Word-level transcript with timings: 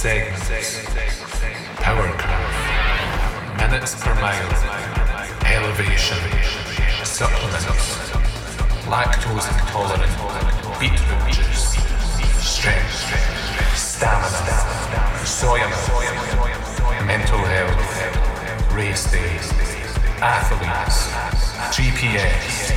segments, 0.00 0.48
powercraft, 1.76 2.56
minutes 3.58 3.94
per 4.00 4.14
mile, 4.14 4.48
elevation, 5.44 6.16
supplements, 7.04 8.08
lactose 8.88 9.46
intolerant, 9.52 10.14
beetroot 10.80 11.34
juice, 11.34 11.76
strength, 12.40 13.12
stamina, 13.76 14.56
soy 15.26 15.60
mental 17.04 17.44
health, 17.52 18.74
race 18.74 19.04
days, 19.12 19.52
athletes, 20.22 21.12
GPS, 21.76 22.72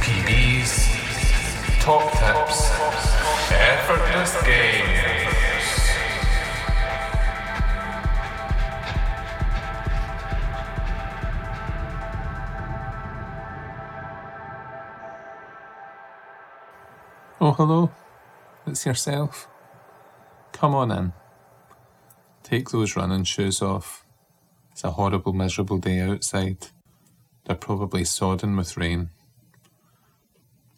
PBs, 0.00 0.88
top 1.82 2.10
tips, 2.12 2.70
effortless 3.52 4.42
gains. 4.44 5.31
Oh, 17.52 17.54
hello. 17.54 17.90
It's 18.66 18.86
yourself. 18.86 19.46
Come 20.52 20.74
on 20.74 20.90
in. 20.90 21.12
Take 22.42 22.70
those 22.70 22.96
running 22.96 23.24
shoes 23.24 23.60
off. 23.60 24.06
It's 24.70 24.84
a 24.84 24.92
horrible, 24.92 25.34
miserable 25.34 25.76
day 25.76 26.00
outside. 26.00 26.68
They're 27.44 27.54
probably 27.54 28.04
sodden 28.04 28.56
with 28.56 28.78
rain. 28.78 29.10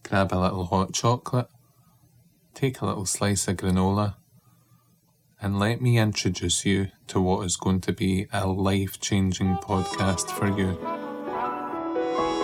Grab 0.02 0.32
a 0.32 0.37
little 0.37 0.65
hot 0.65 0.93
chocolate. 0.93 1.46
Take 2.54 2.80
a 2.80 2.87
little 2.87 3.07
slice 3.07 3.46
of 3.46 3.59
granola. 3.59 4.16
And 5.41 5.60
let 5.60 5.80
me 5.80 5.96
introduce 5.96 6.66
you 6.66 6.88
to 7.07 7.20
what 7.20 7.46
is 7.46 7.54
going 7.54 7.82
to 7.82 7.93
be 7.93 8.26
a 8.32 8.48
life 8.48 8.98
changing 8.98 9.59
podcast 9.59 10.29
for 10.29 10.48
you. 10.48 10.76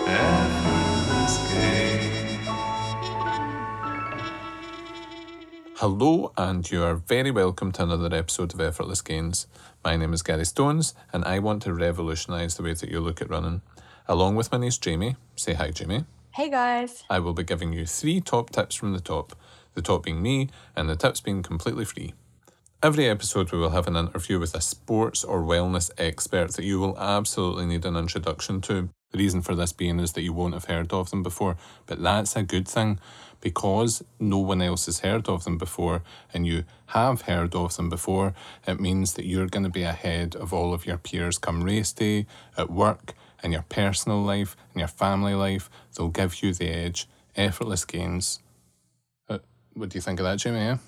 Eh? 0.06 0.59
Hello, 5.80 6.30
and 6.36 6.70
you 6.70 6.82
are 6.82 6.96
very 6.96 7.30
welcome 7.30 7.72
to 7.72 7.82
another 7.82 8.14
episode 8.14 8.52
of 8.52 8.60
Effortless 8.60 9.00
Gains. 9.00 9.46
My 9.82 9.96
name 9.96 10.12
is 10.12 10.22
Gary 10.22 10.44
Stones, 10.44 10.92
and 11.10 11.24
I 11.24 11.38
want 11.38 11.62
to 11.62 11.72
revolutionise 11.72 12.54
the 12.54 12.62
way 12.62 12.74
that 12.74 12.90
you 12.90 13.00
look 13.00 13.22
at 13.22 13.30
running. 13.30 13.62
Along 14.06 14.36
with 14.36 14.52
my 14.52 14.58
niece 14.58 14.76
Jamie, 14.76 15.16
say 15.36 15.54
hi, 15.54 15.70
Jamie. 15.70 16.04
Hey 16.32 16.50
guys. 16.50 17.04
I 17.08 17.18
will 17.20 17.32
be 17.32 17.44
giving 17.44 17.72
you 17.72 17.86
three 17.86 18.20
top 18.20 18.50
tips 18.50 18.74
from 18.74 18.92
the 18.92 19.00
top, 19.00 19.34
the 19.72 19.80
top 19.80 20.02
being 20.02 20.20
me, 20.20 20.50
and 20.76 20.86
the 20.86 20.96
tips 20.96 21.22
being 21.22 21.42
completely 21.42 21.86
free. 21.86 22.12
Every 22.82 23.08
episode, 23.08 23.50
we 23.50 23.56
will 23.56 23.70
have 23.70 23.86
an 23.86 23.96
interview 23.96 24.38
with 24.38 24.54
a 24.54 24.60
sports 24.60 25.24
or 25.24 25.40
wellness 25.40 25.90
expert 25.96 26.56
that 26.56 26.64
you 26.66 26.78
will 26.78 26.98
absolutely 26.98 27.64
need 27.64 27.86
an 27.86 27.96
introduction 27.96 28.60
to. 28.60 28.90
The 29.10 29.18
reason 29.18 29.42
for 29.42 29.54
this 29.54 29.72
being 29.72 29.98
is 29.98 30.12
that 30.12 30.22
you 30.22 30.32
won't 30.32 30.54
have 30.54 30.66
heard 30.66 30.92
of 30.92 31.10
them 31.10 31.22
before, 31.22 31.56
but 31.86 32.02
that's 32.02 32.36
a 32.36 32.42
good 32.42 32.68
thing 32.68 33.00
because 33.40 34.04
no 34.18 34.38
one 34.38 34.62
else 34.62 34.86
has 34.86 35.00
heard 35.00 35.28
of 35.28 35.44
them 35.44 35.58
before 35.58 36.02
and 36.32 36.46
you 36.46 36.64
have 36.86 37.22
heard 37.22 37.54
of 37.54 37.76
them 37.76 37.88
before. 37.88 38.34
It 38.66 38.80
means 38.80 39.14
that 39.14 39.24
you're 39.24 39.48
going 39.48 39.64
to 39.64 39.70
be 39.70 39.82
ahead 39.82 40.36
of 40.36 40.52
all 40.52 40.72
of 40.72 40.86
your 40.86 40.98
peers 40.98 41.38
come 41.38 41.64
race 41.64 41.92
day, 41.92 42.26
at 42.56 42.70
work, 42.70 43.14
in 43.42 43.52
your 43.52 43.64
personal 43.68 44.22
life, 44.22 44.56
in 44.74 44.78
your 44.78 44.88
family 44.88 45.34
life. 45.34 45.70
They'll 45.96 46.08
give 46.08 46.42
you 46.42 46.52
the 46.52 46.68
edge. 46.68 47.08
Effortless 47.36 47.84
gains. 47.84 48.40
Uh, 49.28 49.38
what 49.74 49.88
do 49.88 49.96
you 49.96 50.02
think 50.02 50.20
of 50.20 50.24
that, 50.24 50.38
Jamie? 50.38 50.58
Yeah? 50.58 50.78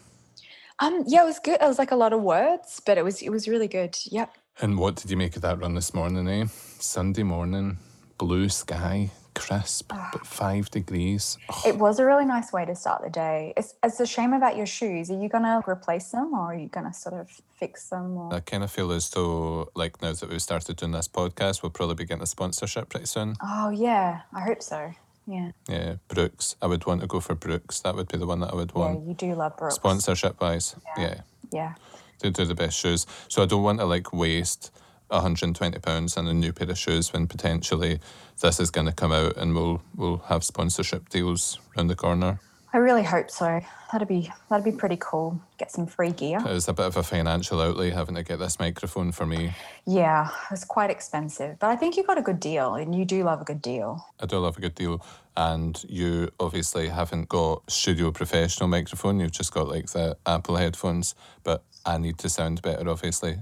Um, 0.79 1.05
yeah, 1.07 1.23
it 1.23 1.27
was 1.27 1.39
good. 1.39 1.63
It 1.63 1.67
was 1.67 1.79
like 1.79 1.93
a 1.93 1.97
lot 1.97 2.13
of 2.13 2.23
words, 2.23 2.81
but 2.85 2.99
it 2.99 3.05
was 3.05 3.23
it 3.23 3.31
was 3.31 3.47
really 3.47 3.69
good. 3.69 3.97
Yep. 4.07 4.35
And 4.61 4.79
what 4.79 4.97
did 4.97 5.11
you 5.11 5.17
make 5.17 5.37
of 5.37 5.43
that 5.43 5.61
run 5.61 5.75
this 5.75 5.95
morning, 5.95 6.29
eh? 6.29 6.47
Sunday 6.79 7.23
morning, 7.23 7.79
blue 8.19 8.49
sky, 8.49 9.11
crisp, 9.35 9.93
ah. 9.93 10.11
but 10.13 10.27
five 10.27 10.71
degrees. 10.71 11.39
Oh, 11.51 11.63
It 11.67 11.79
was 11.79 11.99
a 11.99 12.05
really 12.05 12.25
nice 12.25 12.53
way 12.53 12.65
to 12.65 12.75
start 12.75 13.03
the 13.03 13.11
day. 13.11 13.53
It's 13.57 13.75
it's 13.83 14.01
a 14.01 14.07
shame 14.07 14.33
about 14.33 14.57
your 14.57 14.67
shoes. 14.67 15.11
Are 15.11 15.21
you 15.21 15.29
gonna 15.29 15.63
replace 15.67 16.11
them 16.11 16.35
or 16.35 16.53
are 16.53 16.55
you 16.55 16.69
gonna 16.69 16.93
sort 16.93 17.15
of 17.15 17.29
fix 17.59 17.89
them 17.89 18.17
or 18.17 18.35
I 18.35 18.41
kind 18.41 18.63
of 18.63 18.71
feel 18.71 18.93
as 18.93 19.11
though, 19.11 19.71
like, 19.75 20.03
now 20.03 20.13
that 20.13 20.29
we've 20.29 20.43
started 20.43 20.77
doing 20.77 20.93
this 20.93 21.09
podcast, 21.09 21.63
we'll 21.63 21.71
probably 21.71 21.95
be 21.95 22.05
getting 22.05 22.23
a 22.23 22.27
sponsorship 22.27 22.89
pretty 22.89 23.07
soon. 23.07 23.37
Oh 23.43 23.71
yeah, 23.71 24.23
I 24.35 24.41
hope 24.41 24.63
so. 24.63 24.95
Yeah. 25.27 25.53
Yeah, 25.69 25.95
Brooks. 26.09 26.57
I 26.61 26.67
would 26.67 26.85
want 26.87 27.01
to 27.01 27.07
go 27.07 27.21
for 27.21 27.35
Brooks. 27.35 27.81
That 27.81 27.95
would 27.95 28.09
be 28.09 28.19
the 28.19 28.27
one 28.27 28.41
that 28.41 28.53
I 28.53 28.57
would 28.57 28.75
want. 28.75 29.03
Yeah, 29.03 29.09
you 29.09 29.15
do 29.15 29.35
love 29.35 29.57
Brooks. 29.57 29.77
Sponsorship 29.77 30.41
wise, 30.41 30.75
yeah. 30.99 31.21
Yeah. 31.53 31.75
They 32.21 32.31
do 32.31 32.45
the 32.45 32.55
best 32.55 32.79
shoes. 32.79 33.07
So 33.29 33.43
I 33.43 33.47
don't 33.47 33.63
want 33.63 33.81
to 33.81 33.85
like 33.85 34.13
waste 34.13 34.71
£120 35.13 36.19
on 36.19 36.27
a 36.27 36.35
new 36.35 36.53
pair 36.53 36.71
of 36.71 36.79
shoes 36.79 37.13
when 37.13 37.27
potentially 37.27 38.01
this 38.41 38.59
is 38.59 38.71
going 38.71 38.87
to 38.87 38.93
come 38.93 39.13
out 39.13 39.37
and 39.37 39.55
we'll 39.55 39.83
we'll 39.95 40.19
have 40.29 40.43
sponsorship 40.43 41.09
deals 41.09 41.61
round 41.77 41.91
the 41.91 41.97
corner. 41.97 42.41
I 42.75 42.79
really 42.79 43.03
hope 43.03 43.31
so. 43.31 43.61
That'd 43.93 44.09
be 44.09 44.33
that'd 44.49 44.65
be 44.65 44.73
pretty 44.73 44.97
cool. 44.99 45.39
Get 45.59 45.71
some 45.71 45.87
free 45.87 46.11
gear. 46.11 46.39
It 46.39 46.53
was 46.53 46.69
a 46.69 46.73
bit 46.73 46.87
of 46.87 46.97
a 46.97 47.03
financial 47.03 47.61
outlay 47.61 47.91
having 47.91 48.15
to 48.15 48.23
get 48.23 48.39
this 48.39 48.59
microphone 48.59 49.13
for 49.13 49.27
me. 49.27 49.53
Yeah, 49.87 50.31
it's 50.51 50.65
quite 50.65 50.89
expensive, 50.89 51.59
but 51.59 51.69
I 51.69 51.77
think 51.77 51.99
you 51.99 52.03
got 52.03 52.17
a 52.17 52.23
good 52.23 52.41
deal, 52.41 52.75
and 52.75 52.95
you 52.95 53.05
do 53.05 53.25
love 53.25 53.43
a 53.43 53.45
good 53.45 53.61
deal. 53.61 54.07
I 54.19 54.25
do 54.25 54.39
love 54.39 54.57
a 54.57 54.61
good 54.61 54.75
deal. 54.75 55.05
And 55.37 55.83
you 55.89 56.31
obviously 56.41 56.89
haven't 56.89 57.29
got 57.29 57.71
studio 57.71 58.11
professional 58.11 58.69
microphone. 58.69 59.21
You've 59.21 59.33
just 59.33 59.53
got 59.53 59.69
like 59.69 59.89
the 59.89 60.17
Apple 60.27 60.57
headphones. 60.57 61.15
But 61.43 61.63
I 61.85 61.99
need 61.99 62.19
to 62.19 62.31
sound 62.31 62.63
better, 62.63 62.89
obviously. 62.89 63.39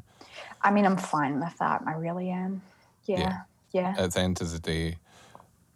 I 0.62 0.71
mean, 0.71 0.84
I'm 0.84 0.97
fine 0.97 1.41
with 1.41 1.56
that. 1.59 1.82
I 1.87 1.93
really 1.93 2.31
am. 2.31 2.62
Yeah. 3.04 3.41
Yeah. 3.72 3.94
At 3.97 4.12
the 4.12 4.21
end 4.21 4.41
of 4.41 4.50
the 4.50 4.59
day, 4.59 4.98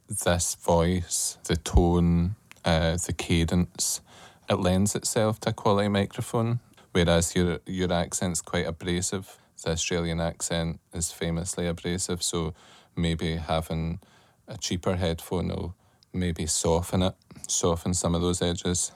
this 0.08 0.56
voice, 0.56 1.38
the 1.44 1.56
tone, 1.56 2.36
uh, 2.64 2.96
the 2.96 3.12
cadence, 3.12 4.00
it 4.48 4.56
lends 4.56 4.94
itself 4.94 5.40
to 5.40 5.50
a 5.50 5.52
quality 5.52 5.88
microphone. 5.88 6.60
Whereas 6.92 7.34
your 7.34 7.58
your 7.66 7.92
accent's 7.92 8.40
quite 8.40 8.66
abrasive. 8.66 9.38
The 9.64 9.70
Australian 9.70 10.20
accent 10.20 10.80
is 10.92 11.10
famously 11.10 11.66
abrasive, 11.66 12.22
so 12.22 12.52
maybe 12.94 13.36
having 13.36 14.00
a 14.46 14.58
cheaper 14.58 14.96
headphone 14.96 15.48
will 15.48 15.74
maybe 16.12 16.46
soften 16.46 17.02
it, 17.02 17.14
soften 17.48 17.94
some 17.94 18.14
of 18.14 18.20
those 18.20 18.42
edges. 18.42 18.92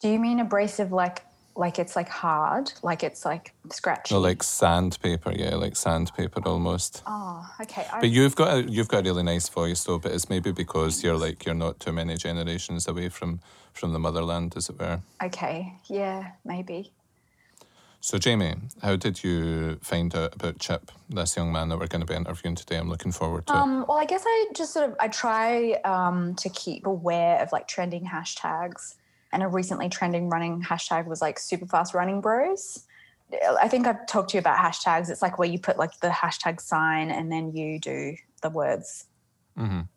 Do 0.00 0.08
you 0.08 0.18
mean 0.18 0.40
abrasive 0.40 0.92
like 0.92 1.22
like 1.56 1.78
it's 1.78 1.96
like 1.96 2.08
hard, 2.08 2.72
like 2.82 3.02
it's 3.02 3.24
like 3.24 3.54
scratchy? 3.70 4.14
No, 4.14 4.20
like 4.20 4.42
sandpaper, 4.42 5.32
yeah, 5.32 5.54
like 5.56 5.76
sandpaper 5.76 6.40
almost. 6.46 7.02
oh, 7.06 7.48
okay. 7.60 7.86
I, 7.92 8.00
But 8.00 8.10
you've 8.10 8.36
got 8.36 8.56
a, 8.56 8.62
you've 8.62 8.88
got 8.88 9.00
a 9.00 9.10
really 9.10 9.22
nice 9.22 9.48
voice 9.48 9.84
though. 9.84 9.98
But 9.98 10.12
it's 10.12 10.30
maybe 10.30 10.52
because 10.52 11.02
you're 11.02 11.16
like 11.16 11.44
you're 11.44 11.54
not 11.54 11.80
too 11.80 11.92
many 11.92 12.16
generations 12.16 12.88
away 12.88 13.08
from 13.08 13.40
from 13.72 13.92
the 13.92 13.98
motherland, 13.98 14.54
as 14.56 14.68
it 14.68 14.78
were. 14.78 15.00
okay, 15.22 15.74
yeah, 15.88 16.32
maybe. 16.44 16.92
So 18.02 18.16
Jamie, 18.16 18.54
how 18.82 18.96
did 18.96 19.22
you 19.22 19.76
find 19.82 20.14
out 20.16 20.34
about 20.34 20.58
Chip, 20.58 20.90
this 21.10 21.36
young 21.36 21.52
man 21.52 21.68
that 21.68 21.78
we're 21.78 21.86
going 21.86 22.00
to 22.00 22.06
be 22.06 22.14
interviewing 22.14 22.54
today? 22.54 22.78
I'm 22.78 22.88
looking 22.88 23.12
forward 23.12 23.46
to. 23.48 23.54
Um, 23.54 23.84
well, 23.86 23.98
I 23.98 24.06
guess 24.06 24.22
I 24.26 24.46
just 24.54 24.72
sort 24.72 24.88
of 24.88 24.96
I 24.98 25.08
try 25.08 25.72
um, 25.84 26.34
to 26.36 26.48
keep 26.48 26.86
aware 26.86 27.38
of 27.42 27.52
like 27.52 27.68
trending 27.68 28.06
hashtags, 28.06 28.94
and 29.32 29.42
a 29.42 29.48
recently 29.48 29.88
trending 29.88 30.28
running 30.28 30.62
hashtag 30.62 31.06
was 31.06 31.20
like 31.20 31.38
super 31.38 31.66
fast 31.66 31.94
running 31.94 32.20
bros. 32.20 32.84
I 33.60 33.68
think 33.68 33.86
I've 33.86 34.06
talked 34.06 34.30
to 34.30 34.36
you 34.36 34.40
about 34.40 34.58
hashtags. 34.58 35.08
It's 35.08 35.22
like 35.22 35.38
where 35.38 35.48
you 35.48 35.58
put 35.58 35.78
like 35.78 36.00
the 36.00 36.08
hashtag 36.08 36.60
sign 36.60 37.10
and 37.10 37.30
then 37.30 37.54
you 37.54 37.78
do 37.78 38.16
the 38.42 38.50
words. 38.50 39.06
Mhm. 39.56 39.88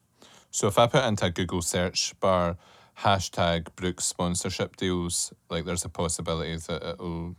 So 0.51 0.68
if 0.68 0.77
I 0.77 0.85
put 0.85 1.03
into 1.03 1.25
a 1.25 1.31
Google 1.31 1.63
search 1.63 2.18
bar 2.19 2.57
hashtag 3.00 3.74
Brooks 3.75 4.06
sponsorship 4.06 4.75
deals, 4.75 5.33
like 5.50 5.65
there's 5.65 5.83
a 5.83 5.89
possibility 5.89 6.56
that 6.57 6.83
it'll 6.83 7.31
it- 7.31 7.36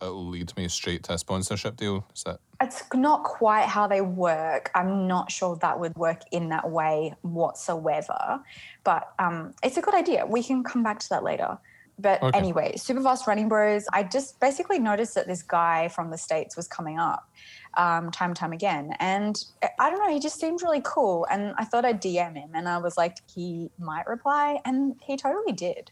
it'll 0.00 0.26
lead 0.28 0.56
me 0.56 0.68
straight 0.68 1.02
to 1.04 1.14
a 1.14 1.18
sponsorship 1.18 1.76
deal. 1.76 2.06
Is 2.14 2.22
that 2.24 2.40
It's 2.62 2.82
not 2.94 3.24
quite 3.24 3.66
how 3.66 3.86
they 3.86 4.00
work. 4.00 4.70
I'm 4.74 5.06
not 5.06 5.30
sure 5.30 5.56
that 5.56 5.78
would 5.78 5.94
work 5.96 6.20
in 6.32 6.48
that 6.50 6.70
way 6.70 7.14
whatsoever, 7.22 8.40
but 8.84 9.12
um, 9.18 9.54
it's 9.62 9.76
a 9.76 9.82
good 9.82 9.94
idea. 9.94 10.24
We 10.26 10.42
can 10.42 10.62
come 10.64 10.82
back 10.82 10.98
to 11.00 11.08
that 11.10 11.22
later. 11.22 11.58
But 11.98 12.22
Okay. 12.22 12.36
anyway, 12.38 12.76
super 12.76 13.00
fast 13.00 13.26
running 13.26 13.48
bros. 13.48 13.86
I 13.92 14.02
just 14.02 14.38
basically 14.38 14.78
noticed 14.78 15.14
that 15.14 15.26
this 15.26 15.42
guy 15.42 15.88
from 15.88 16.10
the 16.10 16.18
states 16.18 16.54
was 16.54 16.68
coming 16.68 16.98
up 16.98 17.26
um, 17.78 18.10
time 18.10 18.30
and 18.30 18.36
time 18.36 18.52
again, 18.52 18.92
and 19.00 19.42
I- 19.62 19.70
I 19.78 19.90
don't 19.90 19.98
know. 20.00 20.12
He 20.12 20.20
just 20.20 20.38
seemed 20.38 20.62
really 20.62 20.82
cool, 20.84 21.26
and 21.30 21.54
I 21.56 21.64
thought 21.64 21.84
I'd 21.86 22.00
DM 22.02 22.34
him, 22.36 22.50
and 22.54 22.68
I 22.68 22.78
was 22.78 22.96
like, 22.98 23.16
he 23.34 23.70
might 23.78 24.06
reply, 24.06 24.60
and 24.66 24.96
he 25.02 25.16
totally 25.16 25.52
did. 25.52 25.90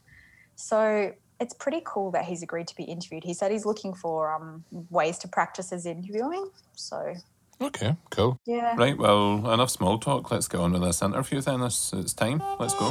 So 0.56 1.12
it's 1.44 1.52
pretty 1.52 1.82
cool 1.84 2.10
that 2.10 2.24
he's 2.24 2.42
agreed 2.42 2.66
to 2.66 2.74
be 2.74 2.84
interviewed. 2.84 3.22
He 3.22 3.34
said 3.34 3.52
he's 3.52 3.66
looking 3.66 3.92
for 3.92 4.32
um, 4.32 4.64
ways 4.88 5.18
to 5.18 5.28
practice 5.28 5.68
his 5.70 5.84
interviewing. 5.84 6.48
So 6.74 7.14
okay? 7.60 7.96
Cool. 8.10 8.40
yeah. 8.46 8.74
Right. 8.76 8.96
Well, 8.96 9.50
enough 9.52 9.68
small 9.68 9.98
talk. 9.98 10.30
Let's 10.30 10.48
get 10.48 10.60
on 10.60 10.72
with 10.72 10.82
this 10.82 11.02
interview. 11.02 11.42
Then 11.42 11.60
it's, 11.60 11.92
it's 11.92 12.14
time. 12.14 12.42
Let's 12.58 12.72
go. 12.74 12.90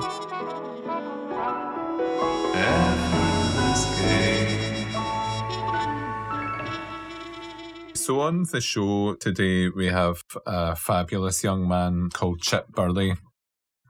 So 7.96 8.20
on 8.20 8.44
the 8.52 8.62
show 8.62 9.16
today, 9.16 9.70
we 9.70 9.88
have 9.88 10.24
a 10.46 10.76
fabulous 10.76 11.44
young 11.44 11.68
man 11.68 12.10
called 12.12 12.40
Chip 12.42 12.68
Burley. 12.68 13.16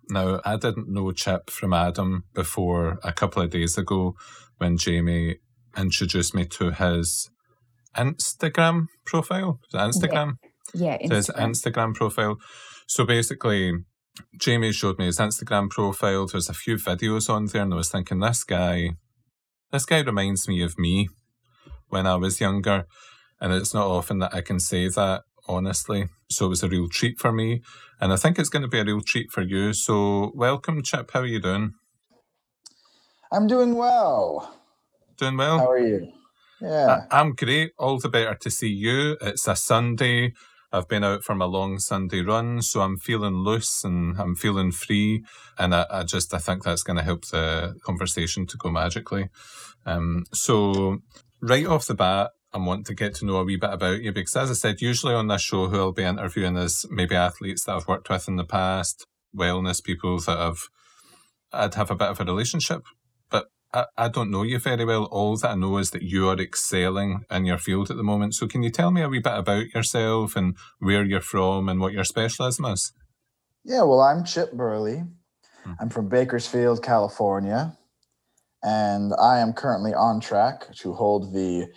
Now, 0.10 0.42
I 0.44 0.58
didn't 0.58 0.90
know 0.90 1.12
Chip 1.12 1.50
from 1.50 1.74
Adam 1.74 2.26
before 2.34 3.00
a 3.04 3.14
couple 3.14 3.42
of 3.42 3.50
days 3.50 3.78
ago 3.78 4.16
when 4.58 4.78
Jamie 4.78 5.38
introduced 5.78 6.36
me 6.36 6.46
to 6.46 6.72
his 6.72 7.30
Instagram 7.96 8.88
profile. 9.06 9.60
Instagram? 9.74 10.38
Yeah, 10.74 10.98
Instagram. 10.98 11.12
his 11.12 11.30
Instagram 11.30 11.94
profile. 11.96 12.38
So 12.88 13.06
basically, 13.06 13.74
Jamie 14.38 14.72
showed 14.72 15.00
me 15.00 15.06
his 15.06 15.20
Instagram 15.20 15.70
profile. 15.70 16.28
There's 16.28 16.50
a 16.50 16.54
few 16.54 16.76
videos 16.76 17.30
on 17.30 17.46
there, 17.46 17.64
and 17.64 17.74
I 17.74 17.78
was 17.78 17.90
thinking, 17.90 18.20
this 18.20 18.44
guy, 18.44 18.92
this 19.72 19.86
guy 19.86 20.00
reminds 20.02 20.48
me 20.48 20.62
of 20.62 20.78
me 20.78 21.10
when 21.88 22.06
I 22.06 22.16
was 22.16 22.42
younger. 22.42 22.86
And 23.40 23.54
it's 23.54 23.74
not 23.74 23.88
often 23.88 24.20
that 24.20 24.34
I 24.34 24.42
can 24.42 24.60
say 24.60 24.88
that, 24.88 25.24
honestly. 25.48 26.08
So 26.30 26.48
it 26.48 26.50
was 26.50 26.64
a 26.64 26.70
real 26.70 26.90
treat 26.90 27.20
for 27.20 27.32
me. 27.32 27.62
And 28.02 28.14
I 28.14 28.18
think 28.18 28.40
it's 28.40 28.50
going 28.50 28.64
to 28.64 28.68
be 28.70 28.80
a 28.80 28.86
real 28.86 29.02
treat 29.02 29.32
for 29.32 29.42
you. 29.42 29.74
So 29.74 30.32
welcome, 30.36 30.84
Chip. 30.84 31.12
How 31.14 31.22
are 31.22 31.26
you 31.26 31.42
doing? 31.42 31.74
I'm 33.32 33.48
doing 33.48 33.76
well. 33.76 34.56
Doing 35.18 35.38
well? 35.38 35.60
How 35.60 35.72
are 35.72 35.80
you? 35.80 36.14
Yeah. 36.62 37.02
I- 37.12 37.22
I'm 37.22 37.34
great. 37.36 37.74
All 37.80 38.00
the 38.00 38.10
better 38.10 38.36
to 38.36 38.52
see 38.52 38.70
you. 38.70 39.18
It's 39.22 39.48
a 39.48 39.56
Sunday. 39.56 40.34
I've 40.72 40.88
been 40.90 41.04
out 41.04 41.24
for 41.24 41.36
my 41.36 41.46
long 41.46 41.80
Sunday 41.80 42.22
run, 42.22 42.62
so 42.62 42.82
I'm 42.82 42.98
feeling 42.98 43.36
loose 43.36 43.84
and 43.84 44.20
I'm 44.20 44.36
feeling 44.36 44.72
free. 44.72 45.24
And 45.60 45.76
I, 45.76 45.86
I 45.90 46.04
just 46.04 46.34
I 46.34 46.40
think 46.40 46.64
that's 46.64 46.84
going 46.84 46.98
to 46.98 47.04
help 47.04 47.26
the 47.28 47.76
conversation 47.86 48.48
to 48.48 48.58
go 48.58 48.72
magically. 48.72 49.30
Um, 49.86 50.26
so 50.34 51.00
right 51.42 51.68
off 51.68 51.88
the 51.88 51.96
bat, 51.96 52.32
I 52.54 52.60
want 52.60 52.86
to 52.88 52.94
get 52.94 53.16
to 53.16 53.26
know 53.26 53.38
a 53.38 53.44
wee 53.44 53.58
bit 53.58 53.74
about 53.74 54.02
you 54.02 54.12
because, 54.12 54.36
as 54.36 54.52
I 54.52 54.54
said, 54.54 54.82
usually 54.82 55.16
on 55.16 55.28
this 55.28 55.42
show, 55.42 55.68
who 55.68 55.78
I'll 55.78 55.92
be 55.92 56.04
interviewing 56.04 56.56
is 56.56 56.86
maybe 56.90 57.16
athletes 57.16 57.64
that 57.64 57.76
I've 57.76 57.88
worked 57.88 58.10
with 58.10 58.28
in 58.28 58.36
the 58.36 58.44
past, 58.44 59.08
wellness 59.36 59.84
people 59.84 60.20
that 60.20 60.38
I've 60.38 60.70
I'd 61.52 61.76
have 61.76 61.92
a 61.92 61.96
bit 61.96 62.10
of 62.10 62.20
a 62.20 62.26
relationship. 62.26 62.84
But 63.30 63.48
I, 63.74 63.86
I 63.98 64.08
don't 64.08 64.30
know 64.30 64.44
you 64.44 64.60
very 64.60 64.86
well. 64.86 65.06
All 65.06 65.36
that 65.38 65.52
I 65.52 65.56
know 65.56 65.78
is 65.78 65.92
that 65.92 66.04
you 66.04 66.30
are 66.30 66.40
excelling 66.40 67.26
in 67.32 67.46
your 67.46 67.58
field 67.58 67.90
at 67.90 67.98
the 67.98 68.04
moment. 68.04 68.36
So, 68.36 68.48
can 68.48 68.62
you 68.62 68.70
tell 68.70 68.92
me 68.92 69.02
a 69.02 69.10
wee 69.10 69.20
bit 69.20 69.38
about 69.38 69.74
yourself 69.74 70.36
and 70.36 70.56
where 70.78 71.04
you're 71.04 71.22
from 71.22 71.70
and 71.70 71.80
what 71.80 71.94
your 71.94 72.04
specialism 72.04 72.66
is? 72.66 72.94
Yeah, 73.66 73.84
well, 73.84 74.02
I'm 74.02 74.26
Chip 74.26 74.54
Burley. 74.54 75.04
Hmm. 75.64 75.74
I'm 75.80 75.90
from 75.90 76.08
Bakersfield, 76.08 76.84
California, 76.84 77.78
and 78.62 79.12
I 79.20 79.40
am 79.40 79.54
currently 79.54 79.94
on 79.94 80.20
track 80.20 80.72
to 80.76 80.94
hold 80.94 81.34
the 81.34 81.68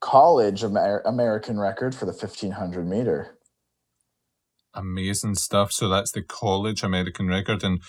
college 0.00 0.64
Amer- 0.64 1.02
American 1.06 1.58
record 1.58 1.94
for 1.94 2.06
the 2.06 2.12
1500 2.12 2.86
meter. 2.86 3.38
Amazing 4.74 5.34
stuff. 5.34 5.72
So 5.72 5.88
that's 5.88 6.12
the 6.12 6.22
college 6.22 6.82
American 6.82 7.28
record, 7.28 7.62
and 7.64 7.80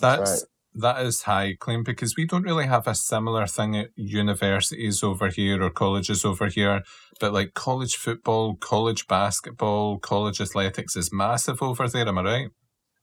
that's, 0.00 0.18
that's 0.18 0.30
right. 0.30 0.96
that 0.96 1.04
is 1.06 1.22
high 1.22 1.54
claim 1.58 1.82
because 1.82 2.14
we 2.16 2.26
don't 2.26 2.44
really 2.44 2.66
have 2.66 2.86
a 2.86 2.94
similar 2.94 3.46
thing 3.46 3.76
at 3.76 3.90
universities 3.96 5.02
over 5.02 5.28
here 5.28 5.60
or 5.62 5.70
colleges 5.70 6.24
over 6.24 6.46
here. 6.46 6.82
But 7.20 7.32
like 7.32 7.54
college 7.54 7.96
football, 7.96 8.54
college 8.54 9.08
basketball, 9.08 9.98
college 9.98 10.40
athletics 10.40 10.94
is 10.94 11.12
massive 11.12 11.60
over 11.60 11.88
there. 11.88 12.06
Am 12.08 12.18
I 12.18 12.22
right? 12.22 12.48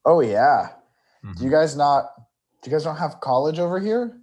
Oh 0.05 0.21
yeah. 0.21 0.69
Mm-hmm. 1.25 1.33
Do 1.37 1.43
you 1.43 1.51
guys 1.51 1.75
not? 1.75 2.05
Do 2.63 2.69
you 2.69 2.75
guys 2.75 2.85
not 2.85 2.97
have 2.99 3.19
college 3.19 3.59
over 3.59 3.79
here? 3.79 4.17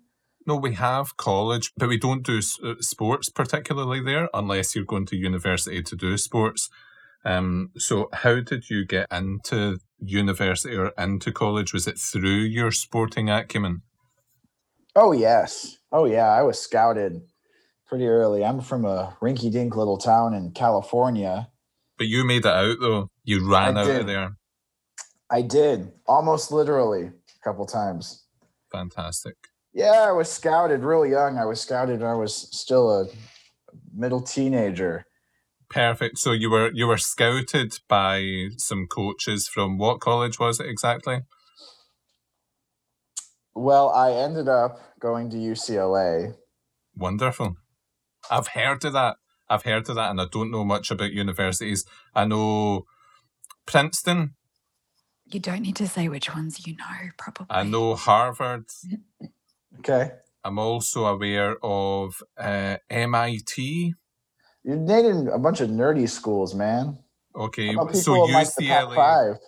No, 0.47 0.57
we 0.57 0.75
have 0.75 1.17
college, 1.17 1.73
but 1.77 1.89
we 1.89 1.99
don't 1.99 2.25
do 2.25 2.41
uh, 2.65 2.75
sports 2.81 3.29
particularly 3.29 4.01
there 4.01 4.29
unless 4.35 4.75
you're 4.75 4.85
going 4.85 5.07
to 5.07 5.17
university 5.17 5.83
to 5.83 5.97
do 5.97 6.17
sports. 6.17 6.69
Um, 7.25 7.71
so, 7.77 8.09
how 8.13 8.41
did 8.41 8.69
you 8.69 8.85
get 8.85 9.07
into 9.13 9.79
university 10.01 10.77
or 10.77 10.93
into 10.99 11.31
college? 11.33 11.73
Was 11.73 11.87
it 11.87 11.99
through 11.99 12.41
your 12.41 12.73
sporting 12.73 13.31
acumen? 13.31 13.83
Oh, 14.97 15.13
yes. 15.13 15.79
Oh, 15.93 16.05
yeah. 16.05 16.27
I 16.27 16.43
was 16.43 16.59
scouted 16.59 17.23
pretty 17.87 18.07
early. 18.07 18.45
I'm 18.45 18.61
from 18.61 18.85
a 18.85 19.17
rinky 19.23 19.53
dink 19.53 19.77
little 19.77 19.99
town 19.99 20.35
in 20.35 20.51
California. 20.51 21.49
But 21.97 22.09
you 22.09 22.27
made 22.27 22.45
it 22.45 22.47
out, 22.47 22.79
though. 22.81 23.09
You 23.23 23.49
ran 23.49 23.77
I 23.77 23.83
out 23.83 23.87
did. 23.87 24.01
of 24.01 24.07
there. 24.07 24.37
I 25.31 25.43
did, 25.43 25.93
almost 26.07 26.51
literally, 26.51 27.05
a 27.05 27.45
couple 27.45 27.65
times. 27.65 28.25
Fantastic. 28.71 29.37
Yeah, 29.75 30.05
I 30.07 30.13
was 30.13 30.31
scouted 30.31 30.83
real 30.83 31.07
young. 31.07 31.39
I 31.39 31.47
was 31.47 31.61
scouted 31.61 32.01
when 32.01 32.11
I 32.11 32.15
was 32.15 32.49
still 32.57 32.91
a 32.91 33.07
middle 33.95 34.21
teenager. 34.21 35.07
Perfect. 35.71 36.19
So 36.19 36.33
you 36.33 36.51
were 36.51 36.71
you 36.75 36.87
were 36.87 36.99
scouted 36.99 37.79
by 37.89 38.49
some 38.59 38.87
coaches 38.87 39.49
from 39.49 39.79
what 39.79 40.01
college 40.01 40.39
was 40.39 40.61
it 40.61 40.67
exactly? 40.67 41.21
Well, 43.55 43.89
I 43.91 44.13
ended 44.13 44.49
up 44.49 44.81
going 45.01 45.31
to 45.31 45.37
UCLA. 45.37 46.35
Wonderful. 46.95 47.57
I've 48.31 48.49
heard 48.49 48.85
of 48.85 48.93
that. 48.93 49.17
I've 49.49 49.63
heard 49.63 49.89
of 49.89 49.97
that, 49.97 50.11
and 50.11 50.21
I 50.21 50.27
don't 50.31 50.51
know 50.51 50.65
much 50.65 50.91
about 50.91 51.13
universities. 51.13 51.85
I 52.15 52.27
know 52.27 52.85
Princeton. 53.67 54.35
You 55.27 55.41
don't 55.41 55.63
need 55.63 55.77
to 55.77 55.89
say 55.89 56.09
which 56.09 56.35
ones 56.35 56.67
you 56.67 56.77
know, 56.77 57.11
probably. 57.17 57.47
I 57.49 57.63
know 57.63 57.95
Harvard. 57.95 58.67
Okay. 59.79 60.13
I'm 60.45 60.59
also 60.59 61.07
aware 61.07 61.57
of 61.63 62.23
uh, 62.37 62.77
MIT. 62.91 63.95
You're 64.65 64.77
naming 64.77 65.29
a 65.29 65.39
bunch 65.39 65.61
of 65.61 65.71
nerdy 65.71 66.09
schools, 66.09 66.55
man. 66.55 66.99
Okay, 67.35 67.73
so 67.93 68.27
UCLA. 68.27 68.97
Like 68.97 69.39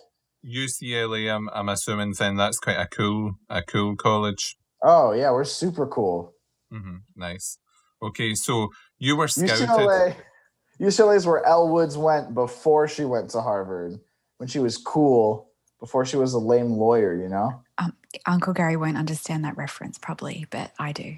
UCLA, 0.45 1.33
I'm, 1.33 1.49
I'm 1.49 1.69
assuming 1.69 2.13
then 2.17 2.35
that's 2.35 2.59
quite 2.59 2.77
a 2.77 2.87
cool 2.87 3.35
a 3.49 3.61
cool 3.61 3.95
college. 3.95 4.57
Oh 4.83 5.13
yeah, 5.13 5.31
we're 5.31 5.43
super 5.43 5.87
cool. 5.87 6.33
Mm-hmm. 6.73 6.97
Nice. 7.15 7.57
Okay, 8.01 8.33
so 8.35 8.69
you 8.97 9.15
were 9.15 9.27
scouted. 9.27 9.67
UCLA, 9.67 10.15
UCLA 10.81 11.15
is 11.15 11.25
where 11.25 11.45
Elle 11.45 11.69
Woods 11.69 11.97
went 11.97 12.33
before 12.33 12.87
she 12.87 13.05
went 13.05 13.29
to 13.31 13.41
Harvard. 13.41 13.99
When 14.37 14.49
she 14.49 14.59
was 14.59 14.77
cool, 14.77 15.49
before 15.79 16.05
she 16.05 16.17
was 16.17 16.33
a 16.33 16.39
lame 16.39 16.71
lawyer, 16.71 17.15
you 17.15 17.29
know. 17.29 17.63
Um, 17.77 17.93
Uncle 18.25 18.53
Gary 18.53 18.77
won't 18.77 18.97
understand 18.97 19.43
that 19.45 19.57
reference 19.57 19.97
probably, 19.97 20.45
but 20.49 20.71
I 20.79 20.91
do. 20.91 21.15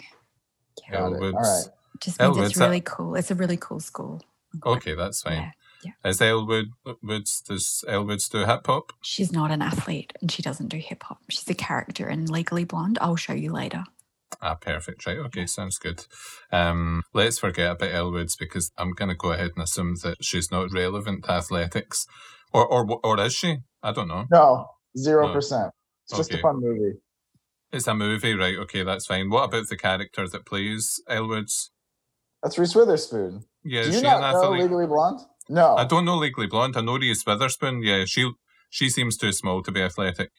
Yeah. 0.89 1.01
All 1.01 1.11
right. 1.11 1.65
Just 1.99 2.19
means 2.19 2.37
it's 2.37 2.57
really 2.57 2.81
cool. 2.81 3.15
It's 3.15 3.31
a 3.31 3.35
really 3.35 3.57
cool 3.57 3.79
school. 3.79 4.21
Okay, 4.65 4.95
that's 4.95 5.21
fine. 5.21 5.37
Yeah. 5.37 5.51
Yeah. 5.83 6.09
Is 6.09 6.21
Elle 6.21 6.47
Woods 7.03 7.41
does 7.41 7.83
Elle 7.87 8.05
Woods 8.05 8.29
do 8.29 8.39
hip 8.39 8.65
hop? 8.65 8.93
She's 9.01 9.31
not 9.31 9.51
an 9.51 9.61
athlete 9.61 10.11
and 10.21 10.31
she 10.31 10.41
doesn't 10.41 10.69
do 10.69 10.77
hip 10.77 11.03
hop. 11.03 11.19
She's 11.29 11.49
a 11.49 11.53
character 11.53 12.09
in 12.09 12.25
Legally 12.25 12.63
Blonde. 12.63 12.97
I'll 12.99 13.15
show 13.15 13.33
you 13.33 13.51
later. 13.51 13.83
Ah, 14.41 14.55
perfect. 14.55 15.05
Right. 15.05 15.17
Okay, 15.17 15.45
sounds 15.45 15.77
good. 15.77 16.05
Um, 16.51 17.03
let's 17.13 17.39
forget 17.39 17.71
about 17.71 17.91
Elle 17.91 18.11
Woods 18.11 18.35
because 18.35 18.71
I'm 18.77 18.91
going 18.93 19.09
to 19.09 19.15
go 19.15 19.31
ahead 19.31 19.51
and 19.55 19.63
assume 19.63 19.95
that 20.03 20.17
she's 20.23 20.51
not 20.51 20.73
relevant 20.73 21.25
to 21.25 21.31
athletics, 21.31 22.05
or 22.53 22.65
or 22.65 22.99
or 23.03 23.19
is 23.21 23.33
she? 23.33 23.57
I 23.81 23.91
don't 23.93 24.07
know. 24.07 24.25
No, 24.29 24.67
zero 24.97 25.27
no. 25.27 25.33
percent. 25.33 25.71
It's 26.09 26.17
just 26.17 26.33
a 26.33 26.37
fun 26.39 26.61
movie. 26.61 26.97
It's 27.73 27.87
a 27.87 27.93
movie, 27.93 28.33
right? 28.33 28.57
Okay, 28.59 28.83
that's 28.83 29.05
fine. 29.05 29.29
What 29.29 29.45
about 29.45 29.67
the 29.67 29.75
character 29.75 30.27
that 30.27 30.45
plays 30.45 31.01
Elle 31.09 31.27
Woods? 31.27 31.71
That's 32.41 32.57
Reese 32.57 32.75
Witherspoon. 32.75 33.43
Yeah, 33.63 33.83
Do 33.83 33.91
you 33.91 34.01
not 34.01 34.21
know 34.33 34.51
Legally 34.51 34.87
Blonde? 34.87 35.19
No, 35.49 35.75
I 35.75 35.83
don't 35.85 36.05
know 36.05 36.15
Legally 36.15 36.47
Blonde. 36.47 36.77
I 36.77 36.81
know 36.81 36.97
Reese 36.97 37.25
Witherspoon. 37.25 37.83
Yeah, 37.83 38.05
she 38.05 38.31
she 38.69 38.89
seems 38.89 39.17
too 39.17 39.33
small 39.33 39.61
to 39.63 39.71
be 39.71 39.81
athletic. 39.81 40.31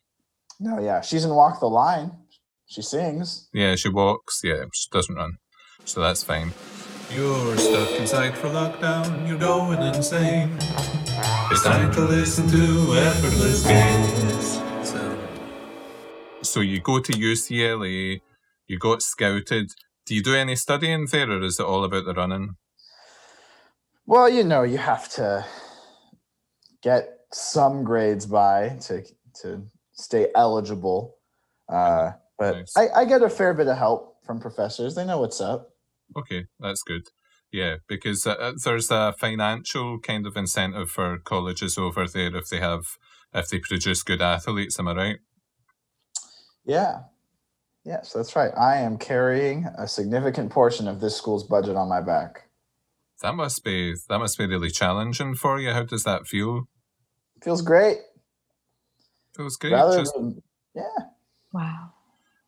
No, 0.59 0.79
yeah, 0.81 1.03
she's 1.03 1.25
in 1.25 1.31
Walk 1.35 1.61
the 1.61 1.67
Line. 1.67 2.13
She 2.67 2.83
sings. 2.83 3.49
Yeah, 3.53 3.75
she 3.77 3.89
walks. 3.91 4.41
Yeah, 4.43 4.65
she 4.73 4.89
doesn't 4.91 5.15
run, 5.15 5.39
so 5.85 6.01
that's 6.01 6.23
fine. 6.23 6.53
You're 7.11 7.57
stuck 7.57 7.91
inside 7.93 8.37
for 8.37 8.49
lockdown. 8.49 9.27
You're 9.29 9.39
going 9.39 9.81
insane. 9.83 10.57
It's 11.51 11.65
time 11.65 11.91
to 11.93 12.03
listen 12.03 12.47
to 12.49 12.95
effortless 12.97 13.67
gains. 13.67 14.18
So 16.59 16.63
you 16.63 16.81
go 16.81 16.99
to 16.99 17.13
UCLA, 17.13 18.21
you 18.67 18.79
got 18.81 19.01
scouted. 19.01 19.71
Do 20.05 20.13
you 20.13 20.25
do 20.25 20.35
any 20.35 20.57
studying 20.57 21.07
there, 21.07 21.31
or 21.31 21.41
is 21.45 21.61
it 21.61 21.65
all 21.65 21.85
about 21.85 22.05
the 22.05 22.15
running? 22.15 22.57
Well, 24.07 24.29
you 24.29 24.43
know, 24.43 24.65
you 24.65 24.79
have 24.79 25.09
to 25.11 25.47
get 26.83 27.11
some 27.31 27.85
grades 27.85 28.27
by 28.27 28.71
to 28.87 29.05
to 29.43 29.69
stay 29.93 30.33
eligible. 30.35 31.15
Uh, 31.69 32.15
but 32.37 32.57
nice. 32.57 32.77
I, 32.77 32.89
I 33.03 33.05
get 33.05 33.23
a 33.23 33.31
fair 33.31 33.55
bit 33.55 33.69
of 33.69 33.79
help 33.79 34.17
from 34.27 34.41
professors. 34.41 34.97
They 34.97 35.05
know 35.05 35.21
what's 35.21 35.41
up. 35.41 35.71
Okay, 36.17 36.47
that's 36.59 36.83
good. 36.83 37.03
Yeah, 37.53 37.77
because 37.87 38.27
uh, 38.27 38.33
uh 38.33 38.55
there's 38.65 38.91
a 38.91 39.15
financial 39.17 40.01
kind 40.01 40.27
of 40.27 40.37
incentive 40.37 40.91
for 40.91 41.19
colleges 41.19 41.79
over 41.79 42.09
there 42.09 42.35
if 42.35 42.49
they 42.49 42.59
have 42.59 42.99
if 43.33 43.49
they 43.49 43.61
produce 43.61 44.03
good 44.03 44.21
athletes. 44.21 44.81
Am 44.81 44.89
I 44.89 44.95
right? 44.95 45.19
Yeah. 46.69 47.01
Yes, 47.85 48.13
that's 48.13 48.37
right. 48.37 48.53
I 48.57 48.77
am 48.77 48.99
carrying 48.99 49.65
a 49.79 49.89
significant 49.89 50.53
portion 50.53 50.87
of 50.87 51.01
this 51.01 51.17
school's 51.17 51.45
budget 51.45 51.75
on 51.75 51.89
my 51.89 52.03
back. 52.03 52.51
That 53.23 53.35
must 53.35 53.65
be 53.65 53.95
that 54.09 54.19
must 54.19 54.37
be 54.39 54.47
really 54.47 54.71
challenging 54.71 55.35
for 55.35 55.59
you. 55.59 55.73
How 55.73 55.85
does 55.85 56.05
that 56.05 56.27
feel? 56.27 56.69
Feels 57.43 57.63
great. 57.63 57.99
Feels 59.35 59.57
good. 59.57 59.73
Rather 59.73 59.99
Just- 59.99 60.15
than, 60.15 60.43
yeah. 60.75 60.83
Wow. 61.53 61.95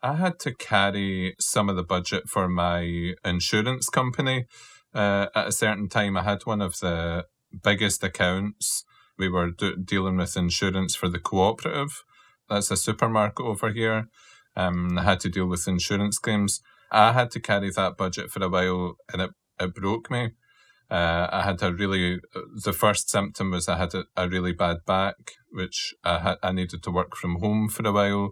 I 0.03 0.15
had 0.15 0.39
to 0.41 0.55
carry 0.55 1.35
some 1.41 1.69
of 1.69 1.77
the 1.77 1.83
budget 1.83 2.29
for 2.29 2.49
my 2.49 3.15
insurance 3.25 3.89
company. 3.89 4.47
Uh, 4.95 5.27
at 5.35 5.49
a 5.49 5.53
certain 5.53 5.89
time, 5.89 6.17
I 6.17 6.23
had 6.23 6.43
one 6.45 6.61
of 6.61 6.79
the 6.81 7.27
biggest 7.63 8.03
accounts. 8.03 8.85
We 9.19 9.29
were 9.29 9.51
do- 9.51 9.77
dealing 9.77 10.17
with 10.17 10.37
insurance 10.37 10.95
for 10.95 11.09
the 11.09 11.19
cooperative. 11.19 12.03
That's 12.51 12.71
a 12.71 12.77
supermarket 12.77 13.47
over 13.47 13.71
here. 13.73 14.09
Um, 14.57 14.99
I 14.99 15.05
had 15.05 15.21
to 15.21 15.31
deal 15.31 15.47
with 15.47 15.69
insurance 15.69 16.19
claims. 16.19 16.61
I 16.93 17.13
had 17.13 17.31
to 17.33 17.41
carry 17.41 17.71
that 17.71 17.97
budget 17.97 18.31
for 18.31 18.43
a 18.45 18.49
while, 18.49 18.97
and 19.13 19.23
it, 19.23 19.31
it 19.61 19.75
broke 19.75 20.11
me. 20.11 20.33
Uh, 20.91 21.29
I 21.31 21.43
had 21.43 21.63
a 21.63 21.73
really 21.73 22.19
the 22.65 22.73
first 22.73 23.09
symptom 23.09 23.53
was 23.53 23.69
I 23.69 23.79
had 23.79 23.95
a, 23.95 24.05
a 24.17 24.29
really 24.29 24.53
bad 24.53 24.79
back, 24.87 25.15
which 25.53 25.95
I 26.03 26.19
had 26.19 26.39
I 26.43 26.51
needed 26.51 26.83
to 26.83 26.91
work 26.91 27.15
from 27.17 27.37
home 27.41 27.69
for 27.69 27.87
a 27.87 27.93
while, 27.93 28.31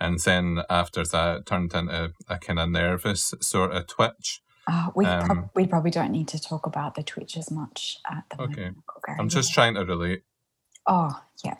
and 0.00 0.18
then 0.18 0.62
after 0.68 1.04
that 1.04 1.36
it 1.38 1.46
turned 1.46 1.72
into 1.74 2.10
a 2.28 2.38
kind 2.38 2.58
of 2.58 2.70
nervous 2.70 3.32
sort 3.40 3.70
of 3.72 3.86
twitch. 3.86 4.42
Uh, 4.66 4.90
we, 4.96 5.06
Um, 5.06 5.26
prob- 5.26 5.50
we 5.54 5.66
probably 5.66 5.90
don't 5.92 6.10
need 6.12 6.28
to 6.28 6.40
talk 6.40 6.66
about 6.66 6.94
the 6.96 7.02
Twitch 7.02 7.36
as 7.36 7.50
much 7.50 7.98
at 8.10 8.24
the 8.30 8.42
Okay. 8.42 8.54
moment. 8.62 8.76
Uncle 8.78 9.00
Gary, 9.06 9.18
I'm 9.20 9.28
just 9.28 9.52
trying 9.52 9.74
to 9.74 9.84
relate. 9.84 10.22
Oh, 10.86 11.20
yeah. 11.44 11.56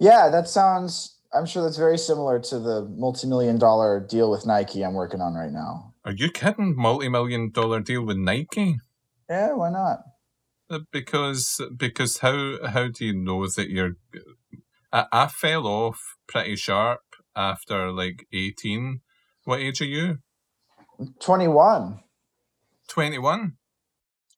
Yeah, 0.00 0.28
that 0.30 0.48
sounds. 0.48 1.17
I'm 1.32 1.46
sure 1.46 1.62
that's 1.62 1.76
very 1.76 1.98
similar 1.98 2.40
to 2.40 2.58
the 2.58 2.88
multi-million 2.96 3.58
dollar 3.58 4.00
deal 4.00 4.30
with 4.30 4.46
Nike 4.46 4.82
I'm 4.82 4.94
working 4.94 5.20
on 5.20 5.34
right 5.34 5.52
now. 5.52 5.94
Are 6.04 6.12
you 6.12 6.30
kidding? 6.30 6.74
Multi-million 6.76 7.50
dollar 7.50 7.80
deal 7.80 8.04
with 8.04 8.16
Nike? 8.16 8.76
Yeah, 9.28 9.52
why 9.52 9.70
not? 9.70 9.98
Uh, 10.70 10.80
Because 10.90 11.60
because 11.76 12.18
how 12.18 12.66
how 12.66 12.88
do 12.88 13.04
you 13.04 13.14
know 13.14 13.46
that 13.46 13.68
you're? 13.68 13.92
I, 14.92 15.06
I 15.12 15.26
fell 15.26 15.66
off 15.66 16.00
pretty 16.26 16.56
sharp 16.56 17.00
after 17.36 17.90
like 17.92 18.26
18. 18.32 19.00
What 19.44 19.60
age 19.60 19.82
are 19.82 19.86
you? 19.86 20.18
21. 21.20 22.00
21. 22.88 23.57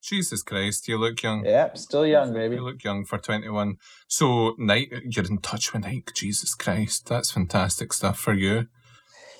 Jesus 0.03 0.43
Christ, 0.43 0.89
you 0.89 0.99
look 0.99 1.23
young. 1.23 1.45
Yep, 1.45 1.79
still 1.79 2.07
young, 2.07 2.33
baby. 2.33 2.57
You 2.57 2.65
look 2.65 2.83
young 2.83 3.05
for 3.05 3.19
21. 3.19 3.77
So, 4.09 4.55
Nike, 4.59 5.03
you're 5.05 5.27
in 5.27 5.39
touch 5.39 5.73
with 5.73 5.83
Nike. 5.83 6.05
Jesus 6.15 6.55
Christ, 6.55 7.07
that's 7.09 7.31
fantastic 7.31 7.93
stuff 7.93 8.19
for 8.19 8.33
you. 8.33 8.67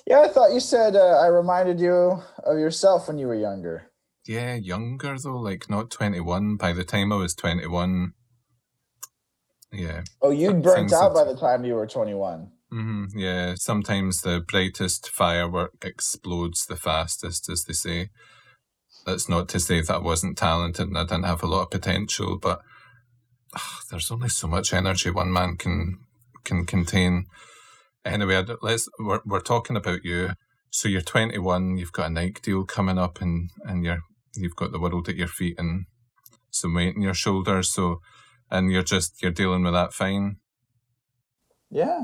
Yeah, 0.05 0.21
I 0.21 0.27
thought 0.27 0.53
you 0.53 0.59
said 0.59 0.95
uh, 0.95 1.19
I 1.19 1.27
reminded 1.27 1.79
you 1.79 2.21
of 2.43 2.57
yourself 2.57 3.07
when 3.07 3.17
you 3.17 3.27
were 3.27 3.35
younger. 3.35 3.91
Yeah, 4.27 4.55
younger 4.55 5.17
though, 5.17 5.37
like 5.37 5.69
not 5.69 5.89
21. 5.89 6.57
By 6.57 6.73
the 6.73 6.83
time 6.83 7.11
I 7.11 7.15
was 7.17 7.33
21, 7.33 8.13
yeah. 9.71 10.01
Oh, 10.21 10.31
you 10.31 10.53
burnt 10.53 10.93
out 10.93 11.13
by 11.13 11.23
the 11.23 11.35
time 11.35 11.65
you 11.65 11.75
were 11.75 11.87
21. 11.87 12.51
hmm 12.69 13.05
yeah, 13.15 13.55
sometimes 13.55 14.21
the 14.21 14.39
brightest 14.39 15.09
firework 15.09 15.73
explodes 15.83 16.65
the 16.65 16.75
fastest, 16.75 17.49
as 17.49 17.63
they 17.63 17.73
say. 17.73 18.09
That's 19.05 19.27
not 19.27 19.49
to 19.49 19.59
say 19.59 19.81
that 19.81 19.95
I 19.95 19.99
wasn't 19.99 20.37
talented 20.37 20.87
and 20.87 20.97
I 20.97 21.03
didn't 21.03 21.25
have 21.25 21.43
a 21.43 21.47
lot 21.47 21.63
of 21.63 21.71
potential, 21.71 22.37
but 22.37 22.61
ah, 23.55 23.79
there's 23.89 24.11
only 24.11 24.29
so 24.29 24.47
much 24.47 24.73
energy 24.73 25.09
one 25.09 25.31
man 25.31 25.57
can 25.57 25.99
can 26.43 26.65
contain. 26.65 27.25
Anyway, 28.05 28.43
let's 28.61 28.87
we're 28.99 29.21
we're 29.25 29.39
talking 29.41 29.75
about 29.75 30.03
you. 30.03 30.31
So 30.73 30.87
you're 30.87 31.01
21, 31.01 31.77
you've 31.77 31.91
got 31.91 32.07
a 32.07 32.09
Nike 32.09 32.41
deal 32.41 32.63
coming 32.63 32.97
up, 32.97 33.21
and 33.21 33.49
and 33.65 33.83
you're 33.83 34.01
you've 34.35 34.55
got 34.55 34.71
the 34.71 34.79
world 34.79 35.09
at 35.09 35.15
your 35.17 35.27
feet 35.27 35.55
and 35.59 35.85
some 36.49 36.73
weight 36.73 36.95
in 36.95 37.01
your 37.01 37.13
shoulders. 37.13 37.71
So, 37.71 37.99
and 38.49 38.71
you're 38.71 38.83
just 38.83 39.21
you're 39.21 39.31
dealing 39.31 39.63
with 39.63 39.73
that 39.73 39.93
fine. 39.93 40.37
Yeah, 41.69 42.03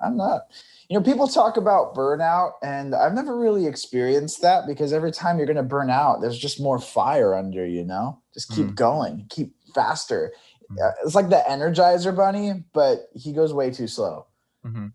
I'm 0.00 0.16
not. 0.16 0.42
You 0.88 0.98
know, 0.98 1.04
people 1.04 1.26
talk 1.28 1.56
about 1.56 1.94
burnout, 1.94 2.52
and 2.62 2.94
I've 2.94 3.14
never 3.14 3.38
really 3.38 3.66
experienced 3.66 4.42
that 4.42 4.66
because 4.66 4.92
every 4.92 5.12
time 5.12 5.38
you're 5.38 5.46
going 5.46 5.56
to 5.56 5.62
burn 5.62 5.90
out, 5.90 6.20
there's 6.20 6.38
just 6.38 6.60
more 6.60 6.78
fire 6.78 7.34
under, 7.34 7.66
you 7.66 7.84
know? 7.84 8.20
Just 8.34 8.50
keep 8.50 8.68
Mm. 8.68 8.74
going, 8.74 9.26
keep 9.30 9.54
faster. 9.74 10.32
Mm. 10.70 10.82
Uh, 10.88 10.92
It's 11.04 11.14
like 11.14 11.30
the 11.30 11.42
Energizer 11.48 12.14
Bunny, 12.14 12.64
but 12.72 13.08
he 13.14 13.32
goes 13.32 13.52
way 13.54 13.70
too 13.70 13.86
slow. 13.88 14.26
hmm 14.62 14.88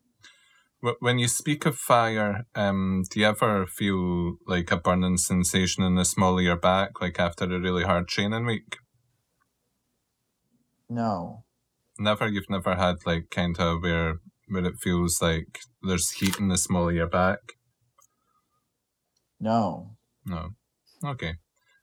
When 1.00 1.20
you 1.20 1.27
speak 1.27 1.65
of 1.65 1.75
fire, 1.77 2.46
um, 2.56 3.03
do 3.10 3.20
you 3.20 3.25
ever 3.27 3.65
feel 3.68 4.38
like 4.48 4.72
a 4.72 4.77
burning 4.77 5.18
sensation 5.18 5.84
in 5.84 5.96
the 5.96 6.06
small 6.06 6.38
of 6.38 6.44
your 6.44 6.56
back, 6.56 7.01
like 7.01 7.20
after 7.20 7.46
a 7.46 7.60
really 7.60 7.84
hard 7.84 8.08
training 8.08 8.46
week? 8.46 8.77
No. 10.89 11.44
Never. 12.00 12.27
You've 12.27 12.50
never 12.50 12.75
had 12.75 13.06
like 13.06 13.29
kind 13.29 13.60
of 13.60 13.82
where 13.84 14.20
where 14.50 14.65
it 14.65 14.79
feels 14.79 15.22
like 15.22 15.60
there's 15.82 16.12
heat 16.12 16.39
in 16.39 16.50
the 16.50 16.58
small 16.58 16.89
of 16.89 16.96
your 16.96 17.08
back. 17.08 17.39
No. 19.39 19.96
No. 20.25 20.50
Okay. 21.03 21.36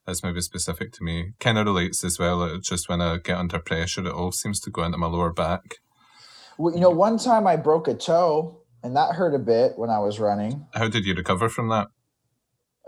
That's 0.06 0.22
maybe 0.22 0.40
specific 0.40 0.92
to 0.92 1.04
me. 1.04 1.32
Kind 1.40 1.58
of 1.58 1.66
relates 1.66 2.04
as 2.04 2.18
well. 2.18 2.44
It's 2.44 2.68
just 2.68 2.88
when 2.88 3.00
I 3.00 3.16
get 3.18 3.38
under 3.38 3.58
pressure, 3.58 4.06
it 4.06 4.12
all 4.12 4.30
seems 4.30 4.60
to 4.60 4.70
go 4.70 4.84
into 4.84 4.98
my 4.98 5.08
lower 5.08 5.32
back. 5.32 5.78
Well, 6.58 6.74
you 6.74 6.80
know, 6.80 6.90
one 6.90 7.18
time 7.18 7.46
I 7.46 7.56
broke 7.56 7.88
a 7.88 7.94
toe, 7.94 8.62
and 8.82 8.94
that 8.94 9.14
hurt 9.16 9.34
a 9.34 9.38
bit 9.38 9.72
when 9.76 9.90
I 9.90 9.98
was 9.98 10.20
running. 10.20 10.66
How 10.74 10.88
did 10.88 11.04
you 11.04 11.14
recover 11.14 11.48
from 11.48 11.68
that? 11.70 11.88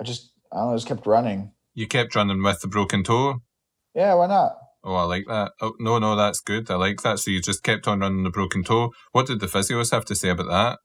I 0.01 0.05
just, 0.05 0.33
I 0.53 0.59
don't 0.59 0.71
know, 0.71 0.77
just 0.77 0.87
kept 0.87 1.07
running. 1.07 1.53
You 1.75 1.89
kept 1.89 2.15
running 2.15 2.43
with 2.43 2.61
the 2.61 2.69
broken 2.69 3.03
toe. 3.03 3.43
Yeah, 3.95 4.15
why 4.15 4.29
not? 4.29 4.53
Oh, 4.85 4.95
I 4.95 5.05
like 5.05 5.27
that. 5.27 5.53
Oh, 5.61 5.75
no, 5.79 5.99
no, 5.99 6.17
that's 6.17 6.41
good. 6.41 6.71
I 6.71 6.77
like 6.77 7.03
that. 7.03 7.19
So 7.19 7.31
you 7.31 7.43
just 7.43 7.63
kept 7.63 7.89
on 7.89 8.01
running 8.01 8.25
the 8.25 8.31
broken 8.31 8.63
toe. 8.63 8.93
What 9.13 9.27
did 9.27 9.41
the 9.41 9.47
physios 9.47 9.91
have 9.91 10.05
to 10.07 10.15
say 10.15 10.29
about 10.29 10.49
that? 10.49 10.79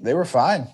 They 0.00 0.14
were 0.14 0.24
fine. 0.24 0.68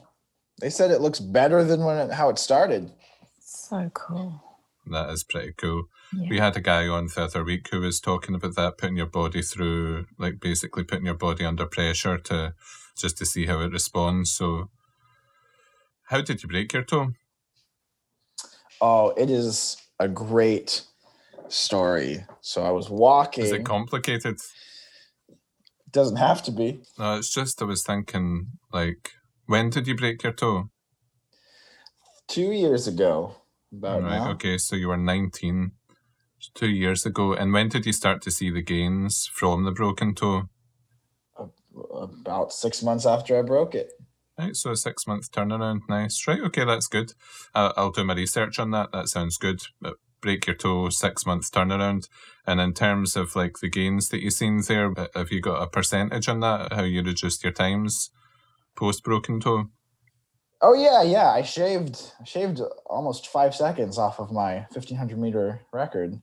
They 0.60 0.70
said 0.70 0.90
it 0.90 1.00
looks 1.00 1.20
better 1.20 1.64
than 1.64 1.84
when 1.84 1.98
it, 1.98 2.12
how 2.12 2.28
it 2.28 2.38
started. 2.38 2.92
So 3.40 3.90
cool. 3.92 4.42
That 4.86 5.10
is 5.10 5.24
pretty 5.24 5.52
cool. 5.56 5.84
Yeah. 6.16 6.28
We 6.30 6.38
had 6.38 6.56
a 6.56 6.60
guy 6.60 6.86
on 6.86 7.08
the 7.08 7.24
other 7.24 7.42
week 7.42 7.68
who 7.70 7.80
was 7.80 8.00
talking 8.00 8.34
about 8.34 8.54
that, 8.54 8.78
putting 8.78 8.96
your 8.96 9.06
body 9.06 9.42
through, 9.42 10.06
like 10.18 10.38
basically 10.40 10.84
putting 10.84 11.06
your 11.06 11.14
body 11.14 11.44
under 11.44 11.66
pressure 11.66 12.18
to 12.18 12.54
just 12.96 13.18
to 13.18 13.26
see 13.26 13.46
how 13.46 13.60
it 13.60 13.72
responds. 13.72 14.30
So, 14.30 14.70
how 16.04 16.22
did 16.22 16.42
you 16.42 16.48
break 16.48 16.72
your 16.72 16.84
toe? 16.84 17.12
Oh, 18.80 19.10
it 19.16 19.28
is 19.28 19.76
a 19.98 20.06
great 20.06 20.82
story. 21.52 22.24
So 22.40 22.62
I 22.62 22.70
was 22.70 22.88
walking. 22.90 23.44
Is 23.44 23.52
it 23.52 23.64
complicated? 23.64 24.36
It 25.28 25.92
Doesn't 25.92 26.16
have 26.16 26.42
to 26.44 26.50
be. 26.50 26.82
No, 26.98 27.16
it's 27.18 27.32
just 27.32 27.62
I 27.62 27.64
was 27.64 27.82
thinking, 27.82 28.48
like, 28.72 29.12
when 29.46 29.70
did 29.70 29.86
you 29.86 29.96
break 29.96 30.22
your 30.22 30.32
toe? 30.32 30.70
Two 32.28 32.52
years 32.52 32.86
ago, 32.86 33.36
about 33.72 34.02
right. 34.02 34.18
now. 34.18 34.30
Okay. 34.32 34.58
So 34.58 34.76
you 34.76 34.88
were 34.88 34.96
19 34.96 35.72
two 36.54 36.68
years 36.68 37.06
ago. 37.06 37.34
And 37.34 37.52
when 37.52 37.68
did 37.68 37.86
you 37.86 37.92
start 37.92 38.22
to 38.22 38.30
see 38.30 38.50
the 38.50 38.62
gains 38.62 39.28
from 39.32 39.64
the 39.64 39.72
broken 39.72 40.14
toe? 40.14 40.48
About 41.94 42.52
six 42.52 42.82
months 42.82 43.06
after 43.06 43.38
I 43.38 43.42
broke 43.42 43.74
it. 43.74 43.92
Right. 44.38 44.54
So 44.54 44.72
a 44.72 44.76
six 44.76 45.06
month 45.06 45.30
turnaround. 45.30 45.80
Nice. 45.88 46.26
Right. 46.26 46.40
Okay. 46.40 46.64
That's 46.64 46.88
good. 46.88 47.12
I'll, 47.54 47.72
I'll 47.76 47.90
do 47.90 48.04
my 48.04 48.14
research 48.14 48.58
on 48.58 48.70
that. 48.72 48.92
That 48.92 49.08
sounds 49.08 49.36
good. 49.38 49.60
But 49.80 49.94
break 50.20 50.46
your 50.46 50.56
toe, 50.56 50.88
six 50.88 51.26
months 51.26 51.50
turnaround. 51.50 52.08
And 52.46 52.60
in 52.60 52.72
terms 52.74 53.16
of 53.16 53.36
like 53.36 53.58
the 53.60 53.68
gains 53.68 54.08
that 54.10 54.22
you've 54.22 54.32
seen 54.32 54.62
there, 54.66 54.92
uh, 54.98 55.06
have 55.14 55.30
you 55.30 55.40
got 55.40 55.62
a 55.62 55.66
percentage 55.66 56.28
on 56.28 56.40
that? 56.40 56.72
How 56.72 56.82
you 56.84 57.02
reduced 57.02 57.42
your 57.44 57.52
times 57.52 58.10
post 58.76 59.02
broken 59.02 59.40
toe? 59.40 59.66
Oh 60.62 60.74
yeah, 60.74 61.02
yeah. 61.02 61.30
I 61.30 61.42
shaved 61.42 62.12
shaved 62.24 62.60
almost 62.86 63.28
five 63.28 63.54
seconds 63.54 63.98
off 63.98 64.18
of 64.18 64.32
my 64.32 64.66
fifteen 64.72 64.96
hundred 64.96 65.18
meter 65.18 65.60
record, 65.72 66.20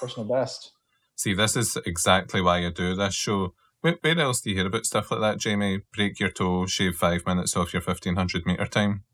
personal 0.00 0.28
best. 0.28 0.72
See, 1.14 1.34
this 1.34 1.56
is 1.56 1.76
exactly 1.86 2.40
why 2.40 2.64
I 2.66 2.70
do 2.70 2.94
this 2.94 3.14
show. 3.14 3.54
Where, 3.80 3.96
where 4.00 4.18
else 4.18 4.40
do 4.40 4.50
you 4.50 4.56
hear 4.56 4.66
about 4.66 4.86
stuff 4.86 5.10
like 5.10 5.20
that, 5.20 5.38
Jamie? 5.38 5.82
Break 5.94 6.20
your 6.20 6.30
toe, 6.30 6.66
shave 6.66 6.96
five 6.96 7.26
minutes 7.26 7.56
off 7.56 7.72
your 7.72 7.82
1500 7.82 8.46
meter 8.46 8.66
time. 8.66 9.04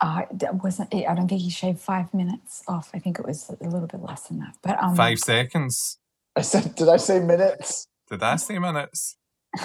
Uh, 0.00 0.22
wasn't. 0.52 0.94
I 0.94 1.14
don't 1.14 1.28
think 1.28 1.40
he 1.40 1.50
shaved 1.50 1.80
five 1.80 2.12
minutes 2.12 2.62
off. 2.68 2.90
I 2.92 2.98
think 2.98 3.18
it 3.18 3.26
was 3.26 3.48
a 3.48 3.64
little 3.64 3.86
bit 3.86 4.02
less 4.02 4.28
than 4.28 4.40
that. 4.40 4.56
But 4.62 4.82
um, 4.82 4.96
Five 4.96 5.18
seconds. 5.18 5.98
I 6.36 6.42
said, 6.42 6.74
did 6.74 6.88
I 6.88 6.96
say 6.96 7.20
minutes? 7.20 7.86
Did 8.10 8.22
I 8.22 8.36
say 8.36 8.58
minutes? 8.58 9.16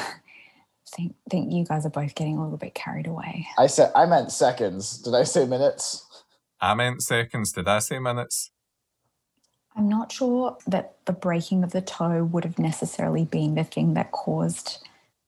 think 0.95 1.15
think 1.29 1.51
you 1.51 1.65
guys 1.65 1.85
are 1.85 1.91
both 1.91 2.15
getting 2.15 2.37
a 2.37 2.43
little 2.43 2.57
bit 2.57 2.73
carried 2.73 3.07
away. 3.07 3.47
I 3.57 3.67
said 3.67 3.91
I 3.95 4.05
meant 4.05 4.31
seconds. 4.31 4.99
Did 4.99 5.15
I 5.15 5.23
say 5.23 5.45
minutes? 5.45 6.05
I 6.61 6.73
meant 6.73 7.01
seconds. 7.01 7.51
Did 7.51 7.67
I 7.67 7.79
say 7.79 7.99
minutes? 7.99 8.51
I'm 9.75 9.87
not 9.87 10.11
sure 10.11 10.57
that 10.67 10.95
the 11.05 11.13
breaking 11.13 11.63
of 11.63 11.71
the 11.71 11.81
toe 11.81 12.23
would 12.23 12.43
have 12.43 12.59
necessarily 12.59 13.23
been 13.23 13.55
the 13.55 13.63
thing 13.63 13.93
that 13.93 14.11
caused 14.11 14.85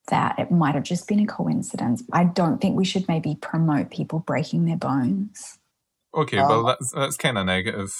that. 0.07 0.37
It 0.39 0.51
might 0.51 0.75
have 0.75 0.83
just 0.83 1.07
been 1.07 1.19
a 1.19 1.25
coincidence. 1.27 2.03
I 2.11 2.23
don't 2.25 2.59
think 2.59 2.75
we 2.75 2.85
should 2.85 3.07
maybe 3.07 3.35
promote 3.41 3.89
people 3.91 4.19
breaking 4.19 4.65
their 4.65 4.77
bones. 4.77 5.57
Okay, 6.13 6.37
well, 6.37 6.59
Um, 6.59 6.65
that's, 6.79 6.91
that's 6.91 7.17
kind 7.17 7.37
of 7.37 7.45
negative. 7.45 7.93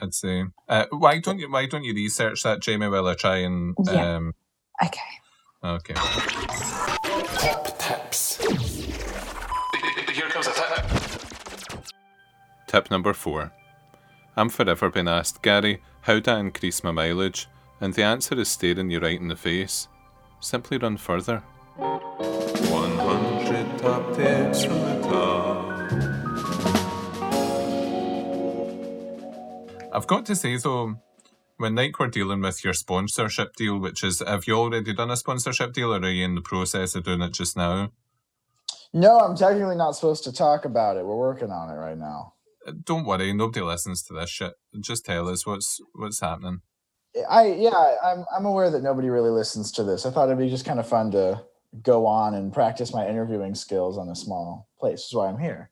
I'd 0.00 0.14
say. 0.14 0.44
Uh, 0.68 0.86
why 0.90 1.20
don't 1.20 1.38
you 1.38 1.50
Why 1.50 1.66
don't 1.66 1.84
you 1.84 1.94
research 1.94 2.42
that, 2.42 2.60
Jamie? 2.60 2.88
While 2.88 3.06
I 3.06 3.14
try 3.14 3.36
and 3.38 3.74
Yeah. 3.84 4.16
um, 4.16 4.32
Okay. 4.82 4.98
okay. 5.62 5.94
Top 5.94 7.78
tips. 7.78 8.38
Here 10.12 10.28
comes 10.30 10.48
a 10.48 10.52
tip. 10.52 11.82
Tip 12.66 12.90
number 12.90 13.12
four. 13.12 13.52
I'm 14.36 14.48
forever 14.48 14.88
been 14.90 15.06
asked, 15.08 15.42
Gary, 15.42 15.82
how 16.00 16.18
do 16.18 16.30
I 16.32 16.38
increase 16.40 16.82
my 16.82 16.90
mileage? 16.90 17.46
And 17.80 17.92
the 17.94 18.02
answer 18.02 18.34
is 18.40 18.48
staring 18.48 18.90
you 18.90 18.98
right 18.98 19.20
in 19.20 19.28
the 19.28 19.36
face. 19.36 19.88
Simply 20.42 20.76
run 20.76 20.96
further. 20.96 21.38
100 21.76 23.78
top 23.78 24.14
tips 24.16 24.64
from 24.64 24.80
the 24.80 25.00
top. 25.08 25.68
I've 29.94 30.06
got 30.08 30.26
to 30.26 30.34
say 30.34 30.56
though, 30.56 30.96
when 31.58 31.76
Nike 31.76 31.92
were 31.98 32.08
dealing 32.08 32.40
with 32.40 32.64
your 32.64 32.72
sponsorship 32.72 33.54
deal, 33.54 33.78
which 33.78 34.02
is, 34.02 34.18
have 34.26 34.48
you 34.48 34.54
already 34.54 34.92
done 34.92 35.12
a 35.12 35.16
sponsorship 35.16 35.72
deal 35.74 35.94
or 35.94 35.98
are 36.00 36.10
you 36.10 36.24
in 36.24 36.34
the 36.34 36.40
process 36.40 36.96
of 36.96 37.04
doing 37.04 37.22
it 37.22 37.32
just 37.32 37.56
now? 37.56 37.92
No, 38.92 39.20
I'm 39.20 39.36
technically 39.36 39.76
not 39.76 39.92
supposed 39.92 40.24
to 40.24 40.32
talk 40.32 40.64
about 40.64 40.96
it. 40.96 41.06
We're 41.06 41.14
working 41.16 41.52
on 41.52 41.70
it 41.70 41.74
right 41.78 41.96
now. 41.96 42.32
Uh, 42.66 42.72
Don't 42.84 43.04
worry, 43.06 43.32
nobody 43.32 43.60
listens 43.60 44.02
to 44.04 44.14
this 44.14 44.30
shit. 44.30 44.54
Just 44.80 45.04
tell 45.04 45.28
us 45.28 45.46
what's 45.46 45.80
what's 45.94 46.20
happening. 46.20 46.62
I 47.28 47.46
yeah, 47.46 47.96
I'm 48.04 48.24
I'm 48.34 48.46
aware 48.46 48.70
that 48.70 48.82
nobody 48.82 49.08
really 49.08 49.30
listens 49.30 49.70
to 49.72 49.84
this. 49.84 50.06
I 50.06 50.10
thought 50.10 50.26
it'd 50.26 50.38
be 50.38 50.48
just 50.48 50.64
kind 50.64 50.80
of 50.80 50.88
fun 50.88 51.10
to 51.12 51.42
go 51.82 52.06
on 52.06 52.34
and 52.34 52.52
practice 52.52 52.92
my 52.92 53.06
interviewing 53.08 53.54
skills 53.54 53.98
on 53.98 54.08
a 54.08 54.14
small 54.16 54.68
place. 54.80 55.00
Is 55.06 55.14
why 55.14 55.28
I'm 55.28 55.38
here. 55.38 55.70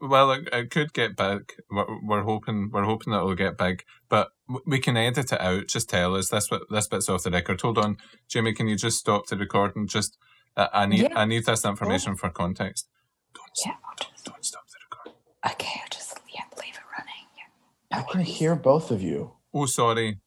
Well, 0.00 0.30
it, 0.32 0.48
it 0.52 0.70
could 0.70 0.92
get 0.92 1.16
big. 1.16 1.52
We're, 1.70 2.00
we're 2.02 2.22
hoping 2.22 2.70
we're 2.72 2.84
hoping 2.84 3.12
that 3.12 3.18
it'll 3.18 3.34
get 3.34 3.58
big, 3.58 3.84
but 4.08 4.28
we 4.64 4.78
can 4.78 4.96
edit 4.96 5.32
it 5.32 5.40
out. 5.40 5.66
Just 5.66 5.90
tell 5.90 6.14
us 6.14 6.28
this 6.28 6.48
bit 6.48 6.62
this 6.70 6.86
bit's 6.86 7.08
off 7.08 7.24
the 7.24 7.30
record. 7.30 7.60
Hold 7.60 7.78
on, 7.78 7.96
Jamie. 8.28 8.52
Can 8.54 8.68
you 8.68 8.76
just 8.76 8.98
stop 8.98 9.26
the 9.26 9.36
recording? 9.36 9.88
Just 9.88 10.16
uh, 10.56 10.68
I 10.72 10.86
need 10.86 11.00
Yeah. 11.02 11.18
I 11.18 11.24
need 11.24 11.44
this 11.46 11.64
information 11.64 12.16
for 12.16 12.30
context. 12.30 12.88
Don't 13.34 13.46
Yeah. 13.66 13.72
stop, 13.72 13.80
I'll 13.84 13.96
just, 14.12 14.24
don't 14.24 14.44
stop 14.44 14.62
the 14.68 14.78
recording. 14.88 15.20
okay. 15.52 15.80
I'll 15.82 15.88
just 15.90 16.18
yeah, 16.32 16.42
leave 16.62 16.74
it 16.74 16.80
running. 16.96 17.26
Yeah. 17.90 17.98
I 17.98 18.02
can 18.10 18.20
hear 18.20 18.54
both 18.54 18.90
of 18.92 19.02
you. 19.02 19.32
Oh, 19.52 19.66
sorry, 19.66 20.18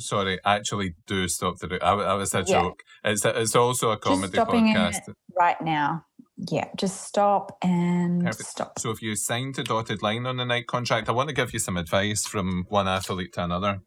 sorry. 0.00 0.38
Actually, 0.44 0.94
do 1.06 1.28
stop 1.28 1.58
the. 1.58 1.68
Re- 1.68 1.80
I, 1.80 1.92
I 1.94 2.14
was 2.14 2.34
a 2.34 2.38
Yeah. 2.38 2.44
joke. 2.62 2.82
It's 3.04 3.24
a, 3.24 3.40
it's 3.40 3.54
also 3.56 3.90
a 3.92 3.96
comedy 3.98 4.32
stopping 4.34 4.68
it. 4.68 4.76
podcast. 4.76 5.14
Right 5.38 5.60
now. 5.62 6.04
Yeah. 6.50 6.68
Just 6.76 7.02
stop 7.04 7.58
and 7.62 8.24
Perfect. 8.24 8.48
stop. 8.48 8.78
So 8.78 8.90
if 8.90 9.02
you 9.02 9.14
signed 9.16 9.58
a 9.58 9.62
dotted 9.62 10.02
line 10.02 10.26
on 10.26 10.38
the 10.38 10.44
Nike 10.44 10.64
contract, 10.64 11.08
I 11.08 11.12
want 11.12 11.28
to 11.28 11.34
give 11.34 11.52
you 11.52 11.58
some 11.58 11.76
advice 11.76 12.26
from 12.26 12.64
one 12.68 12.88
athlete 12.88 13.34
to 13.34 13.44
another. 13.44 13.80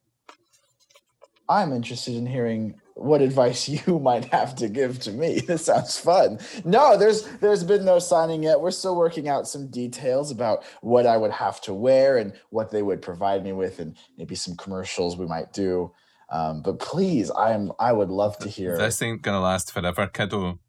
I'm 1.49 1.73
interested 1.73 2.15
in 2.15 2.25
hearing 2.25 2.75
what 2.95 3.21
advice 3.21 3.67
you 3.87 3.99
might 3.99 4.25
have 4.25 4.55
to 4.55 4.69
give 4.69 4.99
to 5.01 5.11
me. 5.11 5.39
This 5.41 5.65
sounds 5.65 5.97
fun. 5.99 6.39
No, 6.63 6.95
there's 6.97 7.23
there's 7.41 7.63
been 7.63 7.85
no 7.85 7.99
signing 7.99 8.43
yet. 8.43 8.61
We're 8.61 8.71
still 8.71 8.95
working 8.95 9.27
out 9.27 9.47
some 9.47 9.69
details 9.69 10.31
about 10.31 10.63
what 10.81 11.05
I 11.05 11.17
would 11.17 11.31
have 11.31 11.59
to 11.61 11.73
wear 11.73 12.17
and 12.17 12.33
what 12.51 12.71
they 12.71 12.81
would 12.81 13.01
provide 13.01 13.43
me 13.43 13.51
with, 13.51 13.79
and 13.79 13.97
maybe 14.17 14.35
some 14.35 14.55
commercials 14.55 15.17
we 15.17 15.25
might 15.25 15.51
do. 15.53 15.91
Um, 16.29 16.61
but 16.61 16.79
please, 16.79 17.31
I'm 17.31 17.71
I 17.79 17.93
would 17.93 18.09
love 18.09 18.37
to 18.39 18.49
hear. 18.49 18.77
This 18.77 19.01
ain't 19.01 19.21
gonna 19.21 19.41
last 19.41 19.71
forever, 19.71 20.07
kiddo. 20.07 20.59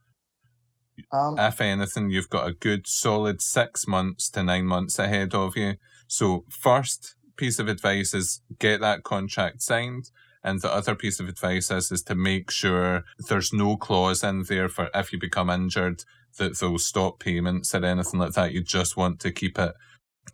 Um, 1.12 1.38
if 1.38 1.60
anything, 1.60 2.10
you've 2.10 2.30
got 2.30 2.48
a 2.48 2.52
good 2.52 2.86
solid 2.86 3.42
six 3.42 3.86
months 3.86 4.30
to 4.30 4.42
nine 4.42 4.66
months 4.66 4.98
ahead 4.98 5.34
of 5.34 5.56
you. 5.56 5.74
So, 6.06 6.44
first 6.48 7.16
piece 7.36 7.58
of 7.58 7.68
advice 7.68 8.14
is 8.14 8.42
get 8.58 8.80
that 8.80 9.02
contract 9.02 9.62
signed. 9.62 10.10
And 10.42 10.60
the 10.60 10.72
other 10.72 10.94
piece 10.94 11.20
of 11.20 11.28
advice 11.28 11.70
is, 11.70 11.90
is 11.90 12.02
to 12.02 12.14
make 12.14 12.50
sure 12.50 13.04
there's 13.28 13.52
no 13.52 13.78
clause 13.78 14.22
in 14.22 14.42
there 14.42 14.68
for 14.68 14.90
if 14.94 15.10
you 15.10 15.18
become 15.18 15.48
injured 15.48 16.04
that 16.38 16.58
they'll 16.58 16.78
stop 16.78 17.18
payments 17.18 17.74
or 17.74 17.84
anything 17.84 18.20
like 18.20 18.34
that. 18.34 18.52
You 18.52 18.62
just 18.62 18.96
want 18.96 19.20
to 19.20 19.32
keep 19.32 19.58
it 19.58 19.72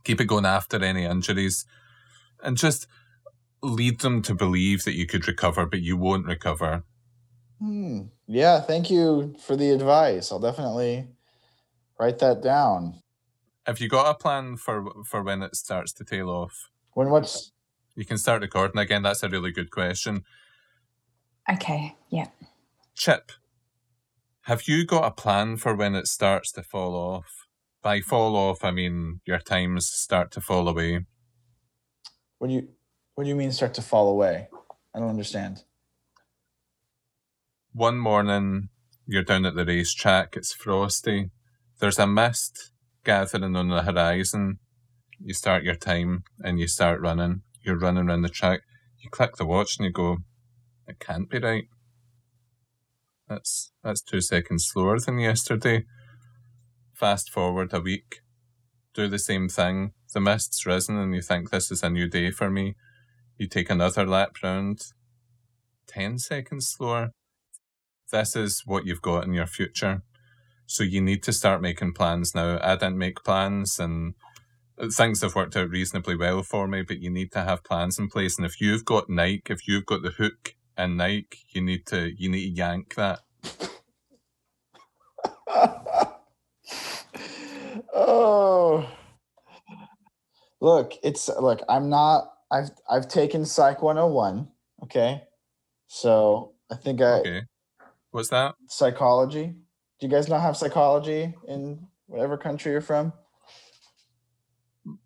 keep 0.04 0.20
it 0.20 0.26
going 0.26 0.46
after 0.46 0.82
any 0.82 1.04
injuries. 1.04 1.64
And 2.42 2.56
just 2.56 2.86
lead 3.62 4.00
them 4.00 4.22
to 4.22 4.34
believe 4.34 4.84
that 4.84 4.94
you 4.94 5.06
could 5.06 5.26
recover, 5.28 5.66
but 5.66 5.82
you 5.82 5.96
won't 5.96 6.26
recover. 6.26 6.84
hmm, 7.58 8.02
yeah, 8.26 8.60
thank 8.60 8.90
you 8.90 9.34
for 9.38 9.56
the 9.56 9.70
advice. 9.70 10.32
I'll 10.32 10.38
definitely 10.40 11.08
write 11.98 12.18
that 12.20 12.42
down. 12.42 13.02
Have 13.66 13.80
you 13.80 13.88
got 13.88 14.10
a 14.10 14.14
plan 14.14 14.56
for 14.58 15.04
for 15.04 15.22
when 15.22 15.42
it 15.42 15.56
starts 15.56 15.92
to 15.94 16.04
tail 16.04 16.28
off? 16.28 16.68
When 16.94 17.10
what's 17.10 17.52
You 17.94 18.04
can 18.04 18.18
start 18.18 18.42
recording 18.42 18.78
again. 18.80 19.02
That's 19.02 19.22
a 19.22 19.28
really 19.28 19.52
good 19.52 19.70
question. 19.70 20.24
Okay. 21.50 21.94
Yeah. 22.08 22.28
Chip, 22.94 23.32
have 24.42 24.68
you 24.68 24.84
got 24.84 25.04
a 25.04 25.10
plan 25.10 25.56
for 25.56 25.74
when 25.74 25.94
it 25.94 26.06
starts 26.06 26.52
to 26.52 26.62
fall 26.62 26.94
off? 26.94 27.46
By 27.82 28.00
fall 28.00 28.36
off, 28.36 28.64
I 28.64 28.70
mean 28.70 29.20
your 29.24 29.38
times 29.38 29.90
start 29.90 30.30
to 30.32 30.40
fall 30.40 30.68
away. 30.68 31.06
When 32.38 32.50
you 32.50 32.68
what 33.20 33.24
do 33.24 33.28
you 33.28 33.36
mean 33.36 33.52
start 33.52 33.74
to 33.74 33.82
fall 33.82 34.08
away? 34.08 34.48
I 34.94 34.98
don't 34.98 35.10
understand. 35.10 35.64
One 37.74 37.98
morning, 37.98 38.70
you're 39.04 39.22
down 39.22 39.44
at 39.44 39.54
the 39.54 39.66
racetrack, 39.66 40.36
it's 40.36 40.54
frosty, 40.54 41.28
there's 41.80 41.98
a 41.98 42.06
mist 42.06 42.70
gathering 43.04 43.56
on 43.56 43.68
the 43.68 43.82
horizon. 43.82 44.58
You 45.22 45.34
start 45.34 45.64
your 45.64 45.74
time 45.74 46.24
and 46.42 46.58
you 46.58 46.66
start 46.66 47.02
running. 47.02 47.42
You're 47.60 47.78
running 47.78 48.08
around 48.08 48.22
the 48.22 48.30
track. 48.30 48.62
You 48.98 49.10
click 49.10 49.36
the 49.36 49.44
watch 49.44 49.76
and 49.78 49.84
you 49.84 49.92
go, 49.92 50.20
it 50.88 50.98
can't 50.98 51.28
be 51.28 51.40
right. 51.40 51.64
That's 53.28 53.70
that's 53.84 54.00
two 54.00 54.22
seconds 54.22 54.64
slower 54.66 54.98
than 54.98 55.18
yesterday. 55.18 55.84
Fast 56.94 57.28
forward 57.28 57.74
a 57.74 57.82
week, 57.82 58.20
do 58.94 59.08
the 59.08 59.18
same 59.18 59.50
thing. 59.50 59.92
The 60.14 60.20
mist's 60.20 60.64
risen 60.64 60.96
and 60.96 61.14
you 61.14 61.20
think 61.20 61.50
this 61.50 61.70
is 61.70 61.82
a 61.82 61.90
new 61.90 62.08
day 62.08 62.30
for 62.30 62.48
me. 62.48 62.76
You 63.40 63.48
take 63.48 63.70
another 63.70 64.06
lap 64.06 64.36
round, 64.42 64.82
ten 65.86 66.18
seconds 66.18 66.68
slower. 66.68 67.12
This 68.12 68.36
is 68.36 68.64
what 68.66 68.84
you've 68.84 69.00
got 69.00 69.24
in 69.24 69.32
your 69.32 69.46
future. 69.46 70.02
So 70.66 70.84
you 70.84 71.00
need 71.00 71.22
to 71.22 71.32
start 71.32 71.62
making 71.62 71.94
plans 71.94 72.34
now. 72.34 72.58
I 72.62 72.74
didn't 72.76 72.98
make 72.98 73.24
plans 73.24 73.78
and 73.78 74.12
things 74.92 75.22
have 75.22 75.34
worked 75.34 75.56
out 75.56 75.70
reasonably 75.70 76.16
well 76.16 76.42
for 76.42 76.68
me, 76.68 76.82
but 76.82 76.98
you 77.00 77.08
need 77.08 77.32
to 77.32 77.40
have 77.40 77.64
plans 77.64 77.98
in 77.98 78.08
place. 78.10 78.36
And 78.36 78.44
if 78.44 78.60
you've 78.60 78.84
got 78.84 79.08
Nike, 79.08 79.54
if 79.54 79.66
you've 79.66 79.86
got 79.86 80.02
the 80.02 80.10
hook 80.10 80.54
in 80.76 80.98
Nike, 80.98 81.38
you 81.48 81.62
need 81.62 81.86
to 81.86 82.10
you 82.14 82.28
need 82.28 82.44
to 82.44 82.60
yank 82.60 82.94
that. 82.96 83.20
oh 87.94 88.86
look 90.60 90.92
it's 91.02 91.28
look 91.40 91.60
i'm 91.68 91.88
not 91.88 92.30
i've 92.52 92.70
i've 92.90 93.08
taken 93.08 93.44
psych 93.46 93.82
101 93.82 94.48
okay 94.84 95.22
so 95.88 96.54
i 96.70 96.76
think 96.76 97.00
i 97.02 97.20
Okay. 97.20 97.42
What's 98.10 98.30
that? 98.30 98.54
psychology 98.68 99.54
do 100.00 100.06
you 100.06 100.08
guys 100.12 100.28
not 100.28 100.40
have 100.42 100.56
psychology 100.56 101.34
in 101.48 101.86
whatever 102.06 102.36
country 102.38 102.72
you're 102.72 102.80
from 102.80 103.12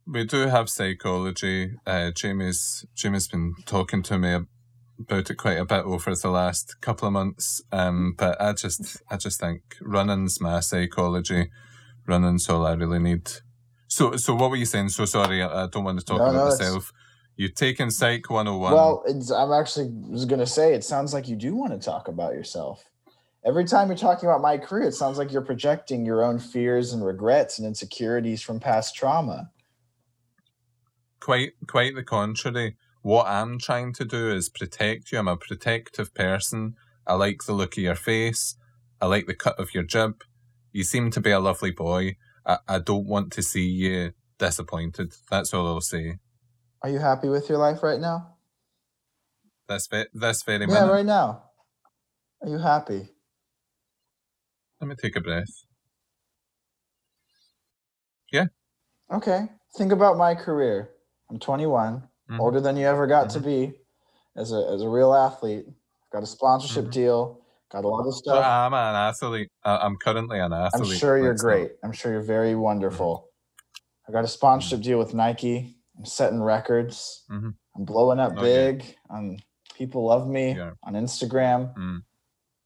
We 0.06 0.24
do 0.24 0.48
have 0.48 0.68
psychology. 0.68 1.72
Uh, 1.86 2.10
Jamie's 2.12 2.84
Jamie's 2.94 3.28
been 3.28 3.54
talking 3.66 4.02
to 4.04 4.18
me 4.18 4.38
about 5.00 5.30
it 5.30 5.36
quite 5.36 5.58
a 5.58 5.64
bit 5.64 5.84
over 5.84 6.14
the 6.14 6.30
last 6.30 6.80
couple 6.80 7.06
of 7.08 7.12
months. 7.14 7.62
Um, 7.72 8.14
but 8.16 8.40
I 8.40 8.52
just 8.52 9.02
I 9.10 9.16
just 9.16 9.40
think 9.40 9.62
running's 9.80 10.40
my 10.40 10.60
psychology. 10.60 11.50
Running's 12.06 12.48
all 12.48 12.66
I 12.66 12.74
really 12.74 12.98
need. 12.98 13.30
So 13.88 14.16
so 14.16 14.34
what 14.34 14.50
were 14.50 14.56
you 14.56 14.66
saying? 14.66 14.90
So 14.90 15.04
sorry, 15.06 15.42
I, 15.42 15.64
I 15.64 15.66
don't 15.68 15.84
want 15.84 15.98
to 16.00 16.04
talk 16.04 16.18
No, 16.18 16.26
about 16.26 16.34
no, 16.34 16.44
myself. 16.44 16.92
You've 17.36 17.54
taken 17.54 17.90
Psych 17.90 18.30
101. 18.30 18.72
well 18.72 19.02
it's, 19.06 19.30
i'm 19.30 19.52
actually 19.52 19.90
was 20.08 20.24
gonna 20.24 20.46
say 20.46 20.74
it 20.74 20.84
sounds 20.84 21.12
like 21.12 21.28
you 21.28 21.36
do 21.36 21.54
want 21.54 21.72
to 21.72 21.78
talk 21.78 22.08
about 22.08 22.34
yourself 22.34 22.84
every 23.44 23.64
time 23.64 23.88
you're 23.88 23.96
talking 23.96 24.28
about 24.28 24.40
my 24.40 24.56
career 24.56 24.88
it 24.88 24.94
sounds 24.94 25.18
like 25.18 25.32
you're 25.32 25.42
projecting 25.42 26.06
your 26.06 26.22
own 26.24 26.38
fears 26.38 26.92
and 26.92 27.04
regrets 27.04 27.58
and 27.58 27.66
insecurities 27.66 28.40
from 28.40 28.60
past 28.60 28.94
trauma 28.94 29.50
quite 31.24 31.52
quite 31.66 31.94
the 31.94 32.02
contrary. 32.02 32.76
What 33.00 33.26
I'm 33.26 33.58
trying 33.58 33.94
to 33.94 34.04
do 34.04 34.30
is 34.30 34.48
protect 34.50 35.10
you. 35.10 35.18
I'm 35.18 35.28
a 35.28 35.36
protective 35.36 36.12
person. 36.14 36.74
I 37.06 37.14
like 37.14 37.44
the 37.46 37.54
look 37.54 37.76
of 37.76 37.82
your 37.82 37.94
face. 37.94 38.56
I 39.00 39.06
like 39.06 39.26
the 39.26 39.34
cut 39.34 39.58
of 39.58 39.74
your 39.74 39.84
jib. 39.84 40.22
You 40.72 40.84
seem 40.84 41.10
to 41.12 41.20
be 41.20 41.30
a 41.30 41.40
lovely 41.40 41.70
boy. 41.70 42.16
I, 42.46 42.58
I 42.68 42.78
don't 42.78 43.06
want 43.06 43.32
to 43.32 43.42
see 43.42 43.66
you 43.66 44.12
disappointed. 44.38 45.14
That's 45.30 45.54
all 45.54 45.66
I'll 45.66 45.80
say. 45.80 46.18
Are 46.84 46.90
you 46.90 46.98
happy 46.98 47.28
with 47.30 47.48
your 47.48 47.56
life 47.56 47.82
right 47.82 47.98
now 48.00 48.36
This 49.68 49.86
ve- 49.90 50.10
this 50.12 50.42
very 50.44 50.66
yeah 50.68 50.86
right 50.86 51.06
now 51.06 51.44
are 52.42 52.48
you 52.48 52.58
happy 52.58 53.08
Let 54.80 54.88
me 54.88 54.96
take 55.00 55.16
a 55.16 55.20
breath. 55.20 55.54
Yeah. 58.30 58.46
Okay. 59.10 59.48
Think 59.78 59.92
about 59.92 60.18
my 60.18 60.34
career. 60.34 60.90
I'm 61.30 61.38
21. 61.38 62.02
Mhm. 62.30 62.40
older 62.40 62.60
than 62.60 62.76
you 62.76 62.86
ever 62.86 63.06
got 63.06 63.30
to 63.30 63.40
be 63.40 63.72
as 64.36 64.52
a 64.52 64.60
as 64.74 64.82
a 64.82 64.88
real 64.88 65.14
athlete. 65.14 65.66
Got 66.12 66.22
a 66.22 66.26
sponsorship 66.26 66.86
Mhm. 66.86 66.92
deal. 67.00 67.40
Got 67.72 67.84
a 67.84 67.88
lot 67.88 68.06
of 68.06 68.14
stuff. 68.14 68.44
I'm 68.44 68.74
an 68.74 68.94
athlete. 69.08 69.48
I- 69.62 69.78
I'm 69.84 69.96
currently 69.96 70.38
an 70.38 70.52
athlete. 70.52 70.92
I'm 70.92 70.98
sure 70.98 71.16
you're 71.16 71.30
Let's 71.30 71.42
not- 71.42 71.48
great. 71.50 71.70
I'm 71.82 71.92
sure 71.92 72.12
you're 72.12 72.28
very 72.36 72.54
wonderful. 72.54 73.12
I 74.06 74.12
got 74.12 74.24
a 74.24 74.28
sponsorship 74.28 74.80
deal 74.82 74.98
with 74.98 75.14
Nike. 75.14 75.56
I'm 75.96 76.04
setting 76.04 76.42
records. 76.42 77.24
Mhm. 77.30 77.54
I'm 77.76 77.84
blowing 77.84 78.18
up 78.20 78.32
Okay. 78.32 78.72
big. 78.72 78.96
Um, 79.10 79.36
people 79.74 80.04
love 80.06 80.28
me 80.28 80.52
Yeah. 80.54 80.72
on 80.82 80.94
Instagram. 80.94 81.74
Mm. 81.76 82.02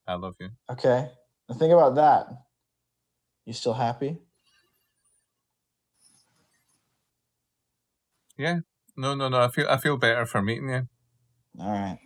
I 0.07 0.15
love 0.15 0.37
you. 0.41 0.51
Okay. 0.71 1.11
Now 1.49 1.55
think 1.57 1.73
about 1.73 1.95
that. 1.97 2.29
You 3.45 3.53
still 3.53 3.75
happy? 3.75 4.19
Yeah. 8.37 8.61
No, 8.97 9.15
no, 9.15 9.29
no. 9.29 9.41
I 9.41 9.49
feel 9.49 9.67
I 9.69 9.77
feel 9.79 9.97
better 9.97 10.27
for 10.27 10.43
meeting 10.43 10.69
you. 10.71 10.89
All 11.61 11.71
right. 11.71 11.99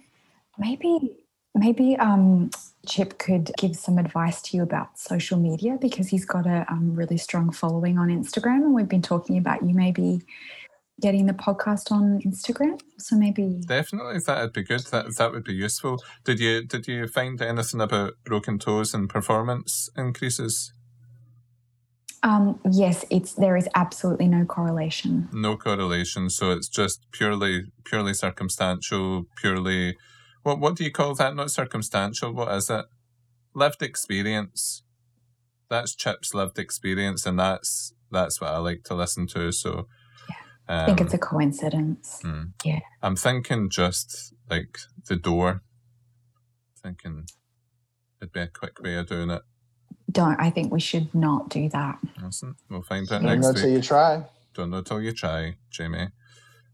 Maybe 0.59 1.25
maybe 1.55 1.97
um, 1.99 2.51
Chip 2.87 3.19
could 3.19 3.51
give 3.59 3.77
some 3.77 3.99
advice 3.99 4.41
to 4.43 4.57
you 4.57 4.63
about 4.63 4.99
social 4.99 5.39
media 5.39 5.79
because 5.81 6.09
he's 6.09 6.25
got 6.25 6.47
a 6.47 6.65
um, 6.71 6.95
really 6.95 7.19
strong 7.19 7.51
following 7.53 7.99
on 7.99 8.09
Instagram, 8.09 8.63
and 8.65 8.75
we've 8.75 8.89
been 8.89 9.03
talking 9.03 9.37
about 9.39 9.63
you 9.63 9.75
maybe 9.75 10.23
getting 11.01 11.27
the 11.27 11.33
podcast 11.33 11.91
on 11.91 12.21
Instagram. 12.25 12.81
So 12.99 13.17
maybe 13.17 13.61
Definitely, 13.67 14.19
that'd 14.27 14.53
be 14.53 14.63
good. 14.63 14.83
That 14.93 15.17
that 15.17 15.33
would 15.33 15.45
be 15.45 15.55
useful. 15.55 16.03
Did 16.25 16.39
you 16.41 16.65
did 16.65 16.87
you 16.87 17.09
find 17.09 17.41
anything 17.41 17.81
about 17.81 18.15
broken 18.25 18.59
toes 18.59 18.95
and 18.95 19.09
performance 19.09 19.89
increases? 19.97 20.73
um, 22.23 22.61
yes, 22.71 23.05
it's 23.11 23.35
there 23.35 23.57
is 23.57 23.69
absolutely 23.75 24.29
no 24.29 24.45
correlation. 24.45 25.29
No 25.33 25.57
correlation. 25.57 26.31
So 26.31 26.53
it's 26.53 26.69
just 26.69 27.07
purely 27.11 27.65
purely 27.85 28.15
circumstantial. 28.15 29.25
Purely, 29.37 29.97
what 30.43 30.61
what 30.61 30.77
do 30.77 30.85
you 30.85 30.93
call 30.93 31.15
that? 31.17 31.35
Not 31.35 31.51
circumstantial. 31.51 32.33
What 32.33 32.53
is 32.55 32.71
it? 32.71 32.85
Lived 33.55 33.83
experience. 33.83 34.83
That's 35.69 35.97
Chip's 35.97 36.33
lived 36.33 36.59
experience, 36.59 37.27
and 37.27 37.39
that's 37.39 37.93
that's 38.11 38.41
what 38.41 38.51
I 38.51 38.59
like 38.59 38.85
to 38.85 38.95
listen 38.95 39.27
to. 39.29 39.51
So, 39.51 39.89
I 40.69 40.87
think 40.87 41.01
um, 41.01 41.07
it's 41.07 41.15
a 41.15 41.19
coincidence. 41.19 42.21
hmm. 42.23 42.43
Yeah. 42.65 42.81
I'm 43.03 43.17
thinking 43.17 43.69
just 43.71 44.33
like 44.49 44.79
the 45.09 45.17
door. 45.17 45.63
Thinking 46.83 47.27
it'd 48.21 48.33
be 48.33 48.41
a 48.41 48.47
quick 48.49 48.81
way 48.81 48.97
of 48.97 49.07
doing 49.09 49.31
it. 49.31 49.43
Don't 50.11 50.39
I 50.41 50.51
think 50.51 50.73
we 50.73 50.81
should 50.81 51.15
not 51.15 51.49
do 51.49 51.69
that. 51.71 51.99
Listen, 52.23 52.57
we'll 52.69 52.83
find 52.83 53.11
out 53.13 53.23
You 53.23 53.29
next 53.29 53.43
know 53.43 53.53
week. 53.53 53.63
till 53.63 53.71
you 53.71 53.81
try. 53.81 54.25
Don't 54.55 54.71
know 54.71 54.83
till 54.83 55.01
you 55.01 55.13
try, 55.13 55.57
Jamie. 55.71 56.09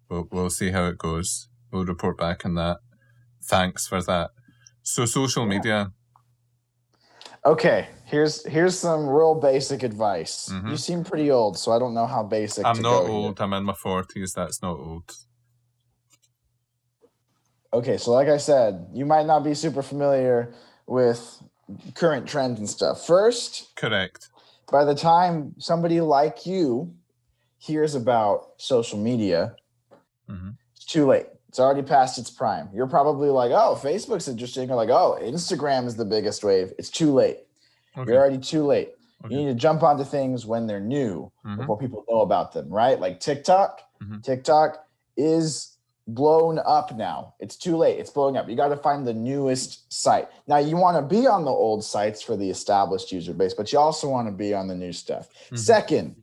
We'll 0.08 0.28
we'll 0.32 0.50
see 0.50 0.70
how 0.70 0.86
it 0.86 0.98
goes. 0.98 1.48
We'll 1.70 1.84
report 1.84 2.18
back 2.18 2.44
on 2.44 2.54
that. 2.54 2.78
Thanks 3.42 3.86
for 3.86 4.02
that. 4.02 4.30
So 4.82 5.04
social 5.04 5.44
Yeah. 5.44 5.48
media. 5.48 5.92
Okay, 7.52 7.88
here's 8.04 8.44
here's 8.54 8.78
some 8.78 9.08
real 9.08 9.34
basic 9.34 9.82
advice. 9.82 10.50
Mhm. 10.52 10.70
You 10.70 10.76
seem 10.76 11.02
pretty 11.02 11.30
old, 11.30 11.54
so 11.62 11.72
I 11.72 11.78
don't 11.78 11.94
know 11.94 12.06
how 12.06 12.22
basic. 12.22 12.62
I'm 12.66 12.76
to 12.76 12.82
not 12.82 13.00
go 13.00 13.06
here. 13.06 13.14
old. 13.16 13.40
I'm 13.40 13.52
in 13.54 13.64
my 13.64 13.72
forties. 13.86 14.30
That's 14.34 14.60
not 14.60 14.76
old. 14.88 15.08
Okay, 17.72 17.96
so 17.98 18.12
like 18.12 18.28
I 18.28 18.36
said, 18.38 18.72
you 18.92 19.06
might 19.06 19.26
not 19.26 19.40
be 19.44 19.54
super 19.54 19.82
familiar 19.82 20.52
with 20.86 21.20
current 21.94 22.26
trends 22.26 22.58
and 22.58 22.68
stuff. 22.68 23.06
First, 23.06 23.74
Correct. 23.76 24.28
by 24.72 24.84
the 24.84 24.94
time 24.94 25.54
somebody 25.58 26.00
like 26.00 26.46
you 26.46 26.94
hears 27.58 27.94
about 27.94 28.52
social 28.58 28.98
media, 28.98 29.54
Mhm. 30.28 30.56
it's 30.74 30.84
too 30.84 31.06
late. 31.06 31.26
It's 31.48 31.58
already 31.58 31.82
past 31.82 32.18
its 32.18 32.30
prime. 32.30 32.68
You're 32.74 32.86
probably 32.86 33.30
like, 33.30 33.50
oh, 33.52 33.78
Facebook's 33.82 34.28
interesting, 34.28 34.70
or 34.70 34.76
like, 34.76 34.90
oh, 34.90 35.18
Instagram 35.20 35.86
is 35.86 35.96
the 35.96 36.04
biggest 36.04 36.44
wave. 36.44 36.72
It's 36.78 36.90
too 36.90 37.12
late. 37.12 37.38
Okay. 37.96 38.10
You're 38.12 38.20
already 38.20 38.38
too 38.38 38.64
late. 38.64 38.90
Okay. 39.24 39.34
You 39.34 39.40
need 39.40 39.52
to 39.52 39.54
jump 39.54 39.82
onto 39.82 40.04
things 40.04 40.44
when 40.46 40.66
they're 40.66 40.78
new 40.80 41.32
Mhm. 41.44 41.56
before 41.56 41.78
people 41.78 42.04
know 42.08 42.20
about 42.20 42.52
them, 42.52 42.68
right? 42.68 43.00
Like 43.00 43.18
TikTok. 43.20 43.80
Mhm. 44.02 44.22
TikTok 44.22 44.84
is 45.16 45.74
blown 46.06 46.58
up 46.64 46.94
now. 46.96 47.34
It's 47.40 47.56
too 47.56 47.76
late. 47.76 47.98
It's 47.98 48.10
blowing 48.10 48.36
up. 48.36 48.48
You 48.48 48.54
got 48.56 48.68
to 48.68 48.76
find 48.76 49.06
the 49.06 49.12
newest 49.14 49.92
site. 49.92 50.28
Now 50.46 50.58
you 50.58 50.76
want 50.76 50.96
to 50.96 51.02
be 51.02 51.26
on 51.26 51.44
the 51.44 51.50
old 51.50 51.82
sites 51.84 52.22
for 52.22 52.36
the 52.36 52.48
established 52.48 53.10
user 53.10 53.34
base, 53.34 53.54
but 53.54 53.72
you 53.72 53.78
also 53.78 54.08
want 54.08 54.28
to 54.28 54.32
be 54.32 54.54
on 54.54 54.68
the 54.68 54.74
new 54.74 54.92
stuff. 54.92 55.28
Mhm. 55.50 55.58
Second, 55.58 56.16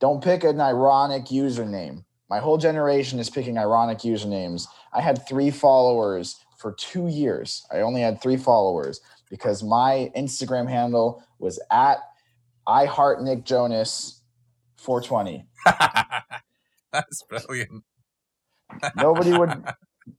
don't 0.00 0.22
pick 0.22 0.44
an 0.44 0.60
ironic 0.60 1.24
username. 1.26 2.04
My 2.32 2.38
whole 2.38 2.56
generation 2.56 3.18
is 3.18 3.28
picking 3.28 3.58
ironic 3.58 3.98
usernames. 3.98 4.66
I 4.94 5.02
had 5.02 5.28
3 5.28 5.50
followers 5.50 6.36
for 6.56 6.72
2 6.72 7.08
years. 7.08 7.62
I 7.70 7.80
only 7.80 8.00
had 8.00 8.22
3 8.22 8.38
followers 8.38 9.02
because 9.28 9.62
my 9.62 10.10
Instagram 10.16 10.66
handle 10.66 11.22
was 11.38 11.60
at 11.70 11.98
I 12.66 12.86
heart 12.86 13.22
Nick 13.22 13.44
Jonas 13.44 14.22
420. 14.76 15.44
That's 16.92 17.22
brilliant. 17.28 17.84
Nobody 18.96 19.36
would 19.36 19.64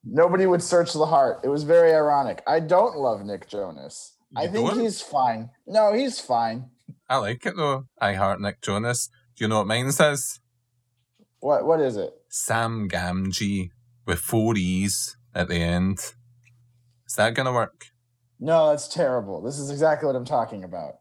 nobody 0.03 0.45
would 0.45 0.61
search 0.61 0.93
the 0.93 1.07
heart. 1.07 1.39
It 1.43 1.49
was 1.49 1.63
very 1.63 1.95
ironic. 1.95 2.43
I 2.45 2.59
don't 2.59 2.95
love 2.95 3.25
Nick 3.25 3.47
Jonas. 3.47 4.13
I 4.35 4.45
think 4.45 4.69
don't? 4.69 4.79
he's 4.81 5.01
fine. 5.01 5.49
No, 5.65 5.93
he's 5.93 6.19
fine. 6.19 6.69
I 7.09 7.17
like 7.17 7.43
it 7.47 7.57
though. 7.57 7.87
I 7.99 8.13
heart 8.13 8.39
Nick 8.39 8.61
Jonas. 8.61 9.09
Do 9.35 9.43
you 9.43 9.47
know 9.47 9.57
what 9.57 9.67
mine 9.67 9.91
says? 9.91 10.39
What 11.43 11.65
what 11.65 11.81
is 11.81 11.97
it? 11.97 12.13
Sam 12.29 12.87
Gamgee 12.87 13.71
with 14.05 14.19
four 14.19 14.55
E's 14.55 15.17
at 15.35 15.49
the 15.49 15.55
end. 15.57 15.99
Is 17.05 17.15
that 17.17 17.33
gonna 17.35 17.51
work? 17.51 17.87
No, 18.39 18.69
that's 18.69 18.87
terrible. 18.87 19.41
This 19.41 19.59
is 19.59 19.69
exactly 19.69 20.07
what 20.07 20.15
I'm 20.15 20.23
talking 20.23 20.63
about. 20.63 20.93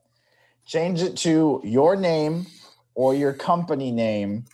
Change 0.67 1.01
it 1.01 1.17
to 1.19 1.61
your 1.63 1.95
name 1.95 2.47
or 2.97 3.15
your 3.15 3.33
company 3.33 3.93
name. 3.93 4.47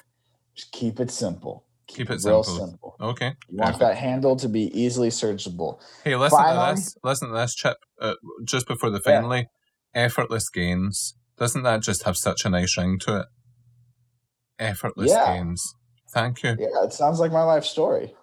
Just 0.54 0.72
keep 0.72 1.00
it 1.00 1.10
simple. 1.10 1.64
Keep 1.86 2.10
it 2.10 2.22
real 2.22 2.42
simple. 2.44 2.66
simple. 2.66 2.96
Okay. 3.00 3.32
You 3.48 3.56
want 3.56 3.78
that 3.78 3.96
handle 3.96 4.36
to 4.36 4.48
be 4.48 4.64
easily 4.78 5.08
searchable. 5.08 5.80
Hey, 6.04 6.16
listen 6.16 6.36
Finally- 6.38 6.74
to 6.76 6.80
this. 6.82 6.96
Listen 7.02 7.28
to 7.28 7.34
this, 7.34 7.54
Chip. 7.54 7.78
Uh, 7.98 8.14
just 8.44 8.68
before 8.68 8.90
the 8.90 9.00
Yeah. 9.06 9.44
effortless 9.94 10.50
gains. 10.50 11.14
Doesn't 11.38 11.62
that 11.62 11.80
just 11.80 12.02
have 12.02 12.18
such 12.18 12.44
a 12.44 12.50
nice 12.50 12.76
ring 12.76 12.98
to 13.06 13.20
it? 13.20 13.26
Effortless 14.58 15.10
Yeah. 15.12 15.32
gains. 15.34 15.74
Thank 16.10 16.42
you. 16.42 16.56
Yeah, 16.58 16.84
it 16.84 16.92
sounds 16.92 17.20
like 17.20 17.32
my 17.32 17.42
life 17.42 17.64
story. 17.64 18.14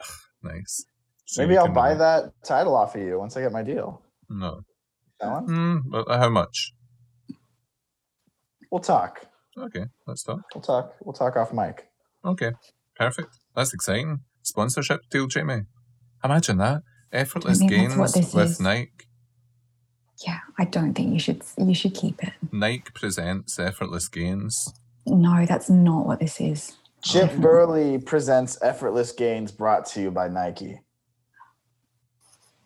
Nice. 0.42 0.84
So 1.24 1.40
Maybe 1.40 1.56
I'll 1.56 1.72
buy 1.72 1.92
uh, 1.92 1.98
that 1.98 2.32
title 2.44 2.76
off 2.76 2.94
of 2.94 3.00
you 3.00 3.18
once 3.18 3.34
I 3.34 3.40
get 3.40 3.50
my 3.50 3.62
deal. 3.62 4.02
No. 4.28 4.60
That 5.20 5.30
one? 5.30 5.46
Mm, 5.46 5.80
but 5.86 6.06
how 6.08 6.28
much? 6.28 6.74
We'll 8.70 8.82
talk. 8.82 9.24
Okay, 9.58 9.84
let's 10.06 10.22
talk. 10.22 10.40
We'll 10.54 10.62
talk. 10.62 10.94
We'll 11.00 11.14
talk 11.14 11.36
off 11.36 11.52
mic. 11.52 11.86
Okay, 12.24 12.52
perfect. 12.96 13.28
That's 13.54 13.72
exciting. 13.72 14.20
Sponsorship 14.42 15.00
deal, 15.10 15.26
Jamie. 15.28 15.62
Imagine 16.22 16.58
that. 16.58 16.82
Effortless 17.12 17.62
I 17.62 17.66
mean, 17.66 17.88
that's 17.88 18.14
gains 18.14 18.34
with 18.34 18.50
is. 18.50 18.60
Nike. 18.60 18.90
Yeah, 20.26 20.40
I 20.58 20.64
don't 20.64 20.94
think 20.94 21.12
you 21.12 21.18
should 21.18 21.42
you 21.56 21.74
should 21.74 21.94
keep 21.94 22.22
it. 22.22 22.32
Nike 22.52 22.90
presents 22.94 23.58
effortless 23.58 24.08
gains. 24.08 24.72
No, 25.06 25.44
that's 25.46 25.70
not 25.70 26.06
what 26.06 26.20
this 26.20 26.40
is. 26.40 26.76
Chip 27.04 27.36
Burley 27.36 27.98
presents 27.98 28.56
Effortless 28.62 29.12
Gains 29.12 29.52
brought 29.52 29.84
to 29.88 30.00
you 30.00 30.10
by 30.10 30.26
Nike. 30.28 30.80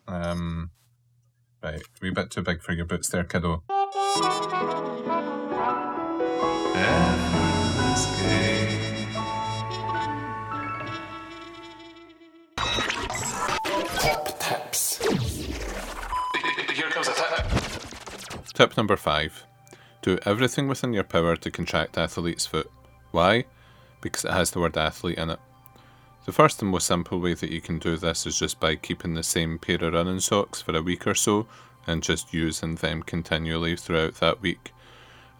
Um, 0.07 0.71
right, 1.61 1.81
wee 2.01 2.11
bit 2.11 2.31
too 2.31 2.41
big 2.41 2.61
for 2.61 2.71
your 2.71 2.85
boots 2.85 3.09
there, 3.09 3.25
kiddo. 3.25 3.63
Effortless 6.73 8.05
gains. 8.21 9.15
Top 13.97 14.39
tips. 14.39 14.99
Here 16.73 16.89
comes 16.89 17.09
a 17.09 17.13
tip. 17.13 17.45
Tip 18.53 18.77
number 18.77 18.95
five 18.95 19.43
do 20.01 20.17
everything 20.25 20.69
within 20.69 20.93
your 20.93 21.03
power 21.03 21.35
to 21.35 21.51
contract 21.51 21.97
athlete's 21.97 22.45
foot. 22.45 22.71
Why? 23.11 23.43
Because 24.01 24.25
it 24.25 24.31
has 24.31 24.51
the 24.51 24.59
word 24.59 24.77
athlete 24.77 25.17
in 25.17 25.29
it. 25.29 25.39
The 26.25 26.31
first 26.31 26.61
and 26.61 26.71
most 26.71 26.87
simple 26.87 27.19
way 27.19 27.33
that 27.33 27.51
you 27.51 27.61
can 27.61 27.79
do 27.79 27.97
this 27.97 28.25
is 28.27 28.37
just 28.37 28.59
by 28.59 28.75
keeping 28.75 29.13
the 29.13 29.23
same 29.23 29.57
pair 29.57 29.83
of 29.83 29.93
running 29.93 30.19
socks 30.19 30.61
for 30.61 30.75
a 30.75 30.81
week 30.81 31.07
or 31.07 31.15
so 31.15 31.47
and 31.87 32.03
just 32.03 32.33
using 32.33 32.75
them 32.75 33.01
continually 33.01 33.75
throughout 33.75 34.15
that 34.15 34.41
week. 34.41 34.71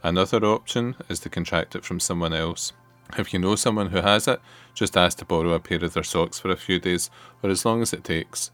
Another 0.02 0.43
option 0.45 0.95
is 1.10 1.19
to 1.19 1.30
contract 1.30 1.76
it 1.76 1.84
from 1.84 2.00
someone 2.00 2.34
else. 2.34 2.74
If 3.17 3.34
you 3.34 3.39
know 3.39 3.56
someone 3.56 3.89
who 3.89 4.02
has 4.02 4.28
it, 4.28 4.39
just 4.74 4.95
ask 4.95 5.17
to 5.19 5.26
borrow 5.26 5.54
a 5.54 5.60
pair 5.60 5.84
of 5.84 5.93
their 5.93 6.04
socks 6.04 6.39
for 6.39 6.50
a 6.50 6.58
few 6.58 6.80
days 6.80 7.10
or 7.43 7.50
as 7.50 7.65
long 7.65 7.82
as 7.82 7.93
it 7.93 8.04
takes. 8.04 8.52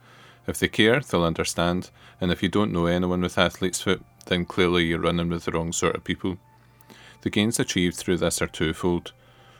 If 0.47 0.59
they 0.59 0.67
care, 0.67 0.99
they'll 0.99 1.23
understand, 1.23 1.89
and 2.21 2.31
if 2.31 2.43
you 2.43 2.49
don't 2.49 2.71
know 2.71 2.85
anyone 2.85 3.21
with 3.21 3.37
athlete's 3.37 3.81
foot, 3.81 4.03
then 4.27 4.45
clearly 4.45 4.85
you're 4.85 4.99
running 4.99 5.29
with 5.29 5.45
the 5.45 5.51
wrong 5.51 5.71
sort 5.71 5.95
of 5.95 6.03
people. 6.03 6.37
The 7.21 7.29
gains 7.29 7.59
achieved 7.59 7.95
through 7.95 8.17
this 8.17 8.41
are 8.41 8.47
twofold. 8.47 9.13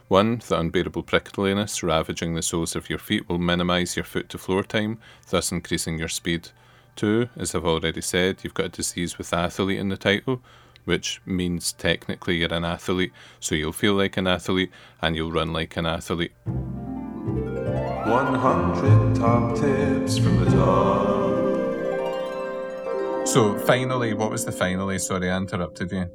One, 0.07 0.39
the 0.47 0.59
unbearable 0.59 1.01
prickliness 1.01 1.81
ravaging 1.81 2.35
the 2.35 2.43
soles 2.43 2.75
of 2.75 2.91
your 2.91 2.99
feet 2.99 3.27
will 3.27 3.39
minimize 3.39 3.95
your 3.95 4.05
foot 4.05 4.29
to 4.29 4.37
floor 4.37 4.61
time, 4.61 4.99
thus 5.31 5.51
increasing 5.51 5.97
your 5.97 6.09
speed. 6.09 6.49
Two, 6.95 7.29
as 7.35 7.55
I've 7.55 7.65
already 7.65 8.01
said, 8.01 8.41
you've 8.43 8.53
got 8.53 8.67
a 8.67 8.69
disease 8.69 9.17
with 9.17 9.33
athlete 9.33 9.79
in 9.79 9.89
the 9.89 9.97
title, 9.97 10.43
which 10.83 11.23
means 11.25 11.73
technically 11.73 12.37
you're 12.37 12.53
an 12.53 12.63
athlete, 12.63 13.13
so 13.39 13.55
you'll 13.55 13.71
feel 13.71 13.95
like 13.95 14.15
an 14.15 14.27
athlete 14.27 14.69
and 15.01 15.15
you'll 15.15 15.31
run 15.31 15.51
like 15.51 15.75
an 15.75 15.87
athlete. 15.87 16.33
100 16.45 19.15
top 19.15 19.55
tips 19.55 20.19
from 20.19 20.45
the 20.45 20.51
top. 20.51 21.15
So, 23.27 23.57
finally, 23.57 24.13
what 24.13 24.29
was 24.29 24.45
the 24.45 24.51
finally? 24.51 24.99
Sorry, 24.99 25.31
I 25.31 25.37
interrupted 25.37 25.91
you. 25.91 26.11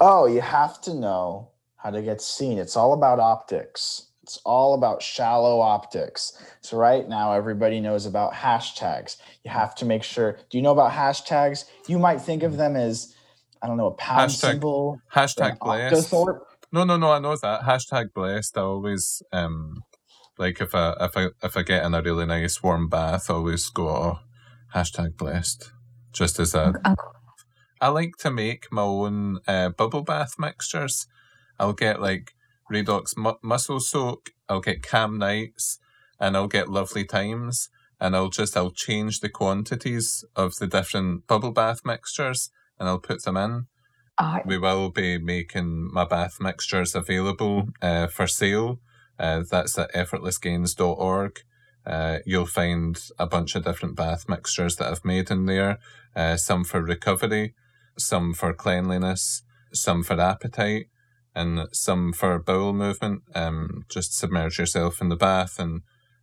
Oh, 0.00 0.24
you 0.26 0.40
have 0.40 0.80
to 0.82 0.94
know 0.94 1.50
how 1.78 1.90
to 1.90 2.02
get 2.02 2.20
seen. 2.20 2.58
It's 2.58 2.76
all 2.76 2.92
about 2.92 3.18
optics. 3.18 4.04
It's 4.22 4.38
all 4.44 4.74
about 4.74 5.02
shallow 5.02 5.60
optics. 5.60 6.38
So 6.60 6.76
right 6.76 7.08
now, 7.08 7.32
everybody 7.32 7.80
knows 7.80 8.04
about 8.04 8.34
hashtags. 8.34 9.16
You 9.42 9.50
have 9.50 9.74
to 9.76 9.86
make 9.86 10.02
sure. 10.02 10.38
Do 10.50 10.58
you 10.58 10.62
know 10.62 10.72
about 10.72 10.92
hashtags? 10.92 11.64
You 11.86 11.98
might 11.98 12.20
think 12.20 12.42
of 12.42 12.58
them 12.58 12.76
as, 12.76 13.14
I 13.62 13.66
don't 13.66 13.78
know, 13.78 13.86
a 13.86 13.92
pound 13.94 14.30
Hashtag- 14.30 14.50
symbol. 14.50 15.00
Hashtag 15.14 15.52
an 15.52 15.58
blessed. 15.62 16.10
octothorpe. 16.12 16.40
No, 16.70 16.84
no, 16.84 16.98
no. 16.98 17.10
I 17.12 17.18
know 17.20 17.34
that 17.36 17.62
hashtag 17.62 18.12
blessed. 18.12 18.58
I 18.58 18.60
always 18.60 19.22
um 19.32 19.82
like 20.36 20.60
if 20.60 20.74
I 20.74 20.94
if 21.00 21.16
I 21.16 21.28
if 21.42 21.56
I 21.56 21.62
get 21.62 21.84
in 21.86 21.94
a 21.94 22.02
really 22.02 22.26
nice 22.26 22.62
warm 22.62 22.88
bath, 22.90 23.30
I 23.30 23.34
always 23.34 23.70
go 23.70 23.88
oh, 23.88 24.18
hashtag 24.74 25.16
blessed. 25.16 25.72
Just 26.12 26.38
as 26.38 26.54
a, 26.54 26.74
Uncle, 26.84 27.12
I 27.80 27.88
like 27.88 28.16
to 28.18 28.30
make 28.30 28.70
my 28.70 28.82
own 28.82 29.38
uh, 29.46 29.70
bubble 29.70 30.02
bath 30.02 30.34
mixtures. 30.38 31.06
I'll 31.58 31.72
get 31.72 32.00
like 32.00 32.32
Radox 32.72 33.16
mu- 33.16 33.38
muscle 33.42 33.80
soak. 33.80 34.30
I'll 34.48 34.60
get 34.60 34.82
Cam 34.82 35.18
Nights, 35.18 35.78
and 36.20 36.36
I'll 36.36 36.48
get 36.48 36.68
Lovely 36.68 37.04
Times, 37.04 37.68
and 38.00 38.14
I'll 38.16 38.30
just 38.30 38.56
I'll 38.56 38.70
change 38.70 39.20
the 39.20 39.28
quantities 39.28 40.24
of 40.36 40.56
the 40.56 40.66
different 40.66 41.26
bubble 41.26 41.52
bath 41.52 41.80
mixtures, 41.84 42.50
and 42.78 42.88
I'll 42.88 42.98
put 42.98 43.24
them 43.24 43.36
in 43.36 43.66
I, 44.18 44.42
we 44.44 44.58
will 44.58 44.90
be 44.90 45.18
making 45.18 45.92
my 45.92 46.04
bath 46.04 46.38
mixtures 46.40 46.94
available 46.94 47.68
uh, 47.80 48.08
for 48.08 48.26
sale. 48.26 48.80
Uh, 49.18 49.42
that's 49.48 49.78
at 49.78 49.92
effortlessgains.org. 49.92 51.40
Uh, 51.86 52.18
you'll 52.26 52.46
find 52.46 53.00
a 53.18 53.26
bunch 53.26 53.54
of 53.54 53.64
different 53.64 53.96
bath 53.96 54.28
mixtures 54.28 54.76
that 54.76 54.90
I've 54.90 55.04
made 55.04 55.30
in 55.30 55.46
there. 55.46 55.78
Uh, 56.14 56.36
some 56.36 56.64
for 56.64 56.82
recovery, 56.82 57.54
some 57.96 58.34
for 58.34 58.52
cleanliness, 58.52 59.42
some 59.72 60.02
for 60.02 60.20
appetite, 60.20 60.86
and 61.38 61.68
some 61.72 62.12
for 62.12 62.38
bowel 62.38 62.72
movement. 62.72 63.22
Um, 63.34 63.84
just 63.88 64.16
submerge 64.16 64.58
yourself 64.58 65.00
in 65.00 65.08
the 65.08 65.16
bath, 65.16 65.58
and 65.58 65.82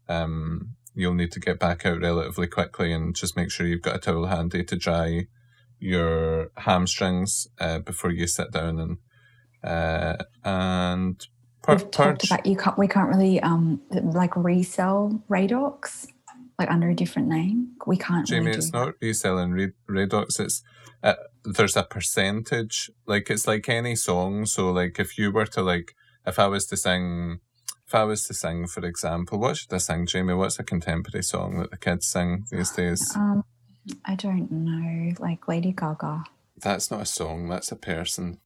um, 0.09 0.75
you'll 0.93 1.13
need 1.13 1.31
to 1.31 1.39
get 1.39 1.59
back 1.59 1.85
out 1.85 2.01
relatively 2.01 2.47
quickly, 2.47 2.91
and 2.91 3.15
just 3.15 3.37
make 3.37 3.51
sure 3.51 3.65
you've 3.65 3.81
got 3.81 3.95
a 3.95 3.99
towel 3.99 4.25
handy 4.25 4.63
to 4.63 4.75
dry 4.75 5.27
your 5.79 6.51
hamstrings 6.57 7.47
uh, 7.59 7.79
before 7.79 8.11
you 8.11 8.27
sit 8.27 8.51
down 8.51 8.79
and 8.79 8.97
uh, 9.63 10.23
and 10.43 11.25
pur- 11.63 11.75
we've 11.75 11.91
talked 11.91 12.19
purge. 12.19 12.25
about 12.25 12.45
you 12.45 12.57
can't. 12.57 12.77
We 12.77 12.87
can't 12.87 13.09
really 13.09 13.39
um 13.39 13.81
like 13.91 14.35
resell 14.35 15.23
Radox 15.29 16.07
like 16.59 16.69
under 16.69 16.89
a 16.89 16.95
different 16.95 17.27
name. 17.27 17.73
We 17.85 17.97
can't. 17.97 18.27
Jamie, 18.27 18.47
really 18.47 18.57
it's 18.57 18.69
do 18.69 18.77
not 18.77 18.93
reselling 19.01 19.71
Radox. 19.89 20.39
It's 20.39 20.61
uh, 21.03 21.15
there's 21.45 21.77
a 21.77 21.83
percentage. 21.83 22.89
Like 23.05 23.29
it's 23.29 23.47
like 23.47 23.69
any 23.69 23.95
song. 23.95 24.45
So 24.45 24.71
like 24.71 24.99
if 24.99 25.17
you 25.17 25.31
were 25.31 25.45
to 25.47 25.61
like, 25.61 25.95
if 26.25 26.39
I 26.39 26.47
was 26.47 26.65
to 26.67 26.77
sing, 26.77 27.39
if 27.87 27.93
I 27.95 28.03
was 28.03 28.23
to 28.27 28.33
sing, 28.33 28.67
for 28.67 28.85
example, 28.85 29.39
what 29.39 29.57
should 29.57 29.73
I 29.73 29.77
sing, 29.77 30.05
Jamie? 30.07 30.33
What's 30.33 30.59
a 30.59 30.63
contemporary 30.63 31.23
song 31.23 31.59
that 31.59 31.71
the 31.71 31.77
kids 31.77 32.07
sing 32.07 32.45
these 32.51 32.71
days? 32.71 33.15
Um, 33.15 33.43
I 34.05 34.15
don't 34.15 34.51
know, 34.51 35.13
like 35.19 35.47
Lady 35.47 35.71
Gaga. 35.71 36.23
That's 36.57 36.89
not 36.89 37.01
a 37.01 37.05
song. 37.05 37.47
That's 37.49 37.71
a 37.71 37.75
person. 37.75 38.39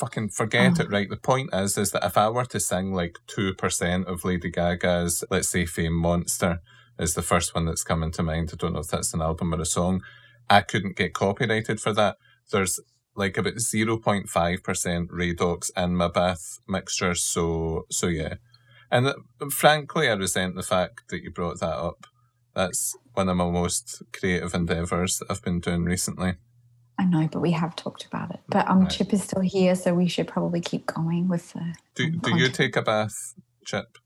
Fucking 0.00 0.30
forget 0.30 0.78
Oh. 0.80 0.82
it. 0.82 0.90
Right. 0.90 1.08
The 1.10 1.16
point 1.16 1.50
is, 1.52 1.76
is 1.76 1.90
that 1.92 2.04
if 2.04 2.16
I 2.16 2.28
were 2.30 2.46
to 2.46 2.58
sing 2.58 2.92
like 2.94 3.18
two 3.26 3.54
percent 3.54 4.06
of 4.08 4.24
Lady 4.24 4.50
Gaga's, 4.50 5.22
let's 5.30 5.50
say, 5.50 5.66
"Fame 5.66 5.94
Monster" 5.94 6.60
is 6.98 7.14
the 7.14 7.22
first 7.22 7.54
one 7.54 7.66
that's 7.66 7.84
coming 7.84 8.10
to 8.12 8.22
mind. 8.22 8.50
I 8.52 8.56
don't 8.56 8.72
know 8.72 8.80
if 8.80 8.88
that's 8.88 9.12
an 9.14 9.20
album 9.22 9.54
or 9.54 9.60
a 9.60 9.66
song. 9.66 10.00
I 10.48 10.62
couldn't 10.62 10.96
get 10.96 11.12
copyrighted 11.14 11.80
for 11.80 11.92
that. 11.92 12.16
There's 12.50 12.80
like 13.16 13.36
about 13.36 13.58
zero 13.60 13.98
point 13.98 14.28
five 14.28 14.62
percent 14.62 15.10
Radox 15.10 15.70
in 15.76 15.96
my 15.96 16.08
bath 16.08 16.58
mixture. 16.68 17.14
So, 17.14 17.86
so 17.90 18.06
yeah. 18.06 18.34
And 18.90 19.06
uh, 19.08 19.14
frankly, 19.50 20.08
I 20.08 20.14
resent 20.14 20.56
the 20.56 20.62
fact 20.62 21.02
that 21.10 21.22
you 21.22 21.30
brought 21.30 21.60
that 21.60 21.76
up. 21.76 22.06
That's 22.54 22.96
one 23.14 23.28
of 23.28 23.36
my 23.36 23.48
most 23.48 24.02
creative 24.12 24.54
endeavors 24.54 25.18
that 25.18 25.26
I've 25.30 25.42
been 25.42 25.60
doing 25.60 25.84
recently. 25.84 26.34
I 26.98 27.04
know, 27.04 27.28
but 27.32 27.40
we 27.40 27.52
have 27.52 27.76
talked 27.76 28.04
about 28.04 28.30
it. 28.30 28.40
But 28.48 28.68
um, 28.68 28.80
Right. 28.80 28.90
Chip 28.90 29.12
is 29.14 29.22
still 29.22 29.40
here, 29.40 29.74
so 29.74 29.94
we 29.94 30.08
should 30.08 30.28
probably 30.28 30.60
keep 30.60 30.86
going 30.86 31.28
with 31.28 31.52
the. 31.52 31.74
Do, 31.94 32.04
um, 32.04 32.18
do 32.18 32.36
you 32.36 32.48
take 32.48 32.76
a 32.76 32.82
bath, 32.82 33.34
Chip? 33.64 33.96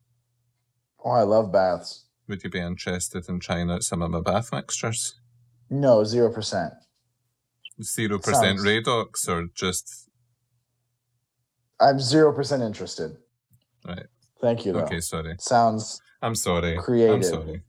Oh, 1.05 1.11
I 1.11 1.23
love 1.23 1.51
baths. 1.51 2.05
Would 2.29 2.45
you 2.45 2.51
be 2.51 2.61
interested 2.61 3.29
in 3.29 3.41
trying 3.41 3.71
out 3.71 3.83
some 3.83 4.01
of 4.01 4.11
my 4.11 4.21
bath 4.21 4.53
mixtures? 4.53 5.19
No, 5.69 6.05
zero 6.05 6.33
percent. 6.33 6.73
Zero 7.83 8.19
percent 8.19 8.61
Radox 8.61 9.29
or 9.29 9.49
just 9.55 10.09
I'm 11.81 11.99
zero 11.99 12.33
percent 12.33 12.63
interested. 12.63 13.17
Right. 13.87 14.07
Thank 14.41 14.65
you. 14.65 14.73
Though. 14.73 14.81
okay? 14.81 15.01
Sorry, 15.01 15.35
Sounds. 15.39 16.01
I'm 16.23 16.35
sorry. 16.35 16.77
I'm 16.77 16.83
Creative. 16.83 17.25
sorry. 17.25 17.63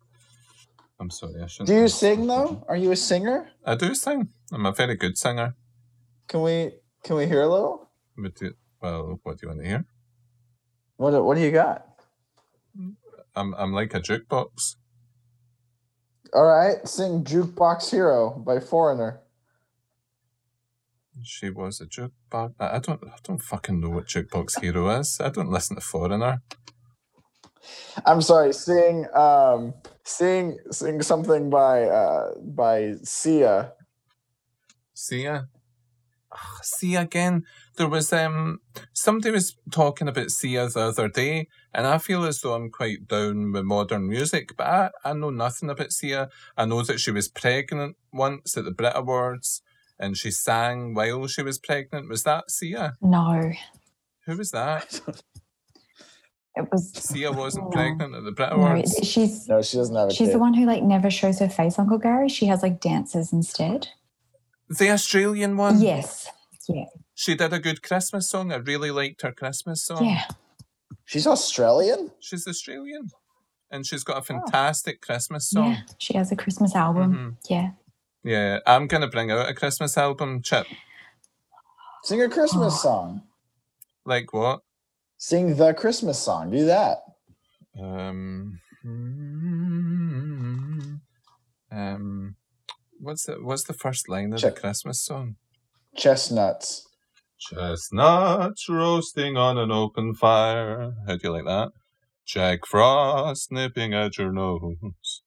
I'm 1.00 1.10
sorry. 1.10 1.42
I 1.42 1.48
shouldn't. 1.48 1.68
Do 1.68 1.76
you 1.76 1.88
sing 1.88 2.28
though? 2.28 2.64
Are 2.68 2.76
you 2.78 2.92
a 2.92 2.96
singer? 2.96 3.50
I 3.66 3.76
do 3.76 3.96
sing. 3.96 4.30
I'm 4.54 4.66
a 4.66 4.72
very 4.72 4.96
good 4.96 5.18
singer. 5.18 5.56
Can 6.28 6.42
we 6.44 6.72
can 7.04 7.16
we 7.16 7.26
hear 7.26 7.42
a 7.42 7.48
little? 7.50 7.90
Well, 8.82 9.20
what 9.24 9.38
do 9.38 9.42
you 9.44 9.48
want 9.50 9.62
to 9.62 9.68
hear? 9.68 9.86
What 10.98 11.12
do- 11.12 11.24
what 11.24 11.36
do 11.36 11.42
you 11.42 11.52
got? 11.52 11.86
I'm 13.36 13.54
I'm 13.56 13.74
like 13.74 13.94
a 13.96 14.00
jukebox. 14.00 14.76
All 16.34 16.46
right, 16.46 16.86
sing 16.88 17.24
"Jukebox 17.24 17.92
Hero" 17.92 18.32
by 18.46 18.60
Foreigner. 18.60 19.22
She 21.24 21.50
was 21.50 21.82
a 21.82 21.86
jukebox. 21.86 22.54
I 22.60 22.76
I 22.78 22.80
don't. 22.80 23.04
I 23.06 23.18
don't 23.24 23.42
fucking 23.42 23.80
know 23.80 23.90
what 23.90 24.08
jukebox 24.08 24.62
hero 24.62 24.90
is. 25.00 25.20
I 25.22 25.30
don't 25.30 25.52
listen 25.52 25.76
to 25.76 25.82
Foreigner. 25.82 26.42
I'm 28.06 28.22
sorry, 28.22 28.54
Seeing, 28.54 29.08
um 29.16 29.74
seeing, 30.04 30.58
sing 30.72 31.02
something 31.02 31.50
by 31.50 31.84
uh 31.86 32.32
by 32.44 32.96
Sia. 33.04 33.74
Sia. 34.94 35.48
Ugh, 36.32 36.60
Sia 36.64 37.02
again. 37.02 37.44
There 37.78 37.90
was 37.90 38.12
um 38.14 38.60
somebody 38.94 39.32
was 39.32 39.56
talking 39.72 40.08
about 40.08 40.32
Sia 40.32 40.68
the 40.70 40.82
other 40.82 41.10
day, 41.10 41.48
and 41.74 41.88
I 41.88 41.98
feel 41.98 42.26
as 42.26 42.42
though 42.42 42.54
I'm 42.54 42.70
quite 42.72 43.08
down 43.08 43.52
with 43.54 43.64
modern 43.66 44.10
music, 44.10 44.56
but 44.58 44.68
I, 44.68 44.90
I 45.04 45.14
know 45.14 45.30
nothing 45.30 45.70
about 45.70 45.92
Sia. 45.92 46.30
I 46.58 46.66
know 46.66 46.84
that 46.84 47.00
she 47.00 47.12
was 47.12 47.30
pregnant 47.30 47.96
once 48.14 48.58
at 48.58 48.66
the 48.66 48.72
Brit 48.72 48.94
Awards, 48.96 49.62
and 50.00 50.18
she 50.18 50.32
sang 50.32 50.94
while 50.94 51.28
she 51.28 51.42
was 51.42 51.58
pregnant. 51.60 52.10
Was 52.10 52.24
that 52.24 52.52
Sia? 52.52 52.94
No, 53.02 53.52
Who 54.26 54.38
was 54.38 54.52
that? 54.52 55.00
it 56.56 56.68
was. 56.72 56.92
Sia 56.94 57.32
wasn't 57.32 57.66
No. 57.66 57.72
pregnant 57.72 58.16
at 58.16 58.24
the 58.24 58.32
Brit 58.32 58.56
No, 58.58 58.82
she's 59.04 59.48
No, 59.48 59.62
she 59.62 59.78
doesn't 59.78 59.96
have 59.96 60.10
a 60.10 60.14
she's 60.14 60.28
kid. 60.30 60.36
the 60.36 60.40
one 60.40 60.54
who 60.54 60.66
like 60.66 60.84
never 60.84 61.10
shows 61.12 61.40
her 61.40 61.50
face, 61.50 61.78
Uncle 61.80 61.98
Gary. 61.98 62.30
She 62.30 62.46
has 62.48 62.62
like 62.64 62.80
dances 62.80 63.32
instead. 63.34 63.90
The 64.70 64.90
Australian 64.90 65.58
one. 65.58 65.82
Yes. 65.82 66.30
Yeah. 66.68 66.86
She 67.14 67.36
did 67.36 67.54
a 67.54 67.60
good 67.60 67.82
Christmas 67.84 68.30
song. 68.30 68.52
I 68.52 68.56
really 68.56 68.92
liked 68.92 69.22
her 69.22 69.32
Christmas 69.32 69.86
song. 69.86 70.04
Yeah. 70.06 70.24
She's 71.06 71.28
Australian. 71.28 72.12
She's 72.20 72.48
Australian. 72.48 73.10
And 73.72 73.86
she's 73.86 74.04
got 74.04 74.18
a 74.18 74.22
fantastic 74.22 75.02
Christmas 75.02 75.50
song. 75.50 75.66
Oh. 75.66 75.70
Yeah. 75.70 75.78
She 76.00 76.14
has 76.18 76.32
a 76.32 76.36
Christmas 76.36 76.76
album. 76.76 77.14
Mhm. 77.14 77.50
Yeah. 77.50 77.70
Yeah, 78.26 78.58
I'm 78.66 78.88
gonna 78.88 79.08
bring 79.08 79.30
out 79.30 79.48
a 79.48 79.54
Christmas 79.54 79.96
album, 80.00 80.42
Chip. 80.42 80.66
Sing 82.04 82.24
a 82.24 82.28
Christmas 82.28 82.74
Oh. 82.78 82.78
song. 82.78 83.22
Like 84.04 84.34
what? 84.34 84.62
Sing 85.18 85.56
the 85.56 85.76
Christmas 85.76 86.18
song. 86.18 86.50
Do 86.50 86.66
that. 86.66 87.04
Um, 87.80 88.60
um, 91.72 92.36
what's 93.00 93.26
the 93.28 93.34
what's 93.44 93.64
the 93.66 93.74
first 93.74 94.10
line 94.10 94.34
of 94.34 94.40
Check. 94.40 94.56
the 94.56 94.62
Christmas 94.62 95.02
song? 95.06 95.36
Chestnuts. 95.96 96.88
Chestnuts 97.40 98.68
roasting 98.70 99.38
on 99.38 99.58
an 99.60 99.72
open 99.72 100.16
fire. 100.16 100.94
How 101.08 101.16
do 101.16 101.22
you 101.24 101.32
like 101.32 101.46
that? 101.46 101.72
Jack 102.26 102.66
Frost 102.66 103.52
nipping 103.52 103.94
at 103.94 104.18
your 104.18 104.32
nose. 104.32 105.22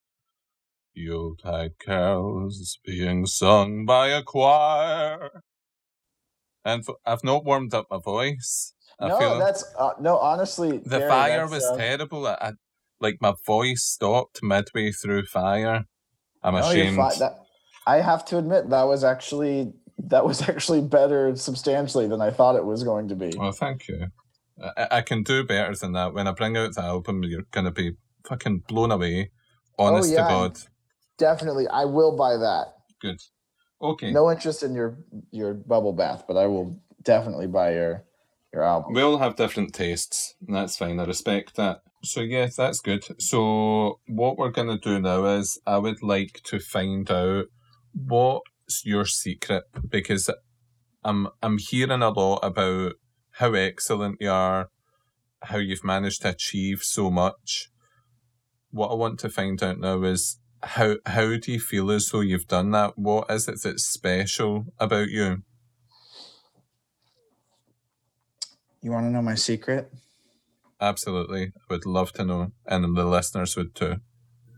Yuletide 0.98 1.78
carols 1.78 2.78
being 2.84 3.26
sung 3.26 3.84
by 3.86 4.08
a 4.08 4.22
choir. 4.22 5.42
And 6.64 6.84
I've 7.06 7.24
not 7.24 7.44
warmed 7.44 7.72
up 7.72 7.86
my 7.90 7.98
voice. 7.98 8.74
I 9.00 9.08
no, 9.08 9.38
that's 9.38 9.64
uh, 9.78 9.90
no. 10.00 10.18
Honestly, 10.18 10.78
the 10.78 10.98
Gary, 10.98 11.08
fire 11.08 11.46
was 11.46 11.64
uh, 11.64 11.76
terrible. 11.76 12.26
I, 12.26 12.36
I, 12.40 12.52
like 13.00 13.18
my 13.20 13.34
voice 13.46 13.84
stopped 13.84 14.40
midway 14.42 14.90
through 14.90 15.26
fire. 15.26 15.84
I'm 16.42 16.54
no, 16.54 16.60
ashamed. 16.60 16.96
fine. 16.96 17.18
That, 17.20 17.38
I 17.86 18.00
have 18.00 18.24
to 18.26 18.38
admit 18.38 18.70
that 18.70 18.82
was 18.84 19.04
actually 19.04 19.72
that 19.98 20.24
was 20.24 20.42
actually 20.48 20.80
better 20.80 21.34
substantially 21.36 22.08
than 22.08 22.20
I 22.20 22.30
thought 22.30 22.56
it 22.56 22.64
was 22.64 22.82
going 22.82 23.08
to 23.08 23.14
be. 23.14 23.32
Well, 23.36 23.52
thank 23.52 23.88
you. 23.88 24.08
I, 24.76 24.88
I 24.90 25.00
can 25.02 25.22
do 25.22 25.44
better 25.44 25.74
than 25.74 25.92
that. 25.92 26.12
When 26.12 26.26
I 26.26 26.32
bring 26.32 26.56
out 26.56 26.74
the 26.74 26.82
album, 26.82 27.22
you're 27.22 27.46
gonna 27.52 27.70
be 27.70 27.92
fucking 28.28 28.64
blown 28.68 28.90
away. 28.90 29.30
Honest 29.78 30.10
Oh, 30.10 30.12
yeah. 30.12 30.22
to 30.22 30.28
God. 30.28 30.58
Definitely, 31.18 31.66
I 31.68 31.84
will 31.84 32.16
buy 32.16 32.36
that. 32.36 32.74
Good. 33.00 33.20
Okay. 33.80 34.10
No 34.10 34.30
interest 34.30 34.62
in 34.62 34.74
your 34.74 34.98
your 35.30 35.54
bubble 35.54 35.92
bath, 35.92 36.24
but 36.26 36.36
I 36.36 36.46
will 36.46 36.80
definitely 37.02 37.46
buy 37.46 37.72
your 37.72 38.04
your 38.52 38.62
album. 38.62 38.94
We 38.94 39.02
all 39.02 39.18
have 39.18 39.36
different 39.36 39.74
tastes, 39.74 40.34
and 40.46 40.56
that's 40.56 40.76
fine. 40.76 40.98
I 40.98 41.04
respect 41.04 41.56
that. 41.56 41.80
So 42.02 42.20
yes, 42.20 42.56
that's 42.56 42.80
good. 42.80 43.04
So 43.20 44.00
what 44.06 44.38
we're 44.38 44.50
gonna 44.50 44.78
do 44.78 45.00
now 45.00 45.24
is 45.24 45.60
I 45.66 45.78
would 45.78 46.02
like 46.02 46.40
to 46.44 46.58
find 46.58 47.10
out 47.10 47.46
what's 47.92 48.84
your 48.84 49.04
secret 49.04 49.64
because 49.88 50.30
I'm 51.04 51.28
I'm 51.42 51.58
hearing 51.58 52.02
a 52.02 52.10
lot 52.10 52.40
about 52.42 52.94
how 53.32 53.54
excellent 53.54 54.16
you 54.20 54.30
are, 54.30 54.70
how 55.42 55.58
you've 55.58 55.84
managed 55.84 56.22
to 56.22 56.30
achieve 56.30 56.82
so 56.82 57.10
much. 57.10 57.70
What 58.70 58.90
I 58.90 58.94
want 58.94 59.18
to 59.20 59.30
find 59.30 59.62
out 59.62 59.78
now 59.78 60.02
is 60.02 60.38
how 60.62 60.96
how 61.06 61.36
do 61.36 61.52
you 61.52 61.60
feel 61.60 61.90
as 61.90 62.08
though 62.08 62.20
you've 62.20 62.48
done 62.48 62.70
that? 62.72 62.98
What 62.98 63.30
is 63.30 63.48
it 63.48 63.60
that's 63.62 63.84
special 63.84 64.66
about 64.78 65.08
you? 65.08 65.42
You 68.82 68.90
want 68.92 69.06
to 69.06 69.10
know 69.10 69.22
my 69.22 69.34
secret? 69.34 69.92
Absolutely. 70.80 71.46
I 71.56 71.60
would 71.70 71.86
love 71.86 72.12
to 72.12 72.24
know, 72.24 72.52
and 72.66 72.96
the 72.96 73.04
listeners 73.04 73.56
would 73.56 73.74
too. 73.74 73.96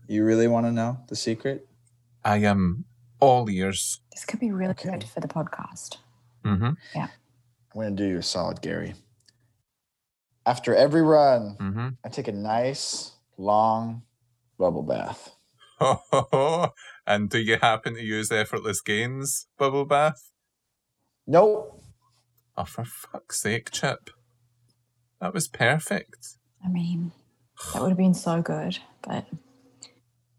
You 0.07 0.23
really 0.23 0.47
want 0.47 0.65
to 0.67 0.71
know 0.71 0.99
the 1.07 1.15
secret? 1.15 1.67
I 2.23 2.37
am 2.37 2.85
all 3.19 3.49
ears. 3.49 4.01
This 4.11 4.25
could 4.25 4.39
be 4.39 4.51
really 4.51 4.71
Okay. 4.71 4.91
good 4.91 5.03
for 5.05 5.19
the 5.21 5.27
podcast. 5.27 5.97
Mm-hmm. 6.45 6.71
Yeah. 6.95 7.07
I'm 7.07 7.73
going 7.73 7.95
to 7.95 8.03
do 8.03 8.09
you 8.09 8.17
a 8.17 8.23
solid, 8.23 8.61
Gary. 8.61 8.93
After 10.45 10.75
every 10.75 11.01
run, 11.01 11.55
Mm-hmm. 11.59 11.87
I 12.05 12.09
take 12.09 12.27
a 12.27 12.31
nice 12.33 13.11
long 13.37 14.03
bubble 14.59 14.83
bath. 14.83 15.33
and 17.07 17.29
do 17.29 17.39
you 17.39 17.57
happen 17.61 17.95
to 17.95 18.03
use 18.03 18.31
effortless 18.31 18.81
gains 18.81 19.47
bubble 19.57 19.85
bath? 19.85 20.31
Nope. 21.27 21.81
Oh, 22.57 22.63
for 22.65 22.83
fuck's 22.85 23.41
sake, 23.41 23.71
Chip. 23.71 24.09
That 25.19 25.33
was 25.33 25.47
perfect. 25.47 26.37
I 26.63 26.67
mean, 26.69 27.11
that 27.73 27.81
would 27.81 27.89
have 27.89 27.97
been 27.97 28.13
so 28.13 28.41
good, 28.41 28.79
but 29.01 29.25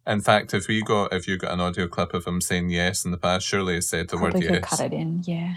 In 0.07 0.21
fact, 0.21 0.55
if 0.55 0.69
we 0.69 0.83
got 0.83 1.13
if 1.13 1.27
you 1.29 1.39
got 1.39 1.53
an 1.53 1.61
audio 1.61 1.89
clip 1.89 2.15
of 2.15 2.27
him 2.27 2.41
saying 2.41 2.71
yes 2.71 3.05
in 3.05 3.11
the 3.11 3.19
past, 3.19 3.47
surely 3.47 3.75
he 3.77 3.81
said 3.81 4.09
the 4.09 4.17
word 4.19 4.33
probably 4.33 4.49
could 4.49 4.57
yes. 4.63 4.69
cut 4.79 4.81
it 4.81 4.93
in. 4.93 5.23
Yeah. 5.27 5.55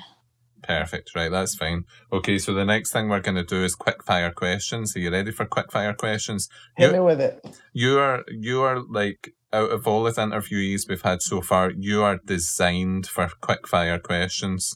Perfect. 0.63 1.11
Right, 1.15 1.29
that's 1.29 1.55
fine. 1.55 1.83
Okay, 2.11 2.39
so 2.39 2.53
the 2.53 2.65
next 2.65 2.91
thing 2.91 3.07
we're 3.09 3.19
going 3.19 3.35
to 3.35 3.43
do 3.43 3.63
is 3.63 3.75
quick 3.75 4.03
fire 4.03 4.31
questions. 4.31 4.95
Are 4.95 4.99
you 4.99 5.11
ready 5.11 5.31
for 5.31 5.45
quick 5.45 5.71
fire 5.71 5.93
questions? 5.93 6.49
Hit 6.77 6.87
You- 6.87 6.93
me 6.93 6.99
with 7.01 7.21
it. 7.21 7.45
you 7.73 7.99
are 7.99 8.23
you 8.29 8.61
are 8.61 8.79
like 8.81 9.33
out 9.55 9.71
of 9.71 9.87
all 9.87 10.07
of 10.07 10.15
the 10.15 10.21
interviewees 10.21 10.87
we've 10.89 11.01
had 11.01 11.21
so 11.21 11.41
far, 11.41 11.71
you 11.71 12.03
are 12.03 12.19
designed 12.25 13.07
for 13.07 13.29
quick 13.41 13.67
fire 13.67 13.99
questions. 13.99 14.75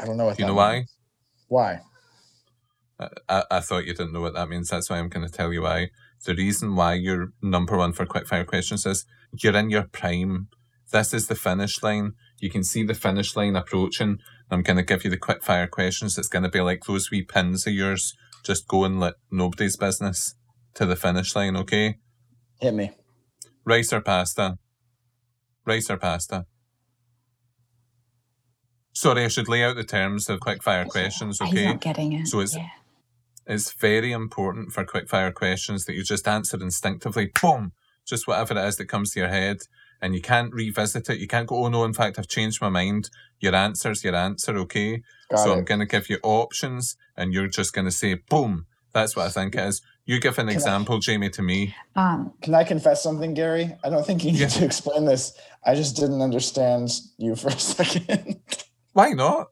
I 0.00 0.06
don't 0.06 0.16
know 0.16 0.26
what 0.26 0.38
You 0.38 0.44
that 0.44 0.48
know 0.48 0.54
why? 0.54 0.74
means. 0.76 0.96
Why? 1.48 1.80
I, 2.98 3.08
I, 3.28 3.44
I 3.50 3.60
thought 3.60 3.84
you 3.86 3.94
didn't 3.94 4.12
know 4.12 4.20
what 4.22 4.34
that 4.34 4.48
means. 4.48 4.68
That's 4.70 4.90
why 4.90 4.98
I'm 4.98 5.08
going 5.08 5.26
to 5.26 5.32
tell 5.32 5.52
you 5.52 5.62
why. 5.62 5.88
The 6.24 6.34
reason 6.34 6.76
why 6.76 6.94
you're 6.94 7.28
number 7.42 7.76
one 7.76 7.92
for 7.92 8.06
quick 8.06 8.28
fire 8.28 8.44
questions 8.44 8.86
is 8.86 9.04
you're 9.42 9.56
in 9.56 9.70
your 9.70 9.84
prime. 9.84 10.48
This 10.92 11.14
is 11.14 11.28
the 11.28 11.34
finish 11.34 11.82
line. 11.82 12.12
You 12.38 12.50
can 12.50 12.64
see 12.64 12.84
the 12.84 12.94
finish 12.94 13.36
line 13.36 13.56
approaching. 13.56 14.18
I'm 14.50 14.62
going 14.62 14.76
to 14.76 14.82
give 14.82 15.04
you 15.04 15.10
the 15.10 15.16
quick 15.16 15.42
fire 15.44 15.66
questions. 15.68 16.18
It's 16.18 16.28
going 16.28 16.44
to 16.44 16.48
be 16.50 16.60
like 16.60 16.84
those 16.84 17.10
wee 17.10 17.22
pins 17.24 17.66
of 17.66 17.72
yours, 17.74 18.14
just 18.44 18.68
going 18.68 18.98
like 18.98 19.14
nobody's 19.30 19.76
business 19.76 20.34
to 20.74 20.86
the 20.86 20.96
finish 20.96 21.36
line, 21.36 21.56
okay? 21.56 21.96
Hit 22.60 22.74
me. 22.74 22.90
Rice 23.64 23.92
or 23.92 24.00
pasta? 24.00 24.58
Rice 25.66 25.90
or 25.90 25.96
pasta? 25.96 26.46
Sorry, 28.92 29.24
I 29.24 29.28
should 29.28 29.48
lay 29.48 29.62
out 29.62 29.76
the 29.76 29.84
terms 29.84 30.28
of 30.28 30.40
quick 30.40 30.62
fire 30.62 30.84
questions, 30.84 31.38
He's 31.40 31.48
okay? 31.52 31.66
not 31.66 31.80
getting 31.80 32.12
it. 32.12 32.26
So 32.26 32.40
it's- 32.40 32.56
yeah. 32.56 32.68
It's 33.46 33.72
very 33.72 34.12
important 34.12 34.72
for 34.72 34.84
quick 34.84 35.08
fire 35.08 35.32
questions 35.32 35.84
that 35.86 35.94
you 35.94 36.04
just 36.04 36.28
answer 36.28 36.56
instinctively, 36.60 37.30
boom, 37.40 37.72
just 38.06 38.26
whatever 38.28 38.56
it 38.56 38.64
is 38.68 38.76
that 38.76 38.86
comes 38.86 39.12
to 39.12 39.20
your 39.20 39.28
head. 39.28 39.58
And 40.02 40.14
you 40.14 40.22
can't 40.22 40.52
revisit 40.54 41.10
it. 41.10 41.18
You 41.18 41.26
can't 41.26 41.46
go, 41.46 41.64
oh 41.64 41.68
no, 41.68 41.84
in 41.84 41.92
fact, 41.92 42.18
I've 42.18 42.28
changed 42.28 42.60
my 42.62 42.68
mind. 42.70 43.10
Your 43.38 43.54
answer's 43.54 44.02
your 44.04 44.14
answer, 44.14 44.56
okay? 44.58 45.02
Got 45.30 45.40
so 45.40 45.52
it. 45.52 45.58
I'm 45.58 45.64
going 45.64 45.80
to 45.80 45.86
give 45.86 46.08
you 46.08 46.18
options 46.22 46.96
and 47.16 47.34
you're 47.34 47.48
just 47.48 47.72
going 47.74 47.84
to 47.86 47.90
say, 47.90 48.14
boom, 48.14 48.66
that's 48.92 49.14
what 49.16 49.26
I 49.26 49.30
think 49.30 49.54
it 49.54 49.60
is. 49.64 49.82
You 50.06 50.18
give 50.20 50.38
an 50.38 50.46
Can 50.46 50.50
I- 50.50 50.52
example, 50.54 50.98
Jamie, 50.98 51.30
to 51.30 51.42
me. 51.42 51.74
Um, 51.96 52.32
Can 52.42 52.54
I 52.54 52.64
confess 52.64 53.02
something, 53.02 53.34
Gary? 53.34 53.76
I 53.84 53.90
don't 53.90 54.04
think 54.04 54.24
you 54.24 54.32
need 54.32 54.40
Yeah. 54.40 54.48
to 54.48 54.64
explain 54.64 55.04
this. 55.04 55.32
I 55.64 55.74
just 55.74 55.96
didn't 55.96 56.20
understand 56.22 56.90
you 57.18 57.36
for 57.36 57.48
a 57.48 57.52
second. 57.58 58.40
Why 58.92 59.10
not? 59.10 59.48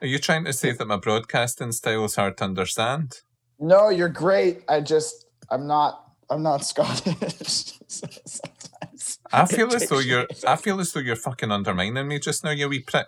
Are 0.00 0.06
you 0.06 0.18
trying 0.18 0.44
to 0.44 0.52
say 0.52 0.72
that 0.72 0.86
my 0.86 0.96
broadcasting 0.96 1.72
style 1.72 2.04
is 2.04 2.16
hard 2.16 2.36
to 2.38 2.44
understand? 2.44 3.20
no, 3.60 3.88
you're 3.88 4.08
great. 4.08 4.62
I 4.68 4.80
just 4.80 5.26
I'm 5.50 5.66
not 5.66 6.00
I'm 6.28 6.42
not 6.42 6.64
Scottish. 6.64 7.72
Sometimes. 7.86 9.18
I 9.32 9.46
feel 9.46 9.72
as 9.74 9.88
though 9.88 10.00
you're 10.00 10.26
I 10.46 10.56
feel 10.56 10.80
as 10.80 10.92
though 10.92 11.00
you're 11.00 11.16
fucking 11.16 11.50
undermining 11.52 12.08
me 12.08 12.18
just 12.18 12.42
now, 12.44 12.50
you 12.50 12.68
wee 12.68 12.80
prick. 12.80 13.06